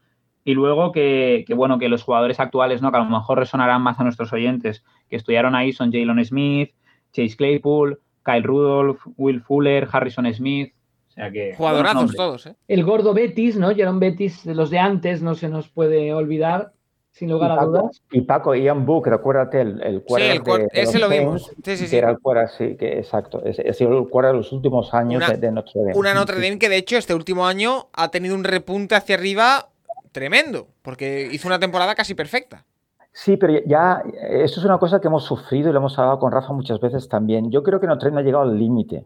y 0.46 0.54
luego 0.54 0.92
que, 0.92 1.46
bueno, 1.56 1.80
que 1.80 1.90
los 1.90 2.04
jugadores 2.04 2.40
actuales, 2.40 2.82
¿no? 2.82 2.92
Que 2.92 2.98
a 2.98 3.04
lo 3.04 3.10
mejor 3.10 3.40
resonarán 3.40 3.82
más 3.82 4.00
a 4.00 4.04
nuestros 4.04 4.34
oyentes, 4.34 4.84
que 5.10 5.16
estudiaron 5.16 5.56
ahí 5.56 5.72
son 5.72 5.92
Jalen 5.92 6.24
Smith, 6.26 6.72
Chase 7.14 7.38
Claypool, 7.38 8.00
Kyle 8.26 8.44
Rudolph, 8.44 9.02
Will 9.18 9.42
Fuller, 9.42 9.88
Harrison 9.90 10.32
Smith. 10.34 10.74
O 11.14 11.16
sea 11.16 11.32
que. 11.32 11.54
Jugadorazos 11.56 12.16
todos, 12.16 12.48
¿eh? 12.48 12.56
El 12.68 12.84
gordo 12.84 13.14
Betis, 13.14 13.56
¿no? 13.56 13.76
Jerome 13.76 14.00
Betis, 14.00 14.44
de 14.44 14.56
los 14.56 14.72
de 14.72 14.80
antes, 14.80 15.22
no 15.22 15.36
se 15.36 15.48
nos 15.48 15.70
puede 15.70 16.12
olvidar 16.12 16.74
sin 17.12 17.30
lugar 17.30 17.52
a 17.52 17.64
dudas. 17.64 18.02
Y 18.12 18.22
Paco, 18.22 18.56
Ian 18.56 18.88
Book, 18.88 19.06
recuérdate 19.06 19.62
el, 19.62 19.82
el 19.84 20.04
Sí, 20.08 20.24
el 20.24 20.44
de, 20.44 20.70
ese 20.74 20.98
lo 20.98 21.08
vimos. 21.08 21.52
Sí, 21.64 21.78
sí, 21.78 21.86
sí. 21.86 21.92
Que 21.92 22.00
era 22.00 22.10
el 22.10 22.20
cuadro, 22.20 22.48
sí, 22.48 22.76
que 22.76 22.98
exacto. 22.98 23.44
Ha 23.46 23.74
sido 23.74 24.00
el 24.00 24.10
cuadro 24.10 24.32
de 24.32 24.38
los 24.38 24.52
últimos 24.52 24.92
años 24.96 25.24
de, 25.40 25.52
Notre 25.52 25.82
Dame. 25.82 25.94
Una 25.96 26.16
Notre 26.16 26.36
Dame 26.38 26.58
que, 26.58 26.70
de 26.70 26.78
hecho, 26.78 26.98
este 26.98 27.14
último 27.14 27.46
año 27.46 27.90
ha 27.94 28.10
tenido 28.10 28.34
un 28.34 28.44
repunte 28.44 28.96
hacia 28.96 29.16
arriba 29.16 29.70
tremendo, 30.12 30.68
porque 30.82 31.30
hizo 31.32 31.48
una 31.48 31.60
temporada 31.60 31.94
casi 31.94 32.16
perfecta. 32.16 32.66
Sí, 33.12 33.38
pero 33.38 33.54
ya, 33.68 34.02
esto 34.32 34.60
es 34.60 34.66
una 34.66 34.80
cosa 34.80 35.00
que 35.00 35.08
hemos 35.08 35.24
sufrido 35.24 35.70
y 35.70 35.74
lo 35.74 35.78
hemos 35.78 35.98
hablado 36.00 36.18
con 36.18 36.32
Rafa 36.32 36.52
muchas 36.52 36.80
veces 36.80 37.08
también. 37.08 37.52
Yo 37.52 37.62
creo 37.62 37.80
que 37.80 37.86
Notre 37.86 38.10
Dame 38.10 38.22
ha 38.22 38.24
llegado 38.24 38.44
al 38.44 38.58
límite, 38.58 39.06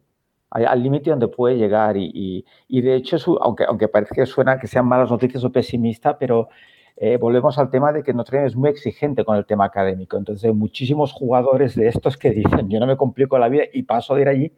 al 0.50 0.82
límite 0.82 1.10
donde 1.10 1.28
puede 1.28 1.58
llegar 1.58 1.96
y, 1.98 2.46
de 2.70 2.96
hecho, 2.96 3.18
aunque, 3.42 3.66
aunque 3.66 3.88
parece 3.88 4.16
que 4.16 4.26
suena 4.26 4.60
que 4.60 4.68
sean 4.68 4.86
malas 4.88 5.12
noticias 5.12 5.44
o 5.44 5.52
pesimista, 5.52 6.18
pero 6.18 6.50
eh, 6.96 7.18
volvemos 7.18 7.58
al 7.60 7.70
tema 7.70 7.92
de 7.92 8.02
que 8.04 8.14
Notre 8.14 8.38
Dame 8.38 8.48
es 8.48 8.56
muy 8.56 8.70
exigente 8.70 9.24
con 9.24 9.38
el 9.38 9.46
tema 9.46 9.66
académico. 9.66 10.18
Entonces, 10.18 10.54
muchísimos 10.54 11.14
jugadores 11.14 11.76
de 11.76 11.88
estos 11.88 12.18
que 12.18 12.32
dicen, 12.32 12.70
yo 12.70 12.80
no 12.80 12.88
me 12.88 12.98
complico 12.98 13.38
la 13.38 13.50
vida 13.50 13.64
y 13.72 13.84
paso 13.84 14.16
de 14.16 14.22
ir 14.22 14.30
allí 14.30 14.52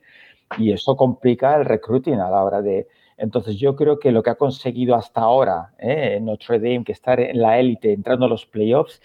y 0.57 0.71
eso 0.71 0.95
complica 0.95 1.55
el 1.55 1.65
recruiting 1.65 2.15
a 2.15 2.29
la 2.29 2.43
hora 2.43 2.61
de, 2.61 2.87
entonces 3.17 3.57
yo 3.57 3.75
creo 3.75 3.99
que 3.99 4.11
lo 4.11 4.23
que 4.23 4.31
ha 4.31 4.35
conseguido 4.35 4.95
hasta 4.95 5.21
ahora 5.21 5.73
eh, 5.77 6.19
Notre 6.21 6.59
Dame, 6.59 6.83
que 6.83 6.91
estar 6.93 7.19
en 7.19 7.39
la 7.39 7.59
élite, 7.59 7.93
entrando 7.93 8.25
a 8.25 8.29
los 8.29 8.45
playoffs, 8.45 9.01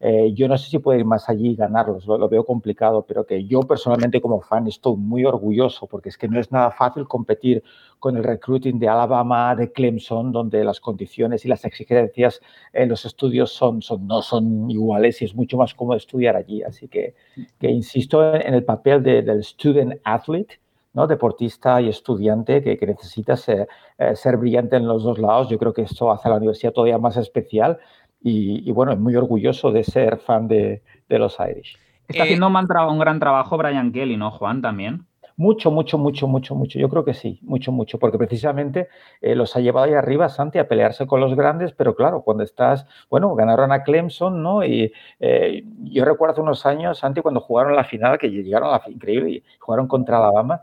eh, 0.00 0.32
yo 0.34 0.46
no 0.46 0.58
sé 0.58 0.68
si 0.68 0.78
puede 0.78 1.00
ir 1.00 1.04
más 1.06 1.28
allí 1.28 1.50
y 1.50 1.56
ganarlos, 1.56 2.06
lo, 2.06 2.28
veo 2.28 2.44
complicado, 2.44 3.06
pero 3.06 3.24
que 3.24 3.46
yo 3.46 3.60
personalmente 3.60 4.20
como 4.20 4.40
fan 4.42 4.66
estoy 4.66 4.96
muy 4.96 5.24
orgulloso 5.24 5.86
porque 5.86 6.10
es 6.10 6.18
que 6.18 6.28
no 6.28 6.38
es 6.38 6.52
nada 6.52 6.70
fácil 6.70 7.08
competir 7.08 7.62
con 7.98 8.16
el 8.16 8.24
recruiting 8.24 8.78
de 8.78 8.88
Alabama, 8.88 9.56
de 9.56 9.72
Clemson, 9.72 10.32
donde 10.32 10.62
las 10.64 10.80
condiciones 10.80 11.44
y 11.44 11.48
las 11.48 11.64
exigencias 11.64 12.40
en 12.72 12.90
los 12.90 13.06
estudios 13.06 13.52
son, 13.52 13.80
son, 13.80 14.06
no 14.06 14.20
son 14.20 14.70
iguales 14.70 15.22
y 15.22 15.24
es 15.24 15.34
mucho 15.34 15.56
más 15.56 15.74
cómodo 15.74 15.96
estudiar 15.96 16.36
allí. 16.36 16.62
Así 16.62 16.88
que, 16.88 17.14
que 17.58 17.70
insisto 17.70 18.34
en 18.34 18.52
el 18.52 18.64
papel 18.64 19.02
del 19.02 19.42
student 19.42 19.94
athlete 20.04 20.60
¿no? 20.96 21.06
deportista 21.06 21.80
y 21.80 21.88
estudiante 21.88 22.62
que, 22.62 22.76
que 22.76 22.86
necesita 22.86 23.36
ser, 23.36 23.68
eh, 23.98 24.16
ser, 24.16 24.38
brillante 24.38 24.76
en 24.76 24.86
los 24.86 25.02
dos 25.02 25.18
lados. 25.18 25.48
Yo 25.48 25.58
creo 25.58 25.72
que 25.72 25.82
esto 25.82 26.10
hace 26.10 26.28
a 26.28 26.30
la 26.32 26.38
universidad 26.38 26.72
todavía 26.72 26.98
más 26.98 27.16
especial 27.18 27.78
y, 28.20 28.68
y 28.68 28.72
bueno, 28.72 28.96
muy 28.96 29.16
orgulloso 29.16 29.72
de 29.72 29.84
ser 29.84 30.18
fan 30.18 30.48
de, 30.48 30.82
de 31.08 31.18
los 31.18 31.36
Irish. 31.40 31.78
Está 32.08 32.22
haciendo 32.22 32.46
un, 32.46 32.56
un, 32.56 32.98
gran 32.98 33.18
trabajo 33.18 33.56
Brian 33.56 33.92
Kelly, 33.92 34.16
¿no, 34.16 34.30
Juan? 34.30 34.62
También. 34.62 35.06
Mucho, 35.38 35.70
mucho, 35.70 35.98
mucho, 35.98 36.26
mucho, 36.26 36.54
mucho. 36.54 36.78
Yo 36.78 36.88
creo 36.88 37.04
que 37.04 37.12
sí, 37.12 37.40
mucho, 37.42 37.70
mucho, 37.70 37.98
porque 37.98 38.16
precisamente 38.16 38.88
eh, 39.20 39.34
los 39.34 39.54
ha 39.54 39.60
llevado 39.60 39.86
ahí 39.86 39.92
arriba, 39.92 40.30
Santi, 40.30 40.58
a 40.58 40.66
pelearse 40.66 41.06
con 41.06 41.20
los 41.20 41.34
grandes, 41.34 41.72
pero 41.72 41.94
claro, 41.94 42.22
cuando 42.22 42.42
estás, 42.42 42.86
bueno, 43.10 43.34
ganaron 43.34 43.70
a 43.70 43.82
Clemson, 43.82 44.42
¿no? 44.42 44.64
Y 44.64 44.92
eh, 45.20 45.62
yo 45.82 46.06
recuerdo 46.06 46.32
hace 46.32 46.40
unos 46.40 46.64
años, 46.64 47.00
Santi, 47.00 47.20
cuando 47.20 47.40
jugaron 47.40 47.76
la 47.76 47.84
final, 47.84 48.18
que 48.18 48.30
llegaron 48.30 48.68
a 48.68 48.78
la 48.78 48.82
increíble, 48.86 49.30
y 49.30 49.44
jugaron 49.58 49.88
contra 49.88 50.16
Alabama, 50.16 50.62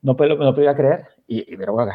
no, 0.00 0.12
no 0.14 0.54
podía 0.54 0.74
creer, 0.74 1.08
y, 1.26 1.56
pero 1.56 1.72
bueno, 1.72 1.92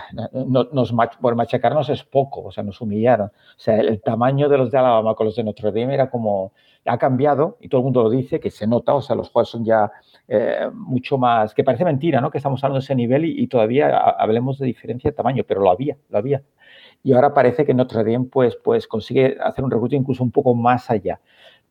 nos, 0.72 0.94
por 1.22 1.36
machacarnos 1.36 1.90
es 1.90 2.04
poco, 2.04 2.46
o 2.46 2.52
sea, 2.52 2.64
nos 2.64 2.82
humillaron. 2.82 3.28
O 3.28 3.60
sea, 3.60 3.78
el, 3.80 4.02
tamaño 4.02 4.50
de 4.50 4.58
los 4.58 4.72
de 4.72 4.78
Alabama 4.80 5.14
con 5.14 5.28
los 5.28 5.36
de 5.36 5.44
Notre 5.44 5.72
Dame 5.72 5.94
era 5.94 6.10
como, 6.10 6.54
ha 6.86 6.98
cambiado, 6.98 7.58
y 7.62 7.70
todo 7.70 7.82
el 7.82 7.86
mundo 7.86 8.04
lo 8.04 8.10
dice, 8.10 8.40
que 8.40 8.50
se 8.50 8.66
nota, 8.66 8.96
o 8.96 9.02
sea, 9.02 9.16
los 9.16 9.30
juegos 9.30 9.50
son 9.50 9.64
ya 9.64 9.92
eh, 10.28 10.70
mucho 10.74 11.20
más, 11.20 11.54
que 11.54 11.64
parece 11.64 11.86
mentira, 11.86 12.22
¿no? 12.22 12.32
Que 12.32 12.40
estamos 12.40 12.64
hablando 12.64 12.80
de 12.80 12.86
ese 12.86 12.96
nivel 12.96 13.26
y, 13.26 13.48
todavía 13.48 13.96
hablemos 13.98 14.58
de 14.58 14.66
diferencia 14.66 15.12
de 15.12 15.16
tamaño, 15.16 15.44
pero 15.48 15.62
lo 15.62 15.70
había, 15.70 15.98
lo 16.10 16.18
había. 16.18 16.42
Y 17.04 17.14
ahora 17.14 17.34
parece 17.34 17.66
que 17.66 17.74
Notre 17.74 18.04
Dame, 18.04 18.26
pues, 18.32 18.56
pues 18.56 18.88
consigue 18.88 19.38
hacer 19.42 19.64
un 19.64 19.72
recruto 19.72 19.96
incluso 19.96 20.24
un 20.24 20.32
poco 20.32 20.56
más 20.56 20.90
allá 20.90 21.20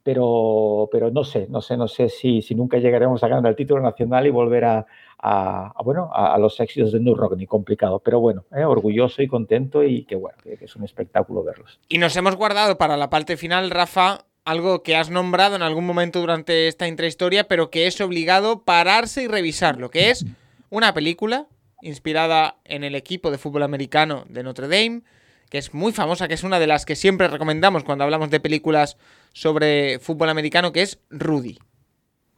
pero, 0.09 0.89
pero 0.91 1.11
no 1.11 1.23
sé, 1.23 1.49
no 1.51 1.61
sé, 1.61 1.77
no 1.77 1.87
sé 1.87 2.09
si, 2.09 2.41
si 2.41 2.55
nunca 2.55 2.79
llegaremos 2.79 3.23
a 3.23 3.29
ganar 3.29 3.51
el 3.51 3.57
título 3.57 3.83
nacional 3.83 4.27
y 4.27 4.31
volver 4.31 4.65
a, 4.65 4.87
a, 5.21 5.73
bueno, 5.85 6.11
a, 6.13 6.39
los 6.39 6.59
éxitos 6.61 6.93
de 6.93 7.01
New 7.01 7.15
Rock, 7.15 7.37
ni 7.37 7.47
complicado, 7.47 7.99
pero 7.99 8.21
bueno, 8.21 8.45
eh, 8.57 8.65
orgulloso 8.65 9.21
y 9.23 9.27
contento 9.29 9.83
y 9.83 10.05
que 10.05 10.15
bueno, 10.15 10.39
que, 10.43 10.59
es 10.61 10.77
un 10.77 10.85
espectáculo 10.85 11.43
verlos. 11.43 11.81
Y 11.89 11.99
nos 11.99 12.17
hemos 12.17 12.37
guardado 12.37 12.79
para 12.79 12.97
la 12.97 13.11
parte 13.11 13.37
final, 13.37 13.71
Rafa, 13.71 14.25
algo 14.45 14.83
que 14.83 14.97
has 14.97 15.11
nombrado 15.11 15.57
en 15.57 15.63
algún 15.63 15.87
momento 15.87 16.21
durante 16.21 16.69
esta 16.69 16.87
intrahistoria, 16.87 17.49
pero 17.49 17.71
que 17.71 17.87
es 17.87 18.01
obligado 18.01 18.63
pararse 18.63 19.25
y 19.25 19.29
revisarlo, 19.29 19.91
que 19.91 20.11
es 20.11 20.25
una 20.71 20.95
película 20.95 21.49
inspirada 21.83 22.57
en 22.65 22.85
el 22.85 22.95
equipo 22.95 23.31
de 23.31 23.39
fútbol 23.39 23.63
americano 23.63 24.25
de 24.29 24.43
Notre 24.43 24.69
Dame, 24.69 25.03
que 25.51 25.59
es 25.59 25.75
muy 25.75 25.93
famosa, 25.93 26.29
que 26.29 26.35
es 26.35 26.45
una 26.45 26.59
de 26.61 26.67
las 26.67 26.85
que 26.85 26.97
siempre 26.97 27.29
recomendamos 27.29 27.85
cuando 27.85 28.05
hablamos 28.05 28.31
de 28.31 28.41
películas 28.41 28.97
sobre 29.33 29.99
fútbol 29.99 30.29
americano, 30.29 30.73
que 30.73 30.83
es 30.83 31.01
Rudy. 31.11 31.59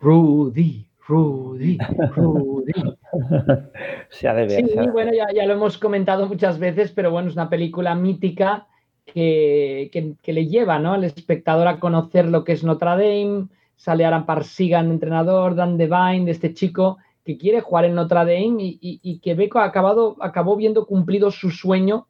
Rudy, 0.00 0.89
Rudy, 1.10 1.76
Rudy. 2.14 2.72
Se 4.10 4.28
ha 4.28 4.34
de 4.34 4.42
ver, 4.46 4.50
Sí, 4.64 4.68
se 4.72 4.90
bueno, 4.90 5.12
ya, 5.12 5.26
ya 5.34 5.44
lo 5.46 5.54
hemos 5.54 5.76
comentado 5.76 6.26
muchas 6.28 6.58
veces, 6.58 6.92
pero 6.92 7.10
bueno, 7.10 7.28
es 7.28 7.34
una 7.34 7.48
película 7.50 7.94
mítica 7.96 8.68
que, 9.04 9.90
que- 9.92 10.14
que 10.22 10.32
le 10.32 10.46
lleva 10.46 10.78
¿no? 10.78 10.92
al 10.92 11.02
espectador 11.04 11.66
a 11.66 11.80
conocer 11.80 12.26
lo 12.26 12.44
que 12.44 12.52
es 12.52 12.62
Notre 12.62 12.90
Dame. 12.90 13.48
Sale 13.76 14.04
Aran 14.04 14.26
Parsigan, 14.26 14.90
entrenador, 14.90 15.54
Dan 15.54 15.78
Devine, 15.78 16.26
de 16.26 16.32
este 16.32 16.52
chico 16.54 16.98
que 17.24 17.36
quiere 17.38 17.60
jugar 17.60 17.86
en 17.86 17.94
Notre 17.94 18.18
Dame 18.18 18.62
y, 18.62 18.78
y- 18.80 19.00
y 19.02 19.18
que 19.20 19.34
Beco 19.34 19.58
ha 19.58 19.64
acabado, 19.64 20.16
acabó 20.20 20.54
viendo 20.56 20.86
cumplido 20.86 21.30
su 21.30 21.50
sueño, 21.50 22.06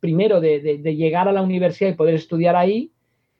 primero 0.00 0.40
de, 0.40 0.60
de- 0.60 0.78
de 0.78 0.96
llegar 0.96 1.28
a 1.28 1.32
la 1.32 1.42
universidad 1.42 1.90
y 1.90 1.94
poder 1.94 2.14
estudiar 2.14 2.54
ahí, 2.56 2.92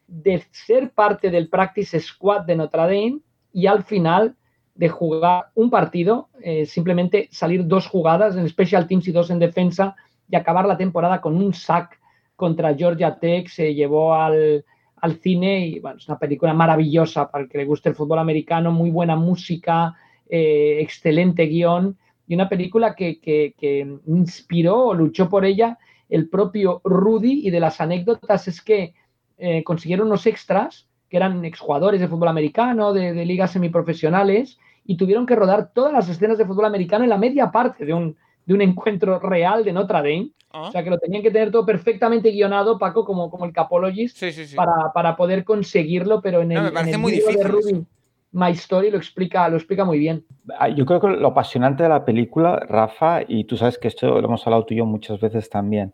de 0.09 0.43
ser 0.51 0.91
parte 0.91 1.31
del 1.31 1.49
practice 1.49 2.01
squad 2.01 2.43
de 2.47 2.57
Notre 2.57 2.81
Dame 2.83 3.21
y 3.53 3.67
al 3.69 3.85
final 3.85 4.35
de 4.79 4.89
jugar 4.89 5.47
un 5.57 5.71
partido, 5.71 6.29
eh, 6.41 6.65
simplemente 6.65 7.29
salir 7.33 7.67
dos 7.67 7.89
jugadas 7.89 8.37
en 8.37 8.49
special 8.49 8.87
teams 8.87 9.09
y 9.09 9.13
dos 9.13 9.29
en 9.31 9.41
defensa 9.41 9.97
y 10.31 10.37
acabar 10.37 10.67
la 10.67 10.77
temporada 10.79 11.21
con 11.21 11.35
un 11.37 11.53
sack 11.53 11.99
contra 12.37 12.75
Georgia 12.75 13.19
Tech, 13.19 13.49
se 13.49 13.75
llevó 13.75 14.15
al, 14.15 14.65
al 14.97 15.17
cine 15.17 15.67
y 15.67 15.81
bueno, 15.81 15.99
es 15.99 16.09
una 16.09 16.19
película 16.19 16.55
maravillosa 16.55 17.29
para 17.29 17.43
el 17.45 17.51
que 17.51 17.59
le 17.59 17.65
guste 17.65 17.89
el 17.89 17.97
fútbol 17.97 18.21
americano, 18.21 18.71
muy 18.71 18.91
buena 18.91 19.17
música, 19.17 19.95
eh, 20.31 20.79
excelente 20.81 21.47
guion 21.47 21.97
y 22.29 22.35
una 22.37 22.49
película 22.49 22.95
que, 22.95 23.19
que- 23.21 23.55
que 23.59 23.85
inspiró 24.07 24.87
o 24.89 24.95
luchó 24.95 25.29
por 25.29 25.45
ella 25.45 25.77
el 26.09 26.29
propio 26.29 26.81
Rudy 26.85 27.47
y 27.47 27.51
de 27.51 27.59
las 27.61 27.81
anécdotas 27.81 28.47
es 28.47 28.63
que 28.63 28.95
eh, 29.39 29.65
consiguieron 29.65 30.07
unos 30.07 30.27
extras 30.27 30.87
que 31.11 31.17
eran 31.17 31.45
exjugadores 31.45 32.01
de 32.01 32.07
fútbol 32.09 32.29
americano, 32.29 32.93
de, 32.93 33.13
de 33.15 33.25
ligas 33.25 33.51
semiprofesionales, 33.53 34.59
y 34.89 34.97
tuvieron 34.97 35.27
que 35.27 35.37
rodar 35.37 35.71
todas 35.75 35.93
las 35.93 36.09
escenas 36.09 36.39
de 36.39 36.47
fútbol 36.47 36.65
americano 36.65 37.05
en 37.05 37.11
la 37.11 37.19
media 37.19 37.53
parte 37.53 37.85
de 37.85 37.93
un, 37.93 38.17
de 38.47 38.55
un 38.55 38.63
encuentro 38.63 39.19
real 39.19 39.63
de 39.63 39.75
Notre 39.75 39.99
Dame. 39.99 40.31
Ah, 40.51 40.63
O 40.63 40.73
sea 40.73 40.83
que 40.83 40.89
lo 40.89 40.99
tenían 40.99 41.23
que 41.23 41.31
tener 41.31 41.51
todo 41.51 41.67
perfectamente 41.67 42.31
guionado, 42.31 42.79
Paco, 42.79 43.05
como, 43.05 43.31
como 43.31 43.45
el 43.45 43.53
Capologist, 43.53 44.17
sí, 44.17 44.33
sí, 44.33 44.47
sí. 44.47 44.57
para, 44.57 44.91
para 44.95 45.15
poder 45.15 45.45
conseguirlo, 45.45 46.23
pero 46.23 46.41
en 46.41 46.53
el, 46.53 46.57
No, 46.57 46.63
me 46.63 46.69
en 46.69 46.75
parece 46.75 46.93
el 46.93 46.99
muy 46.99 47.13
libro 47.13 47.33
de 47.35 47.45
Ruby, 47.45 47.87
My 48.33 48.53
Story 48.53 48.91
lo 48.91 48.97
explica, 48.97 49.47
lo 49.51 49.59
explica 49.59 49.85
muy 49.85 49.99
bien. 49.99 50.25
Ah, 50.59 50.71
Yo 50.71 50.87
creo 50.87 51.01
que 51.01 51.09
lo 51.09 51.29
apasionante 51.29 51.83
de 51.83 51.91
la 51.91 52.07
película, 52.07 52.57
Rafa, 52.67 53.21
y 53.29 53.45
tú 53.45 53.59
sabes 53.59 53.77
que 53.77 53.89
esto 53.89 54.07
lo 54.23 54.27
hemos 54.27 54.47
hablado 54.47 54.65
tú 54.65 54.73
y 54.73 54.79
yo 54.79 54.87
muchas 54.87 55.21
veces 55.21 55.51
también, 55.51 55.93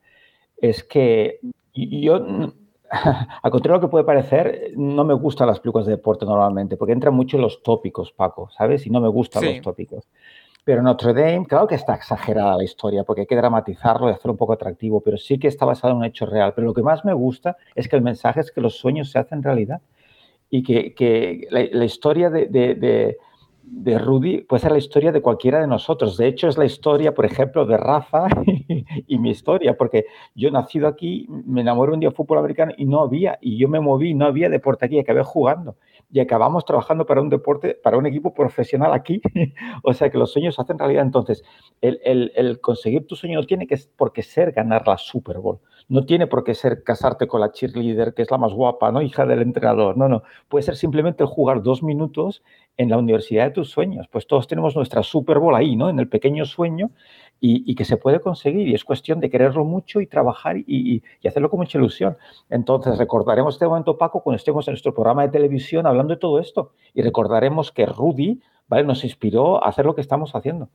es 0.57 0.85
que 0.85 1.41
yo, 1.73 2.25
al 3.43 3.51
contrario 3.51 3.79
de 3.79 3.83
lo 3.83 3.89
que 3.89 3.91
puede 3.91 4.05
parecer, 4.05 4.73
no 4.77 5.05
me 5.05 5.15
gustan 5.15 5.47
las 5.49 5.61
películas 5.61 5.87
de 5.87 5.93
deporte 5.93 6.25
normalmente, 6.25 6.77
porque 6.77 6.93
entran 6.93 7.15
mucho 7.15 7.37
en 7.37 7.43
los 7.43 7.63
tópicos, 7.63 8.13
Paco, 8.13 8.49
¿sabes? 8.51 8.87
Y 8.87 8.91
no 8.91 9.01
me 9.01 9.09
gustan 9.09 9.43
Sí. 9.43 9.49
los 9.55 9.61
tópicos. 9.63 10.09
Pero 10.65 10.83
Notre 10.83 11.13
Dame, 11.13 11.45
claro 11.47 11.67
que 11.67 11.75
está 11.75 11.95
exagerada 11.95 12.57
la 12.57 12.65
historia, 12.65 13.05
porque 13.05 13.23
hay 13.23 13.27
que 13.27 13.37
dramatizarlo 13.37 14.09
y 14.09 14.13
hacerlo 14.13 14.33
un 14.33 14.39
poco 14.39 14.55
atractivo, 14.55 15.01
pero 15.03 15.19
sí 15.19 15.39
que 15.39 15.49
está 15.49 15.67
basado 15.67 15.93
en 15.93 15.99
un 15.99 16.05
hecho 16.07 16.25
real. 16.25 16.53
Pero 16.55 16.67
lo 16.67 16.73
que 16.75 16.83
más 16.83 17.05
me 17.05 17.13
gusta 17.13 17.57
es 17.75 17.87
que 17.87 17.97
el 17.97 18.03
mensaje 18.03 18.41
es 18.41 18.51
que 18.51 18.63
los 18.63 18.79
sueños 18.79 19.11
se 19.11 19.19
hacen 19.19 19.43
realidad 19.43 19.83
y 20.49 20.63
que, 20.63 20.95
que 20.95 21.47
la, 21.51 21.65
la 21.71 21.85
historia 21.85 22.31
de, 22.31 22.47
de- 22.47 22.75
de- 22.77 23.19
de 23.77 23.99
Rudy 23.99 24.43
puede 24.43 24.61
ser 24.63 24.73
la 24.73 24.79
historia 24.79 25.11
de 25.13 25.21
cualquiera 25.21 25.61
de 25.61 25.67
nosotros. 25.67 26.17
De 26.17 26.27
hecho, 26.29 26.49
es 26.49 26.57
la 26.57 26.65
historia, 26.65 27.13
por 27.15 27.25
ejemplo, 27.25 27.67
de 27.67 27.77
Rafa 27.77 28.29
y, 29.07 29.19
mi 29.19 29.31
historia, 29.31 29.77
porque 29.77 30.07
yo 30.35 30.51
nacido 30.51 30.87
aquí, 30.87 31.27
me 31.29 31.63
enamoré 31.63 31.93
un 31.93 32.01
día 32.01 32.11
de 32.11 32.15
fútbol 32.15 32.39
americano 32.39 32.73
y 32.77 32.85
no 32.85 33.01
había, 33.03 33.39
y 33.41 33.59
yo 33.59 33.69
me 33.69 33.81
moví, 33.81 34.15
no 34.15 34.27
había 34.27 34.49
deporte 34.49 34.87
aquí, 34.87 34.99
acabé 34.99 35.23
jugando. 35.25 35.77
Y 36.13 36.21
acabamos 36.21 36.65
trabajando 36.65 37.05
para 37.07 37.21
un 37.21 37.29
deporte, 37.29 37.75
para 37.83 37.99
un 37.99 38.07
equipo 38.07 38.33
profesional 38.33 38.93
aquí. 38.93 39.21
o 39.83 39.93
sea 39.93 40.11
que 40.11 40.19
los 40.19 40.33
sueños 40.33 40.59
hacen 40.59 40.79
realidad. 40.79 41.03
Entonces, 41.03 41.43
el, 41.81 42.01
el- 42.37 42.61
conseguir 42.61 43.07
tu 43.07 43.17
sueño 43.17 43.41
no 43.41 43.47
tiene 43.47 43.67
que 43.67 43.77
por 43.97 44.13
ser 44.23 44.53
ganar 44.53 44.87
la 44.87 44.97
Super 44.99 45.39
Bowl. 45.39 45.59
No 45.89 46.07
tiene 46.07 46.27
por 46.27 46.45
qué 46.45 46.55
ser 46.55 46.83
casarte 46.83 47.27
con 47.27 47.41
la 47.41 47.53
cheerleader, 47.53 48.15
que 48.15 48.23
es 48.23 48.31
la 48.31 48.39
más 48.39 48.53
guapa, 48.53 48.91
¿no? 48.91 49.03
Hija 49.03 49.27
del 49.27 49.43
entrenador. 49.43 49.97
No, 49.97 50.09
no. 50.09 50.23
Puede 50.49 50.63
ser 50.63 50.77
simplemente 50.77 51.25
jugar 51.25 51.63
dos 51.63 51.83
minutos 51.83 52.43
en 52.77 52.89
la 52.89 52.99
universidad 52.99 53.45
de 53.45 53.51
tus 53.51 53.71
sueños. 53.71 54.09
Pues 54.11 54.27
todos 54.27 54.47
tenemos 54.47 54.75
nuestra 54.77 55.03
Super 55.03 55.39
Bowl 55.39 55.55
ahí, 55.55 55.77
¿no? 55.77 55.91
En 55.91 55.99
el 55.99 56.09
pequeño 56.09 56.47
sueño 56.47 56.91
y, 57.41 57.75
que 57.75 57.85
se 57.85 57.97
puede 57.99 58.21
conseguir. 58.21 58.69
Y 58.69 58.75
es 58.75 58.85
cuestión 58.85 59.21
de 59.21 59.29
quererlo 59.29 59.65
mucho 59.65 60.01
y 60.01 60.07
trabajar 60.07 60.57
y 60.57 61.03
hacerlo 61.27 61.51
con 61.51 61.61
mucha 61.61 61.77
ilusión. 61.79 62.17
Entonces 62.49 62.97
recordaremos 62.97 63.55
este 63.55 63.67
momento, 63.67 63.99
Paco, 63.99 64.23
cuando 64.23 64.37
estemos 64.37 64.67
en 64.67 64.73
nuestro 64.73 64.95
programa 64.95 65.23
de 65.23 65.29
televisión 65.29 65.87
hablando 65.87 66.15
de 66.15 66.21
todo 66.21 66.39
esto. 66.39 66.73
Y 66.95 67.03
recordaremos 67.03 67.71
que 67.71 67.85
Rudy, 67.87 68.41
¿vale? 68.69 68.85
Nos 68.85 69.05
inspiró 69.05 69.63
a 69.63 69.69
hacer 69.69 69.85
lo 69.85 69.95
que 69.95 70.01
estamos 70.01 70.35
haciendo. 70.35 70.69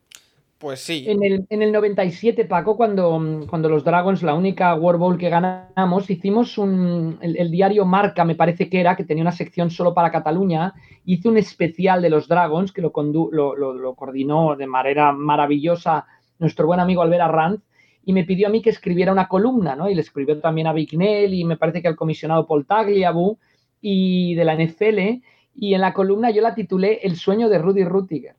Pues 0.60 0.82
sí. 0.82 1.06
En 1.08 1.24
el, 1.24 1.46
en 1.50 1.62
el 1.62 1.72
97, 1.72 2.44
Paco, 2.44 2.76
cuando, 2.76 3.46
cuando 3.50 3.70
los 3.70 3.86
Dragons, 3.86 4.22
la 4.24 4.34
única 4.34 4.76
World 4.76 5.00
Bowl 5.00 5.18
que 5.18 5.30
ganamos, 5.30 6.10
hicimos 6.10 6.58
un, 6.58 7.18
el, 7.22 7.50
diario 7.50 7.86
Marca, 7.86 8.26
me 8.26 8.36
parece 8.36 8.70
que 8.70 8.82
era, 8.82 8.98
que 8.98 9.06
tenía 9.06 9.22
una 9.24 9.32
sección 9.32 9.72
solo 9.72 9.94
para 9.94 10.12
Cataluña, 10.12 10.74
hizo 11.06 11.30
un 11.30 11.38
especial 11.38 12.02
de 12.02 12.10
los 12.10 12.28
Dragons 12.28 12.74
que 12.74 12.82
lo, 12.82 12.92
condu- 12.92 13.30
lo, 13.32 13.56
lo- 13.56 13.96
coordinó 13.96 14.58
de 14.58 14.68
manera 14.68 15.14
maravillosa 15.14 16.06
nuestro 16.40 16.68
buen 16.68 16.82
amigo 16.82 17.02
Albert 17.04 17.22
Arranz, 17.24 17.62
y 18.04 18.12
me 18.12 18.26
pidió 18.26 18.48
a 18.48 18.50
mí 18.52 18.62
que 18.62 18.70
escribiera 18.72 19.14
una 19.14 19.30
columna, 19.30 19.78
¿no? 19.78 19.90
Y 19.90 19.96
le 19.96 20.02
escribió 20.02 20.42
también 20.42 20.68
a 20.68 20.74
Vignell 20.74 21.34
y 21.34 21.46
me 21.46 21.56
parece 21.58 21.82
que 21.82 21.88
al 21.88 21.96
comisionado 21.96 22.46
Paul 22.48 22.66
Tagliabue 22.66 23.38
y 23.80 24.36
de 24.36 24.44
la 24.44 24.56
NFL, 24.56 25.22
y 25.56 25.74
en 25.74 25.80
la 25.82 25.94
columna 25.94 26.32
yo 26.32 26.42
la 26.42 26.54
titulé 26.56 27.00
El 27.04 27.16
sueño 27.16 27.48
de 27.48 27.60
Rudy 27.60 27.86
Rutiger. 27.86 28.36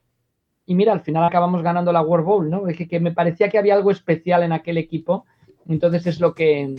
Y 0.66 0.74
mira, 0.74 0.92
al 0.92 1.00
final 1.00 1.24
acabamos 1.24 1.62
ganando 1.62 1.92
la 1.92 2.02
World 2.02 2.26
Bowl, 2.26 2.50
¿no? 2.50 2.68
Es 2.68 2.76
que, 2.76 2.86
que 2.86 3.00
me 3.00 3.12
parecía 3.12 3.48
que 3.48 3.58
había 3.58 3.74
algo 3.74 3.90
especial 3.90 4.42
en 4.42 4.52
aquel 4.52 4.78
equipo. 4.78 5.26
Entonces 5.68 6.06
es 6.06 6.20
lo 6.20 6.34
que, 6.34 6.76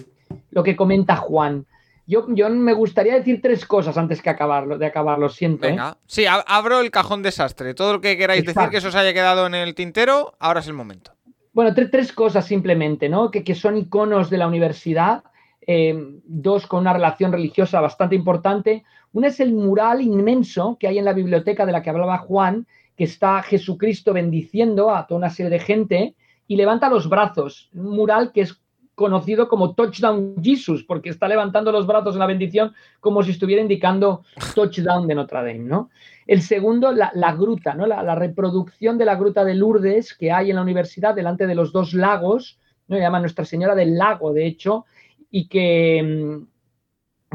lo 0.51 0.63
que 0.63 0.75
comenta 0.75 1.15
Juan. 1.17 1.65
Yo, 2.07 2.25
yo 2.29 2.49
me 2.49 2.73
gustaría 2.73 3.13
decir 3.15 3.41
tres 3.41 3.65
cosas 3.65 3.97
antes 3.97 4.21
que 4.21 4.29
acabarlo, 4.29 4.77
de 4.77 4.85
acabarlo, 4.85 5.29
siento. 5.29 5.65
¿eh? 5.67 5.71
Venga. 5.71 5.97
Sí, 6.07 6.23
ab- 6.23 6.43
abro 6.47 6.81
el 6.81 6.89
cajón 6.91 7.21
desastre. 7.21 7.73
Todo 7.73 7.93
lo 7.93 8.01
que 8.01 8.17
queráis 8.17 8.45
decir 8.45 8.69
que 8.69 8.77
eso 8.77 8.87
os 8.89 8.95
haya 8.95 9.13
quedado 9.13 9.45
en 9.47 9.55
el 9.55 9.75
tintero, 9.75 10.33
ahora 10.39 10.59
es 10.61 10.67
el 10.67 10.73
momento. 10.73 11.11
Bueno, 11.53 11.71
tre- 11.75 11.89
tres 11.91 12.11
cosas 12.11 12.45
simplemente, 12.45 13.07
¿no? 13.09 13.29
Que, 13.29 13.43
que 13.43 13.55
son 13.55 13.77
iconos 13.77 14.29
de 14.29 14.37
la 14.37 14.47
universidad, 14.47 15.23
eh, 15.67 15.93
dos 16.25 16.65
con 16.65 16.79
una 16.81 16.93
relación 16.93 17.31
religiosa 17.31 17.79
bastante 17.81 18.15
importante. 18.15 18.83
Una 19.13 19.27
es 19.27 19.39
el 19.39 19.53
mural 19.53 20.01
inmenso 20.01 20.77
que 20.79 20.87
hay 20.87 20.97
en 20.97 21.05
la 21.05 21.13
biblioteca 21.13 21.65
de 21.65 21.71
la 21.71 21.81
que 21.81 21.89
hablaba 21.91 22.17
Juan, 22.17 22.65
que 23.01 23.05
está 23.05 23.41
Jesucristo 23.41 24.13
bendiciendo 24.13 24.93
a 24.93 25.07
toda 25.07 25.17
una 25.17 25.31
serie 25.31 25.49
de 25.49 25.57
gente 25.57 26.13
y 26.45 26.55
levanta 26.55 26.87
los 26.87 27.09
brazos. 27.09 27.71
Un 27.73 27.95
mural 27.95 28.31
que 28.31 28.41
es 28.41 28.61
conocido 28.93 29.47
como 29.47 29.73
Touchdown 29.73 30.35
Jesus, 30.39 30.83
porque 30.83 31.09
está 31.09 31.27
levantando 31.27 31.71
los 31.71 31.87
brazos 31.87 32.13
en 32.13 32.19
la 32.19 32.27
bendición 32.27 32.75
como 32.99 33.23
si 33.23 33.31
estuviera 33.31 33.59
indicando 33.59 34.23
touchdown 34.53 35.07
de 35.07 35.15
Notre 35.15 35.39
Dame, 35.39 35.57
¿no? 35.57 35.89
El 36.27 36.43
segundo, 36.43 36.91
la, 36.91 37.11
la 37.15 37.33
gruta, 37.33 37.73
¿no? 37.73 37.87
La, 37.87 38.03
la 38.03 38.13
reproducción 38.13 38.99
de 38.99 39.05
la 39.05 39.15
gruta 39.15 39.43
de 39.43 39.55
Lourdes 39.55 40.15
que 40.15 40.31
hay 40.31 40.51
en 40.51 40.57
la 40.57 40.61
universidad 40.61 41.15
delante 41.15 41.47
de 41.47 41.55
los 41.55 41.73
dos 41.73 41.95
lagos, 41.95 42.59
¿no? 42.87 42.99
Llama 42.99 43.19
Nuestra 43.19 43.45
Señora 43.45 43.73
del 43.73 43.97
Lago, 43.97 44.31
de 44.31 44.45
hecho, 44.45 44.85
y 45.31 45.47
que, 45.47 46.03
mm, 46.03 46.50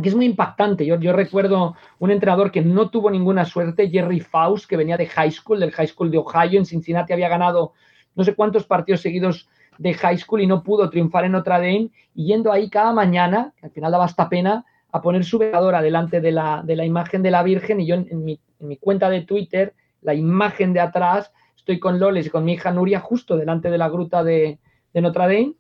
que 0.03 0.09
es 0.09 0.15
muy 0.15 0.27
impactante. 0.27 0.85
Yo, 0.85 1.13
recuerdo 1.13 1.75
un 1.99 2.11
entrenador 2.11 2.51
que 2.51 2.63
no 2.63 2.91
tuvo 2.91 3.11
ninguna 3.11 3.45
suerte, 3.45 3.89
Jerry 3.89 4.21
Faust, 4.21 4.69
que 4.69 4.77
venía 4.77 4.97
de 4.97 5.07
high 5.07 5.31
school, 5.31 5.61
del 5.61 5.73
high 5.73 5.87
school 5.87 6.11
de 6.11 6.19
Ohio, 6.19 6.59
en 6.59 6.67
Cincinnati 6.67 7.13
había 7.13 7.29
ganado 7.29 7.73
no 8.15 8.25
sé 8.25 8.35
cuántos 8.35 8.65
partidos 8.65 9.01
seguidos 9.01 9.49
de 9.79 9.95
high 9.95 10.19
school 10.19 10.41
y 10.41 10.47
no 10.47 10.63
pudo 10.63 10.89
triunfar 10.89 11.25
en 11.25 11.33
Notre 11.33 11.55
Dame, 11.55 11.91
y 12.15 12.27
yendo 12.27 12.53
ahí 12.53 12.71
cada 12.71 12.93
mañana, 12.93 13.53
que 13.59 13.67
al 13.67 13.73
final 13.73 13.93
daba 13.93 14.05
hasta 14.05 14.29
pena, 14.29 14.65
a 14.93 15.03
poner 15.03 15.25
su 15.25 15.39
veladora 15.39 15.83
delante 15.83 16.21
de 16.21 16.33
la, 16.33 16.63
de 16.65 16.77
la 16.77 16.85
imagen 16.85 17.23
de 17.23 17.31
la 17.31 17.43
Virgen, 17.43 17.81
y 17.81 17.87
yo 17.87 17.95
en, 17.95 18.07
en 18.11 18.25
mi, 18.25 18.41
en 18.61 18.69
mi 18.69 18.77
cuenta 18.77 19.11
de 19.11 19.23
Twitter, 19.23 19.75
la 20.01 20.15
imagen 20.15 20.73
de 20.73 20.81
atrás, 20.81 21.33
estoy 21.57 21.79
con 21.79 21.99
Loles 21.99 22.27
y 22.27 22.31
con 22.31 22.45
mi 22.45 22.53
hija 22.53 22.71
Nuria 22.71 23.01
justo 23.01 23.37
delante 23.37 23.71
de 23.71 23.79
la 23.79 23.89
gruta 23.89 24.23
de, 24.23 24.59
de 24.95 25.01
Notre 25.01 25.23
Dame. 25.25 25.55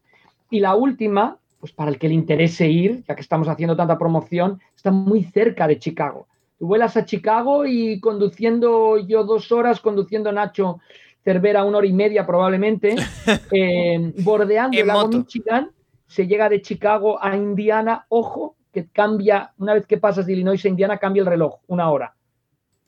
Y 0.51 0.61
la 0.61 0.75
última, 0.75 1.39
pues 1.67 1.75
para 1.75 1.91
el 1.91 1.99
que 1.99 2.07
le 2.07 2.15
interese 2.15 2.69
ir, 2.69 3.03
ya 3.09 3.17
que 3.17 3.23
estamos 3.23 3.49
haciendo 3.49 3.75
tanta 3.75 3.99
promoción, 3.99 4.61
está 4.77 4.93
muy 4.93 5.25
cerca 5.25 5.67
de 5.67 5.81
Chicago. 5.81 6.29
Tú 6.61 6.69
vuelas 6.69 6.97
a 6.97 7.05
Chicago 7.05 7.67
y 7.67 7.99
conduciendo 7.99 8.99
yo 8.99 9.25
dos 9.25 9.51
horas, 9.51 9.81
conduciendo 9.81 10.31
Nacho 10.31 10.79
Cervera 11.25 11.65
una 11.65 11.79
hora 11.79 11.89
y 11.89 11.93
media 11.93 12.25
probablemente, 12.25 12.95
eh, 13.51 14.13
bordeando 14.23 14.79
el 14.79 14.87
lago. 14.87 15.09
Michigan, 15.09 15.73
se 16.07 16.29
llega 16.29 16.49
de 16.49 16.63
Chicago 16.63 17.19
a 17.21 17.35
Indiana, 17.35 18.07
ojo, 18.11 18.55
que 18.73 18.87
cambia, 18.87 19.53
una 19.59 19.75
vez 19.75 19.87
que 19.87 19.99
pasas 19.99 20.27
de 20.27 20.35
Illinois 20.35 20.65
a 20.65 20.69
Indiana, 20.69 20.99
cambia 20.99 21.23
el 21.23 21.27
reloj, 21.27 21.57
una 21.67 21.91
hora. 21.91 22.15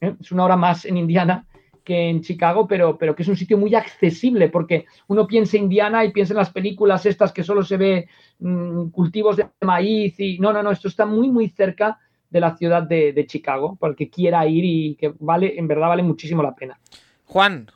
¿eh? 0.00 0.14
Es 0.20 0.30
una 0.30 0.44
hora 0.44 0.56
más 0.56 0.84
en 0.84 0.98
Indiana 0.98 1.47
que 1.88 2.10
en 2.10 2.20
Chicago, 2.20 2.68
pero, 2.68 2.98
pero 2.98 3.16
que 3.16 3.22
es 3.22 3.28
un 3.28 3.36
sitio 3.36 3.56
muy 3.56 3.74
accesible, 3.74 4.50
porque 4.50 4.84
uno 5.06 5.26
piensa 5.26 5.56
Indiana 5.56 6.04
y 6.04 6.12
piensa 6.12 6.34
en 6.34 6.36
las 6.36 6.50
películas 6.50 7.06
estas 7.06 7.32
que 7.32 7.42
solo 7.42 7.64
se 7.64 7.78
ve 7.78 8.08
mm, 8.40 8.90
cultivos 8.90 9.38
de 9.38 9.48
maíz 9.62 10.20
y 10.20 10.38
no, 10.38 10.52
no, 10.52 10.62
no, 10.62 10.70
esto 10.70 10.88
está 10.88 11.06
muy, 11.06 11.30
muy 11.30 11.48
cerca 11.48 11.98
de 12.28 12.40
la 12.40 12.54
ciudad 12.58 12.82
de, 12.82 13.14
de 13.14 13.26
Chicago, 13.26 13.76
para 13.76 13.92
el 13.92 13.96
que 13.96 14.10
quiera 14.10 14.46
ir 14.46 14.64
y 14.66 14.96
que 14.96 15.14
vale, 15.18 15.58
en 15.58 15.66
verdad 15.66 15.88
vale 15.88 16.02
muchísimo 16.02 16.42
la 16.42 16.54
pena. 16.54 16.78
Juan, 17.24 17.70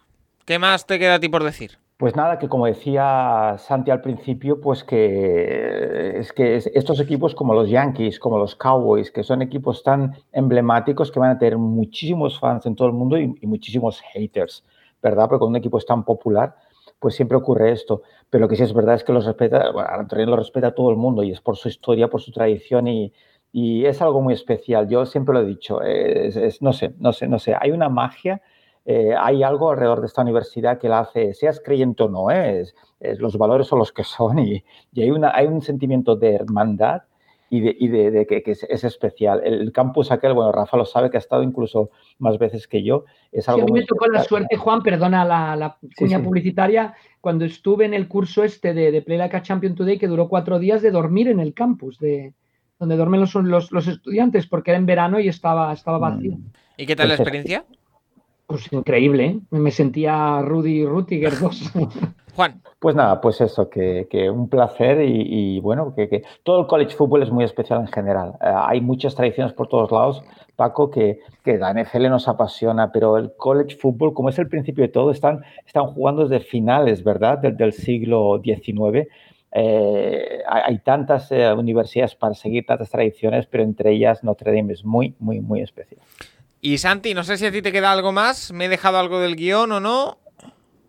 ¿qué 0.44 0.58
más 0.58 0.86
te 0.86 0.98
queda 0.98 1.14
a 1.14 1.20
ti 1.20 1.30
por 1.30 1.42
decir? 1.42 1.78
Pues 2.02 2.16
nada, 2.16 2.36
que 2.40 2.48
como 2.48 2.66
decía 2.66 3.54
Santi 3.58 3.92
al 3.92 4.00
principio, 4.00 4.60
pues 4.60 4.82
que 4.82 6.18
es 6.18 6.32
que 6.32 6.56
estos 6.56 6.98
equipos 6.98 7.32
como 7.32 7.54
los 7.54 7.70
Yankees, 7.70 8.18
como 8.18 8.38
los 8.38 8.56
Cowboys, 8.56 9.12
que 9.12 9.22
son 9.22 9.40
equipos 9.40 9.84
tan 9.84 10.12
emblemáticos 10.32 11.12
que 11.12 11.20
van 11.20 11.30
a 11.30 11.38
tener 11.38 11.58
muchísimos 11.58 12.40
fans 12.40 12.66
en 12.66 12.74
todo 12.74 12.88
el 12.88 12.94
mundo 12.94 13.16
y, 13.16 13.28
muchísimos 13.46 14.00
haters, 14.00 14.64
¿verdad? 15.00 15.28
Porque 15.28 15.38
cuando 15.38 15.50
un 15.50 15.56
equipo 15.58 15.78
es 15.78 15.86
tan 15.86 16.04
popular, 16.04 16.56
pues 16.98 17.14
siempre 17.14 17.36
ocurre 17.36 17.70
esto. 17.70 18.02
Pero 18.28 18.42
lo 18.42 18.48
que 18.48 18.56
sí 18.56 18.64
es 18.64 18.74
verdad 18.74 18.96
es 18.96 19.04
que 19.04 19.12
los 19.12 19.24
respeta, 19.24 19.70
bueno, 19.70 20.26
lo 20.26 20.36
respeta 20.36 20.66
a 20.66 20.74
todo 20.74 20.90
el 20.90 20.96
mundo 20.96 21.22
y 21.22 21.30
es 21.30 21.40
por 21.40 21.56
su 21.56 21.68
historia, 21.68 22.10
por 22.10 22.20
su 22.20 22.32
tradición 22.32 22.88
y, 22.88 23.12
y 23.52 23.84
es 23.86 24.02
algo 24.02 24.20
muy 24.20 24.34
especial. 24.34 24.88
Yo 24.88 25.06
siempre 25.06 25.34
lo 25.34 25.42
he 25.42 25.46
dicho, 25.46 25.80
es, 25.82 26.60
no 26.62 26.72
sé, 26.72 26.96
no 26.98 27.12
sé, 27.12 27.28
no 27.28 27.38
sé, 27.38 27.54
hay 27.60 27.70
una 27.70 27.88
magia 27.88 28.42
eh, 28.84 29.14
hay 29.16 29.42
algo 29.42 29.70
alrededor 29.70 30.00
de 30.00 30.06
esta 30.06 30.22
universidad 30.22 30.78
que 30.78 30.88
la 30.88 31.00
hace, 31.00 31.34
seas 31.34 31.60
creyente 31.64 32.02
o 32.02 32.08
no, 32.08 32.30
¿eh? 32.30 32.62
es, 33.00 33.20
los 33.20 33.36
valores 33.36 33.66
son 33.66 33.78
los 33.78 33.92
que 33.92 34.04
son 34.04 34.38
y, 34.38 34.64
hay, 34.96 35.10
una, 35.10 35.32
hay 35.34 35.46
un 35.46 35.60
sentimiento 35.60 36.16
de 36.16 36.34
hermandad 36.34 37.02
y 37.54 37.60
de, 37.60 38.26
que, 38.26 38.42
es, 38.46 38.84
especial. 38.84 39.42
El 39.44 39.72
campus 39.72 40.10
aquel, 40.10 40.32
bueno, 40.32 40.52
Rafa 40.52 40.78
lo 40.78 40.86
sabe 40.86 41.10
que 41.10 41.18
ha 41.18 41.20
estado 41.20 41.42
incluso 41.42 41.90
más 42.18 42.38
veces 42.38 42.66
que 42.66 42.82
yo. 42.82 43.04
Es 43.30 43.46
algo 43.46 43.60
a 43.60 43.64
mí 43.66 43.72
me 43.72 43.84
tocó 43.84 44.06
la 44.06 44.24
suerte, 44.24 44.56
Juan, 44.56 44.82
perdona 44.82 45.22
la, 45.26 45.76
cuña 45.98 46.22
publicitaria, 46.22 46.94
cuando 47.20 47.44
estuve 47.44 47.84
en 47.84 47.92
el 47.92 48.08
curso 48.08 48.42
este 48.42 48.72
de, 48.72 49.02
Play 49.02 49.18
Like 49.18 49.36
a 49.36 49.42
Champion 49.42 49.74
Today, 49.74 49.98
que 49.98 50.08
duró 50.08 50.30
cuatro 50.30 50.58
días 50.58 50.80
de 50.80 50.90
dormir 50.90 51.28
en 51.28 51.40
el 51.40 51.52
campus, 51.52 51.98
de, 51.98 52.32
donde 52.78 52.96
duermen 52.96 53.20
los, 53.20 53.34
los, 53.34 53.86
estudiantes, 53.86 54.46
porque 54.46 54.70
era 54.70 54.78
en 54.78 54.86
verano 54.86 55.20
y 55.20 55.28
estaba, 55.28 55.74
estaba 55.74 55.98
vacío. 55.98 56.38
¿Y 56.78 56.86
qué 56.86 56.96
tal 56.96 57.08
la 57.08 57.16
experiencia? 57.16 57.66
Pues 58.52 58.70
increíble, 58.70 59.24
¿eh? 59.24 59.40
me 59.50 59.70
sentía 59.70 60.42
Rudy 60.42 60.84
Rutiger 60.84 61.38
2. 61.38 61.72
Juan. 62.36 62.60
Pues 62.78 62.94
nada, 62.94 63.18
pues 63.18 63.40
eso, 63.40 63.70
que, 63.70 64.06
un 64.30 64.50
placer 64.50 65.00
y, 65.00 65.58
bueno, 65.60 65.94
que, 65.94 66.22
todo 66.42 66.60
el 66.60 66.66
college 66.66 66.94
football 66.94 67.22
es 67.22 67.30
muy 67.30 67.44
especial 67.44 67.80
en 67.80 67.86
general. 67.86 68.34
Eh, 68.42 68.52
hay 68.54 68.82
muchas 68.82 69.14
tradiciones 69.14 69.54
por 69.54 69.68
todos 69.68 69.90
lados, 69.90 70.22
Paco, 70.54 70.90
que, 70.90 71.20
la 71.46 71.72
NFL 71.72 72.10
nos 72.10 72.28
apasiona, 72.28 72.92
pero 72.92 73.16
el 73.16 73.34
college 73.38 73.76
football, 73.76 74.12
como 74.12 74.28
es 74.28 74.38
el 74.38 74.48
principio 74.48 74.82
de 74.82 74.88
todo, 74.88 75.10
están, 75.12 75.42
están 75.64 75.86
jugando 75.86 76.28
desde 76.28 76.44
finales, 76.44 77.02
¿verdad?, 77.02 77.38
del, 77.38 77.72
siglo 77.72 78.38
XIX. 78.44 79.08
Eh, 79.52 80.42
hay, 80.46 80.78
tantas 80.80 81.30
universidades 81.56 82.14
para 82.16 82.34
seguir 82.34 82.66
tantas 82.66 82.90
tradiciones, 82.90 83.46
pero 83.46 83.62
entre 83.62 83.92
ellas 83.92 84.22
Notre 84.22 84.54
Dame 84.54 84.74
es 84.74 84.84
muy, 84.84 85.14
muy, 85.18 85.40
muy 85.40 85.62
especial. 85.62 86.02
Y 86.64 86.78
Santi, 86.78 87.12
no 87.12 87.24
sé 87.24 87.38
si 87.38 87.44
a 87.44 87.50
ti 87.50 87.60
te 87.60 87.72
queda 87.72 87.90
algo 87.90 88.12
más, 88.12 88.52
me 88.52 88.66
he 88.66 88.68
dejado 88.68 88.96
algo 88.96 89.18
del 89.18 89.34
guion 89.34 89.72
o 89.72 89.80
no. 89.80 90.18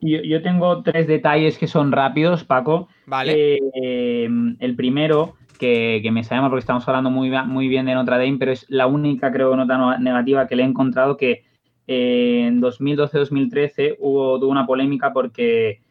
Yo, 0.02 0.42
tengo 0.44 0.84
tres 0.84 1.08
detalles 1.08 1.58
que 1.58 1.66
son 1.66 1.92
rápidos, 1.92 2.44
Paco. 2.44 2.90
Vale. 3.08 3.58
Eh, 3.74 4.30
el 4.60 4.76
primero, 4.76 5.34
que, 5.58 6.08
me 6.12 6.24
sabemos 6.24 6.52
porque 6.52 6.60
estamos 6.60 6.88
hablando 6.88 7.10
muy, 7.10 7.32
muy 7.48 7.68
bien 7.68 7.88
de 7.88 7.96
Notre 7.96 8.18
Dame, 8.18 8.38
pero 8.38 8.52
es 8.52 8.68
la 8.70 8.86
única, 8.86 9.32
creo, 9.32 9.56
nota 9.56 9.98
negativa 9.98 10.48
que 10.48 10.56
le 10.56 10.62
he 10.62 10.68
encontrado 10.68 11.18
que 11.18 11.44
eh, 11.88 12.46
en 12.46 12.62
2012-2013 12.62 13.96
hubo 14.00 14.40
tuvo 14.40 14.52
una 14.52 14.68
polémica 14.68 15.12
porque 15.12 15.82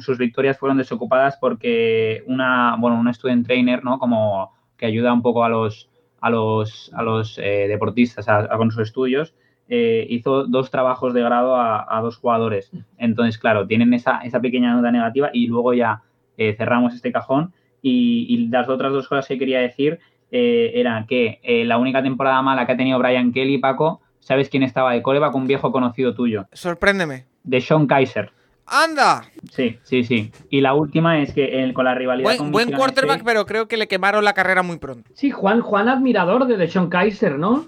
sus 0.00 0.18
victorias 0.18 0.58
fueron 0.58 0.76
desocupadas 0.76 1.38
porque 1.40 2.22
una, 2.26 2.76
bueno, 2.78 3.00
un 3.00 3.08
student 3.14 3.46
trainer, 3.46 3.82
¿no? 3.82 3.98
Como 3.98 4.52
que 4.76 4.84
ayuda 4.84 5.14
un 5.14 5.22
poco 5.22 5.44
a 5.44 5.48
los, 5.48 5.88
a 6.24 6.30
los, 6.30 6.90
a 6.94 7.02
los 7.02 7.36
eh, 7.36 7.66
deportistas 7.68 8.26
con 8.56 8.70
sus 8.70 8.88
estudios, 8.88 9.34
eh, 9.68 10.06
hizo 10.08 10.46
dos 10.46 10.70
trabajos 10.70 11.12
de 11.12 11.20
grado 11.20 11.54
a, 11.54 12.00
dos 12.00 12.16
jugadores. 12.16 12.70
Entonces, 12.96 13.36
claro, 13.36 13.66
tienen 13.66 13.92
esa, 13.92 14.20
esa 14.20 14.40
pequeña 14.40 14.72
nota 14.72 14.90
negativa 14.90 15.28
y 15.34 15.48
luego 15.48 15.74
ya 15.74 16.00
eh, 16.38 16.54
cerramos 16.56 16.94
este 16.94 17.12
cajón. 17.12 17.52
Y, 17.82 18.48
las 18.50 18.70
otras 18.70 18.90
dos 18.94 19.06
cosas 19.06 19.28
que 19.28 19.38
quería 19.38 19.60
decir 19.60 19.98
eran 20.30 21.06
que 21.06 21.38
la 21.66 21.76
única 21.76 22.02
temporada 22.02 22.40
mala 22.42 22.66
que 22.66 22.72
ha 22.72 22.76
tenido 22.76 22.98
Brian 22.98 23.30
Kelly, 23.30 23.58
Paco, 23.58 24.00
¿sabes 24.18 24.48
quién 24.48 24.62
estaba 24.64 24.94
de 24.94 25.02
con 25.02 25.16
Un 25.34 25.46
viejo 25.46 25.70
conocido 25.70 26.14
tuyo. 26.14 26.46
Sorpréndeme. 26.52 27.26
De 27.44 27.60
Sean 27.60 27.86
Kaiser. 27.86 28.32
¡Anda! 28.66 29.24
Sí, 29.52 29.78
sí, 29.82 30.04
sí. 30.04 30.32
Y 30.50 30.60
la 30.60 30.74
última 30.74 31.20
es 31.20 31.32
que 31.32 31.70
con 31.74 31.84
la 31.84 31.94
rivalidad. 31.94 32.24
Buen, 32.24 32.38
con 32.38 32.52
buen 32.52 32.72
quarterback, 32.72 33.22
pero 33.24 33.46
creo 33.46 33.68
que 33.68 33.76
le 33.76 33.86
quemaron 33.88 34.24
la 34.24 34.32
carrera 34.32 34.62
muy 34.62 34.78
pronto. 34.78 35.10
Sí, 35.14 35.30
Juan, 35.30 35.60
Juan 35.60 35.88
admirador 35.88 36.46
de 36.46 36.68
Sean 36.68 36.88
Kaiser, 36.88 37.38
¿no? 37.38 37.66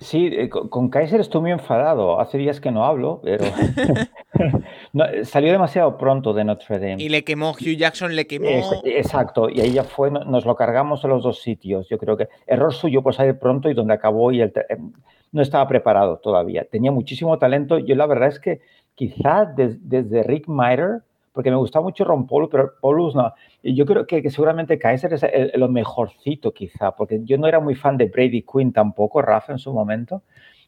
Sí, 0.00 0.28
eh, 0.30 0.48
con 0.48 0.90
Kaiser 0.90 1.20
estoy 1.20 1.40
muy 1.40 1.52
enfadado. 1.52 2.20
Hace 2.20 2.38
días 2.38 2.60
que 2.60 2.70
no 2.70 2.84
hablo, 2.84 3.20
pero 3.22 3.44
salió 5.24 5.52
demasiado 5.52 5.96
pronto 5.96 6.32
de 6.34 6.44
Notre 6.44 6.78
Dame. 6.78 7.02
Y 7.02 7.08
le 7.08 7.24
quemó, 7.24 7.52
Hugh 7.52 7.76
Jackson 7.76 8.14
le 8.14 8.26
quemó. 8.26 8.48
exacto, 8.84 9.48
y 9.48 9.60
ahí 9.60 9.72
ya 9.72 9.84
fue, 9.84 10.10
nos 10.10 10.44
lo 10.44 10.54
cargamos 10.54 11.02
en 11.04 11.10
los 11.10 11.22
dos 11.22 11.40
sitios. 11.40 11.88
Yo 11.88 11.98
creo 11.98 12.16
que 12.16 12.28
error 12.46 12.74
suyo 12.74 13.02
por 13.02 13.14
salir 13.14 13.38
pronto 13.38 13.70
y 13.70 13.74
donde 13.74 13.94
acabó 13.94 14.32
y 14.32 14.40
el, 14.40 14.52
em, 14.68 14.92
no 15.32 15.42
estaba 15.42 15.66
preparado 15.66 16.18
todavía. 16.18 16.66
Tenía 16.70 16.92
muchísimo 16.92 17.38
talento. 17.38 17.78
Yo 17.78 17.94
la 17.94 18.06
verdad 18.06 18.28
es 18.28 18.40
que 18.40 18.60
quizás 18.96 19.54
desde 19.54 20.24
Rick 20.24 20.48
Miter, 20.48 21.02
porque 21.32 21.50
me 21.50 21.56
gustaba 21.56 21.84
mucho 21.84 22.02
Ron 22.02 22.26
Paul, 22.26 22.48
pero 22.50 22.72
Paulus 22.80 23.14
no. 23.14 23.32
Yo 23.62 23.84
creo 23.84 24.06
que, 24.06 24.28
seguramente 24.30 24.78
Kaiser 24.78 25.12
es 25.12 25.22
lo 25.54 25.68
mejorcito 25.68 26.52
quizá, 26.52 26.96
porque 26.96 27.20
yo 27.22 27.36
no 27.36 27.46
era 27.46 27.60
muy 27.60 27.74
fan 27.74 27.98
de 27.98 28.06
Brady 28.06 28.42
Quinn 28.42 28.72
tampoco, 28.72 29.20
Rafa 29.20 29.52
en 29.52 29.58
su 29.58 29.72
momento. 29.72 30.22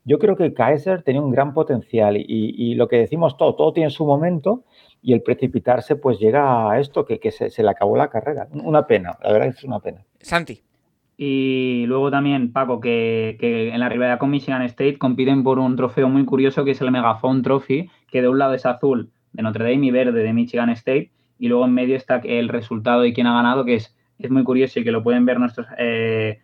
Yo 0.04 0.18
creo 0.18 0.36
que 0.36 0.52
Kaiser 0.52 1.02
tenía 1.02 1.22
un 1.22 1.30
gran 1.30 1.54
potencial 1.54 2.16
y, 2.18 2.74
lo 2.74 2.86
que 2.86 2.98
decimos 2.98 3.36
todo, 3.36 3.54
todo 3.54 3.72
tiene 3.72 3.90
su 3.90 4.06
momento 4.06 4.64
y 5.02 5.14
el 5.14 5.22
precipitarse 5.22 5.96
pues 5.96 6.18
llega 6.18 6.70
a 6.70 6.78
esto, 6.78 7.04
que, 7.06 7.18
se, 7.30 7.50
se, 7.50 7.62
le 7.62 7.70
acabó 7.70 7.96
la 7.96 8.08
carrera. 8.08 8.48
Una 8.52 8.86
pena, 8.86 9.18
la 9.22 9.32
verdad 9.32 9.48
es 9.48 9.64
una 9.64 9.80
pena. 9.80 10.04
Santi. 10.20 10.62
Y 11.20 11.84
luego 11.88 12.12
también, 12.12 12.52
Paco, 12.52 12.78
que, 12.78 13.36
en 13.40 13.80
la 13.80 13.88
rivalidad 13.88 14.20
con 14.20 14.30
Michigan 14.30 14.62
State 14.62 14.98
compiten 14.98 15.42
por 15.42 15.58
un 15.58 15.74
trofeo 15.74 16.08
muy 16.08 16.24
curioso 16.24 16.64
que 16.64 16.70
es 16.70 16.80
el 16.80 16.92
Megaphone 16.92 17.42
Trophy, 17.42 17.90
que 18.06 18.22
de 18.22 18.28
un 18.28 18.38
lado 18.38 18.54
es 18.54 18.64
azul 18.64 19.10
de 19.32 19.42
Notre 19.42 19.64
Dame 19.64 19.86
y 19.86 19.90
verde 19.90 20.22
de 20.22 20.32
Michigan 20.32 20.70
State, 20.70 21.10
y 21.40 21.48
luego 21.48 21.64
en 21.64 21.74
medio 21.74 21.96
está 21.96 22.20
el 22.22 22.48
resultado 22.48 23.00
de 23.00 23.12
quién 23.12 23.26
ha 23.26 23.34
ganado, 23.34 23.64
que 23.64 23.74
es, 23.74 23.96
es 24.20 24.30
muy 24.30 24.44
curioso 24.44 24.78
y 24.78 24.84
que 24.84 24.92
lo 24.92 25.02
pueden 25.02 25.26
ver 25.26 25.40
nuestros 25.40 25.66
eh, 25.76 26.38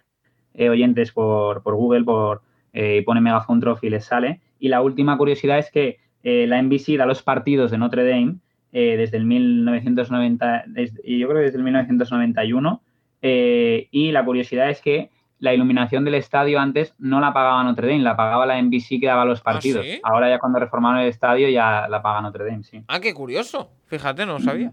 eh, 0.55 0.69
oyentes 0.69 1.13
por, 1.13 1.63
Google, 1.63 2.03
por 2.03 2.43
eh, 2.73 3.05
pone 3.07 3.21
Megaphone 3.21 3.61
Trophy 3.61 3.87
y 3.87 3.91
les 3.91 4.05
sale. 4.05 4.41
Y 4.59 4.71
la 4.71 4.83
última 4.83 5.17
curiosidad 5.17 5.59
es 5.61 5.71
que 5.71 5.99
la 6.25 6.61
NBC 6.61 6.97
da 6.97 7.07
los 7.07 7.23
partidos 7.23 7.71
de 7.71 7.79
Notre 7.79 8.09
Dame 8.09 8.39
desde 8.73 9.19
el 9.19 9.25
1990, 9.27 10.65
y 11.05 11.19
yo 11.19 11.29
creo 11.29 11.39
que 11.39 11.45
desde 11.45 11.59
el 11.59 11.65
1991 11.65 12.83
eh, 13.27 13.89
y 13.91 14.13
la 14.13 14.23
curiosidad 14.23 14.69
es 14.69 14.83
que 14.83 15.09
la 15.39 15.55
iluminación 15.55 16.05
del 16.05 16.17
estadio 16.17 16.61
antes 16.61 16.95
no 16.99 17.21
la 17.21 17.33
pagaba 17.33 17.65
Notre 17.65 17.89
Dame, 17.89 18.03
la 18.03 18.19
pagaba 18.19 18.45
la 18.45 18.61
NBC 18.61 19.01
que 19.01 19.07
daba 19.07 19.25
los 19.25 19.41
¿Ah, 19.41 19.45
partidos. 19.45 19.87
Ahora 20.03 20.29
ya 20.29 20.39
cuando 20.39 20.59
reformaron 20.59 21.01
el 21.01 21.09
estadio 21.09 21.49
ya 21.49 21.89
la 21.89 22.03
paga 22.03 22.21
Notre 22.21 22.45
Dame, 22.45 22.65
sí. 22.65 22.85
Ah, 22.87 23.01
qué 23.01 23.15
curioso. 23.15 23.71
Fíjate, 23.87 24.27
no 24.27 24.35
lo 24.35 24.41
sabía. 24.41 24.73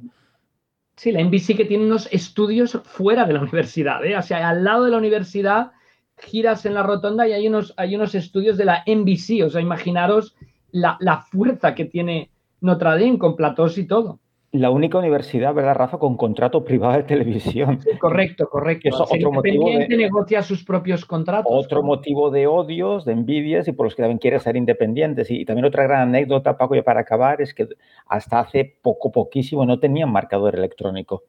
Sí, 0.97 1.13
la 1.13 1.23
NBC 1.23 1.55
que 1.55 1.63
tiene 1.63 1.85
unos 1.85 2.09
estudios 2.11 2.77
fuera 2.83 3.23
de 3.23 3.33
la 3.33 3.39
universidad, 3.41 4.03
¿eh? 4.03 4.17
O 4.17 4.21
sea, 4.21 4.49
al 4.49 4.65
lado 4.65 4.83
de 4.83 4.91
la 4.91 4.97
universidad 4.97 5.71
giras 6.17 6.65
en 6.65 6.73
la 6.73 6.83
rotonda 6.83 7.25
y 7.29 7.31
hay 7.31 7.47
unos, 7.47 7.73
hay 7.77 7.95
unos 7.95 8.15
estudios 8.15 8.57
de 8.57 8.65
la 8.65 8.83
NBC. 8.85 9.45
O 9.45 9.49
sea, 9.49 9.61
imaginaros 9.61 10.35
la, 10.71 10.97
la 10.99 11.21
fuerza 11.21 11.73
que 11.73 11.85
tiene 11.85 12.31
Notre 12.59 12.89
Dame 12.89 13.17
con 13.17 13.37
platós 13.37 13.77
y 13.77 13.87
todo 13.87 14.19
la 14.53 14.69
única 14.69 14.97
universidad, 14.97 15.53
¿verdad, 15.53 15.75
Rafa, 15.75 15.97
con 15.97 16.17
contrato 16.17 16.63
privado 16.65 16.97
de 16.97 17.03
televisión? 17.03 17.79
correcto, 17.99 18.49
correcto. 18.49 18.89
Eso, 18.89 19.03
otro 19.03 19.31
motivo 19.31 19.69
de, 19.69 19.87
negocia 19.87 20.43
sus 20.43 20.63
propios 20.63 21.05
contratos. 21.05 21.51
Otro 21.53 21.83
motivo 21.83 22.31
de 22.31 22.47
odios, 22.47 23.05
de 23.05 23.13
envidias 23.13 23.67
y 23.67 23.71
por 23.71 23.85
los 23.85 23.95
que 23.95 24.03
también 24.03 24.19
quieren 24.19 24.39
ser 24.39 24.55
independientes. 24.55 25.31
Y, 25.31 25.45
también 25.45 25.65
otra 25.65 25.83
gran 25.83 26.01
anécdota, 26.09 26.57
Paco, 26.57 26.75
ya 26.75 26.83
para 26.83 27.01
acabar, 27.01 27.41
es 27.41 27.53
que 27.53 27.67
hasta 28.07 28.39
hace 28.39 28.77
poco, 28.81 29.11
poquísimo, 29.11 29.65
no 29.65 29.79
tenían 29.79 30.11
marcador 30.11 30.55
electrónico 30.55 31.23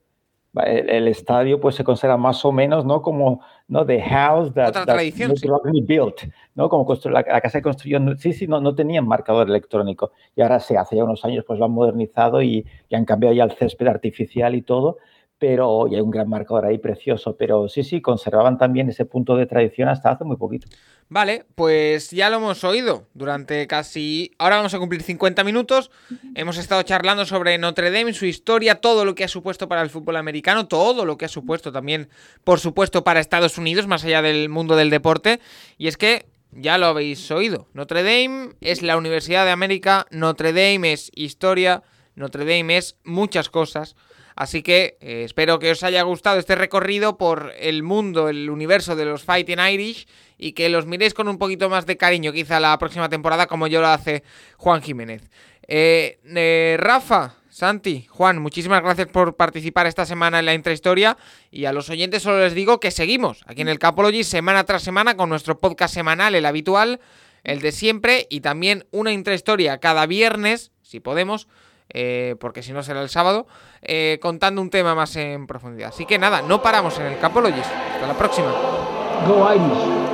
el, 0.54 1.08
estadio 1.08 1.60
pues 1.60 1.74
se 1.76 1.84
considera 1.84 2.16
más 2.16 2.44
o 2.44 2.52
menos 2.52 2.84
no 2.84 3.00
como 3.00 3.40
no 3.68 3.86
the 3.86 4.00
house 4.02 4.52
that, 4.52 4.68
Otra 4.68 4.84
tradición, 4.84 5.32
built 5.86 6.24
no 6.54 6.68
como 6.68 6.86
la, 7.04 7.24
casa 7.24 7.58
que 7.58 7.62
construyó 7.62 7.98
sí 8.18 8.34
sí 8.34 8.46
no 8.46 8.60
no 8.60 8.74
tenían 8.74 9.06
marcador 9.06 9.48
electrónico. 9.48 10.12
Y 10.36 10.42
ahora 10.42 10.60
se 10.60 10.76
hace 10.76 10.96
ya 10.96 11.04
unos 11.04 11.24
años 11.24 11.44
pues 11.46 11.58
lo 11.58 11.64
han 11.64 11.72
modernizado 11.72 12.42
y, 12.42 12.66
y 12.88 12.94
han 12.94 13.04
cambiado 13.04 13.34
ya 13.34 13.44
el 13.44 13.52
césped 13.52 13.86
artificial 13.86 14.54
y 14.54 14.62
todo 14.62 14.98
pero 15.42 15.88
y 15.90 15.96
hay 15.96 16.00
un 16.00 16.12
gran 16.12 16.28
marcador 16.28 16.66
ahí 16.66 16.78
precioso, 16.78 17.36
pero 17.36 17.68
sí, 17.68 17.82
sí, 17.82 18.00
conservaban 18.00 18.58
también 18.58 18.88
ese 18.88 19.04
punto 19.04 19.34
de 19.34 19.44
tradición 19.46 19.88
hasta 19.88 20.12
hace 20.12 20.22
muy 20.22 20.36
poquito. 20.36 20.68
Vale, 21.08 21.46
pues 21.56 22.12
ya 22.12 22.30
lo 22.30 22.36
hemos 22.36 22.62
oído 22.62 23.08
durante 23.12 23.66
casi... 23.66 24.30
Ahora 24.38 24.58
vamos 24.58 24.72
a 24.72 24.78
cumplir 24.78 25.02
50 25.02 25.42
minutos. 25.42 25.90
Hemos 26.36 26.58
estado 26.58 26.84
charlando 26.84 27.26
sobre 27.26 27.58
Notre 27.58 27.90
Dame, 27.90 28.12
su 28.12 28.24
historia, 28.24 28.76
todo 28.76 29.04
lo 29.04 29.16
que 29.16 29.24
ha 29.24 29.28
supuesto 29.28 29.68
para 29.68 29.82
el 29.82 29.90
fútbol 29.90 30.14
americano, 30.14 30.68
todo 30.68 31.04
lo 31.04 31.18
que 31.18 31.24
ha 31.24 31.28
supuesto 31.28 31.72
también, 31.72 32.08
por 32.44 32.60
supuesto, 32.60 33.02
para 33.02 33.18
Estados 33.18 33.58
Unidos, 33.58 33.88
más 33.88 34.04
allá 34.04 34.22
del 34.22 34.48
mundo 34.48 34.76
del 34.76 34.90
deporte. 34.90 35.40
Y 35.76 35.88
es 35.88 35.96
que 35.96 36.26
ya 36.52 36.78
lo 36.78 36.86
habéis 36.86 37.28
oído. 37.32 37.66
Notre 37.74 38.04
Dame 38.04 38.50
es 38.60 38.82
la 38.82 38.96
Universidad 38.96 39.44
de 39.44 39.50
América, 39.50 40.06
Notre 40.12 40.52
Dame 40.52 40.92
es 40.92 41.10
historia, 41.16 41.82
Notre 42.14 42.44
Dame 42.44 42.76
es 42.76 42.94
muchas 43.02 43.48
cosas. 43.48 43.96
Así 44.36 44.62
que 44.62 44.96
eh, 45.00 45.22
espero 45.24 45.58
que 45.58 45.70
os 45.70 45.82
haya 45.82 46.02
gustado 46.02 46.38
este 46.38 46.54
recorrido 46.54 47.18
por 47.18 47.52
el 47.58 47.82
mundo, 47.82 48.28
el 48.28 48.50
universo 48.50 48.96
de 48.96 49.04
los 49.04 49.24
Fighting 49.24 49.58
Irish 49.58 50.06
y 50.38 50.52
que 50.52 50.68
los 50.68 50.86
miréis 50.86 51.14
con 51.14 51.28
un 51.28 51.38
poquito 51.38 51.68
más 51.68 51.86
de 51.86 51.96
cariño 51.96 52.32
quizá 52.32 52.60
la 52.60 52.76
próxima 52.78 53.08
temporada 53.08 53.46
como 53.46 53.66
yo 53.66 53.80
lo 53.80 53.88
hace 53.88 54.22
Juan 54.56 54.82
Jiménez. 54.82 55.30
Eh, 55.68 56.18
eh, 56.24 56.76
Rafa, 56.78 57.36
Santi, 57.48 58.06
Juan, 58.08 58.40
muchísimas 58.40 58.82
gracias 58.82 59.08
por 59.08 59.36
participar 59.36 59.86
esta 59.86 60.06
semana 60.06 60.38
en 60.38 60.46
la 60.46 60.54
intrahistoria 60.54 61.16
y 61.50 61.66
a 61.66 61.72
los 61.72 61.90
oyentes 61.90 62.22
solo 62.22 62.40
les 62.40 62.54
digo 62.54 62.80
que 62.80 62.90
seguimos 62.90 63.42
aquí 63.46 63.60
en 63.60 63.68
el 63.68 63.78
Capology 63.78 64.24
semana 64.24 64.64
tras 64.64 64.82
semana 64.82 65.16
con 65.16 65.28
nuestro 65.28 65.60
podcast 65.60 65.94
semanal, 65.94 66.34
el 66.34 66.46
habitual, 66.46 67.00
el 67.44 67.60
de 67.60 67.72
siempre 67.72 68.26
y 68.30 68.40
también 68.40 68.86
una 68.90 69.12
intrahistoria 69.12 69.78
cada 69.78 70.06
viernes, 70.06 70.72
si 70.82 71.00
podemos, 71.00 71.46
eh, 71.92 72.36
porque 72.40 72.62
si 72.62 72.72
no 72.72 72.82
será 72.82 73.02
el 73.02 73.08
sábado, 73.08 73.46
eh, 73.82 74.18
contando 74.20 74.60
un 74.60 74.70
tema 74.70 74.94
más 74.94 75.14
en 75.16 75.46
profundidad. 75.46 75.90
Así 75.90 76.06
que 76.06 76.18
nada, 76.18 76.42
no 76.42 76.62
paramos 76.62 76.98
en 76.98 77.06
el 77.06 77.18
Capologist. 77.18 77.70
Hasta 77.94 78.06
la 78.06 78.14
próxima. 78.14 78.52
Go 79.26 79.52
Irish. 79.52 80.11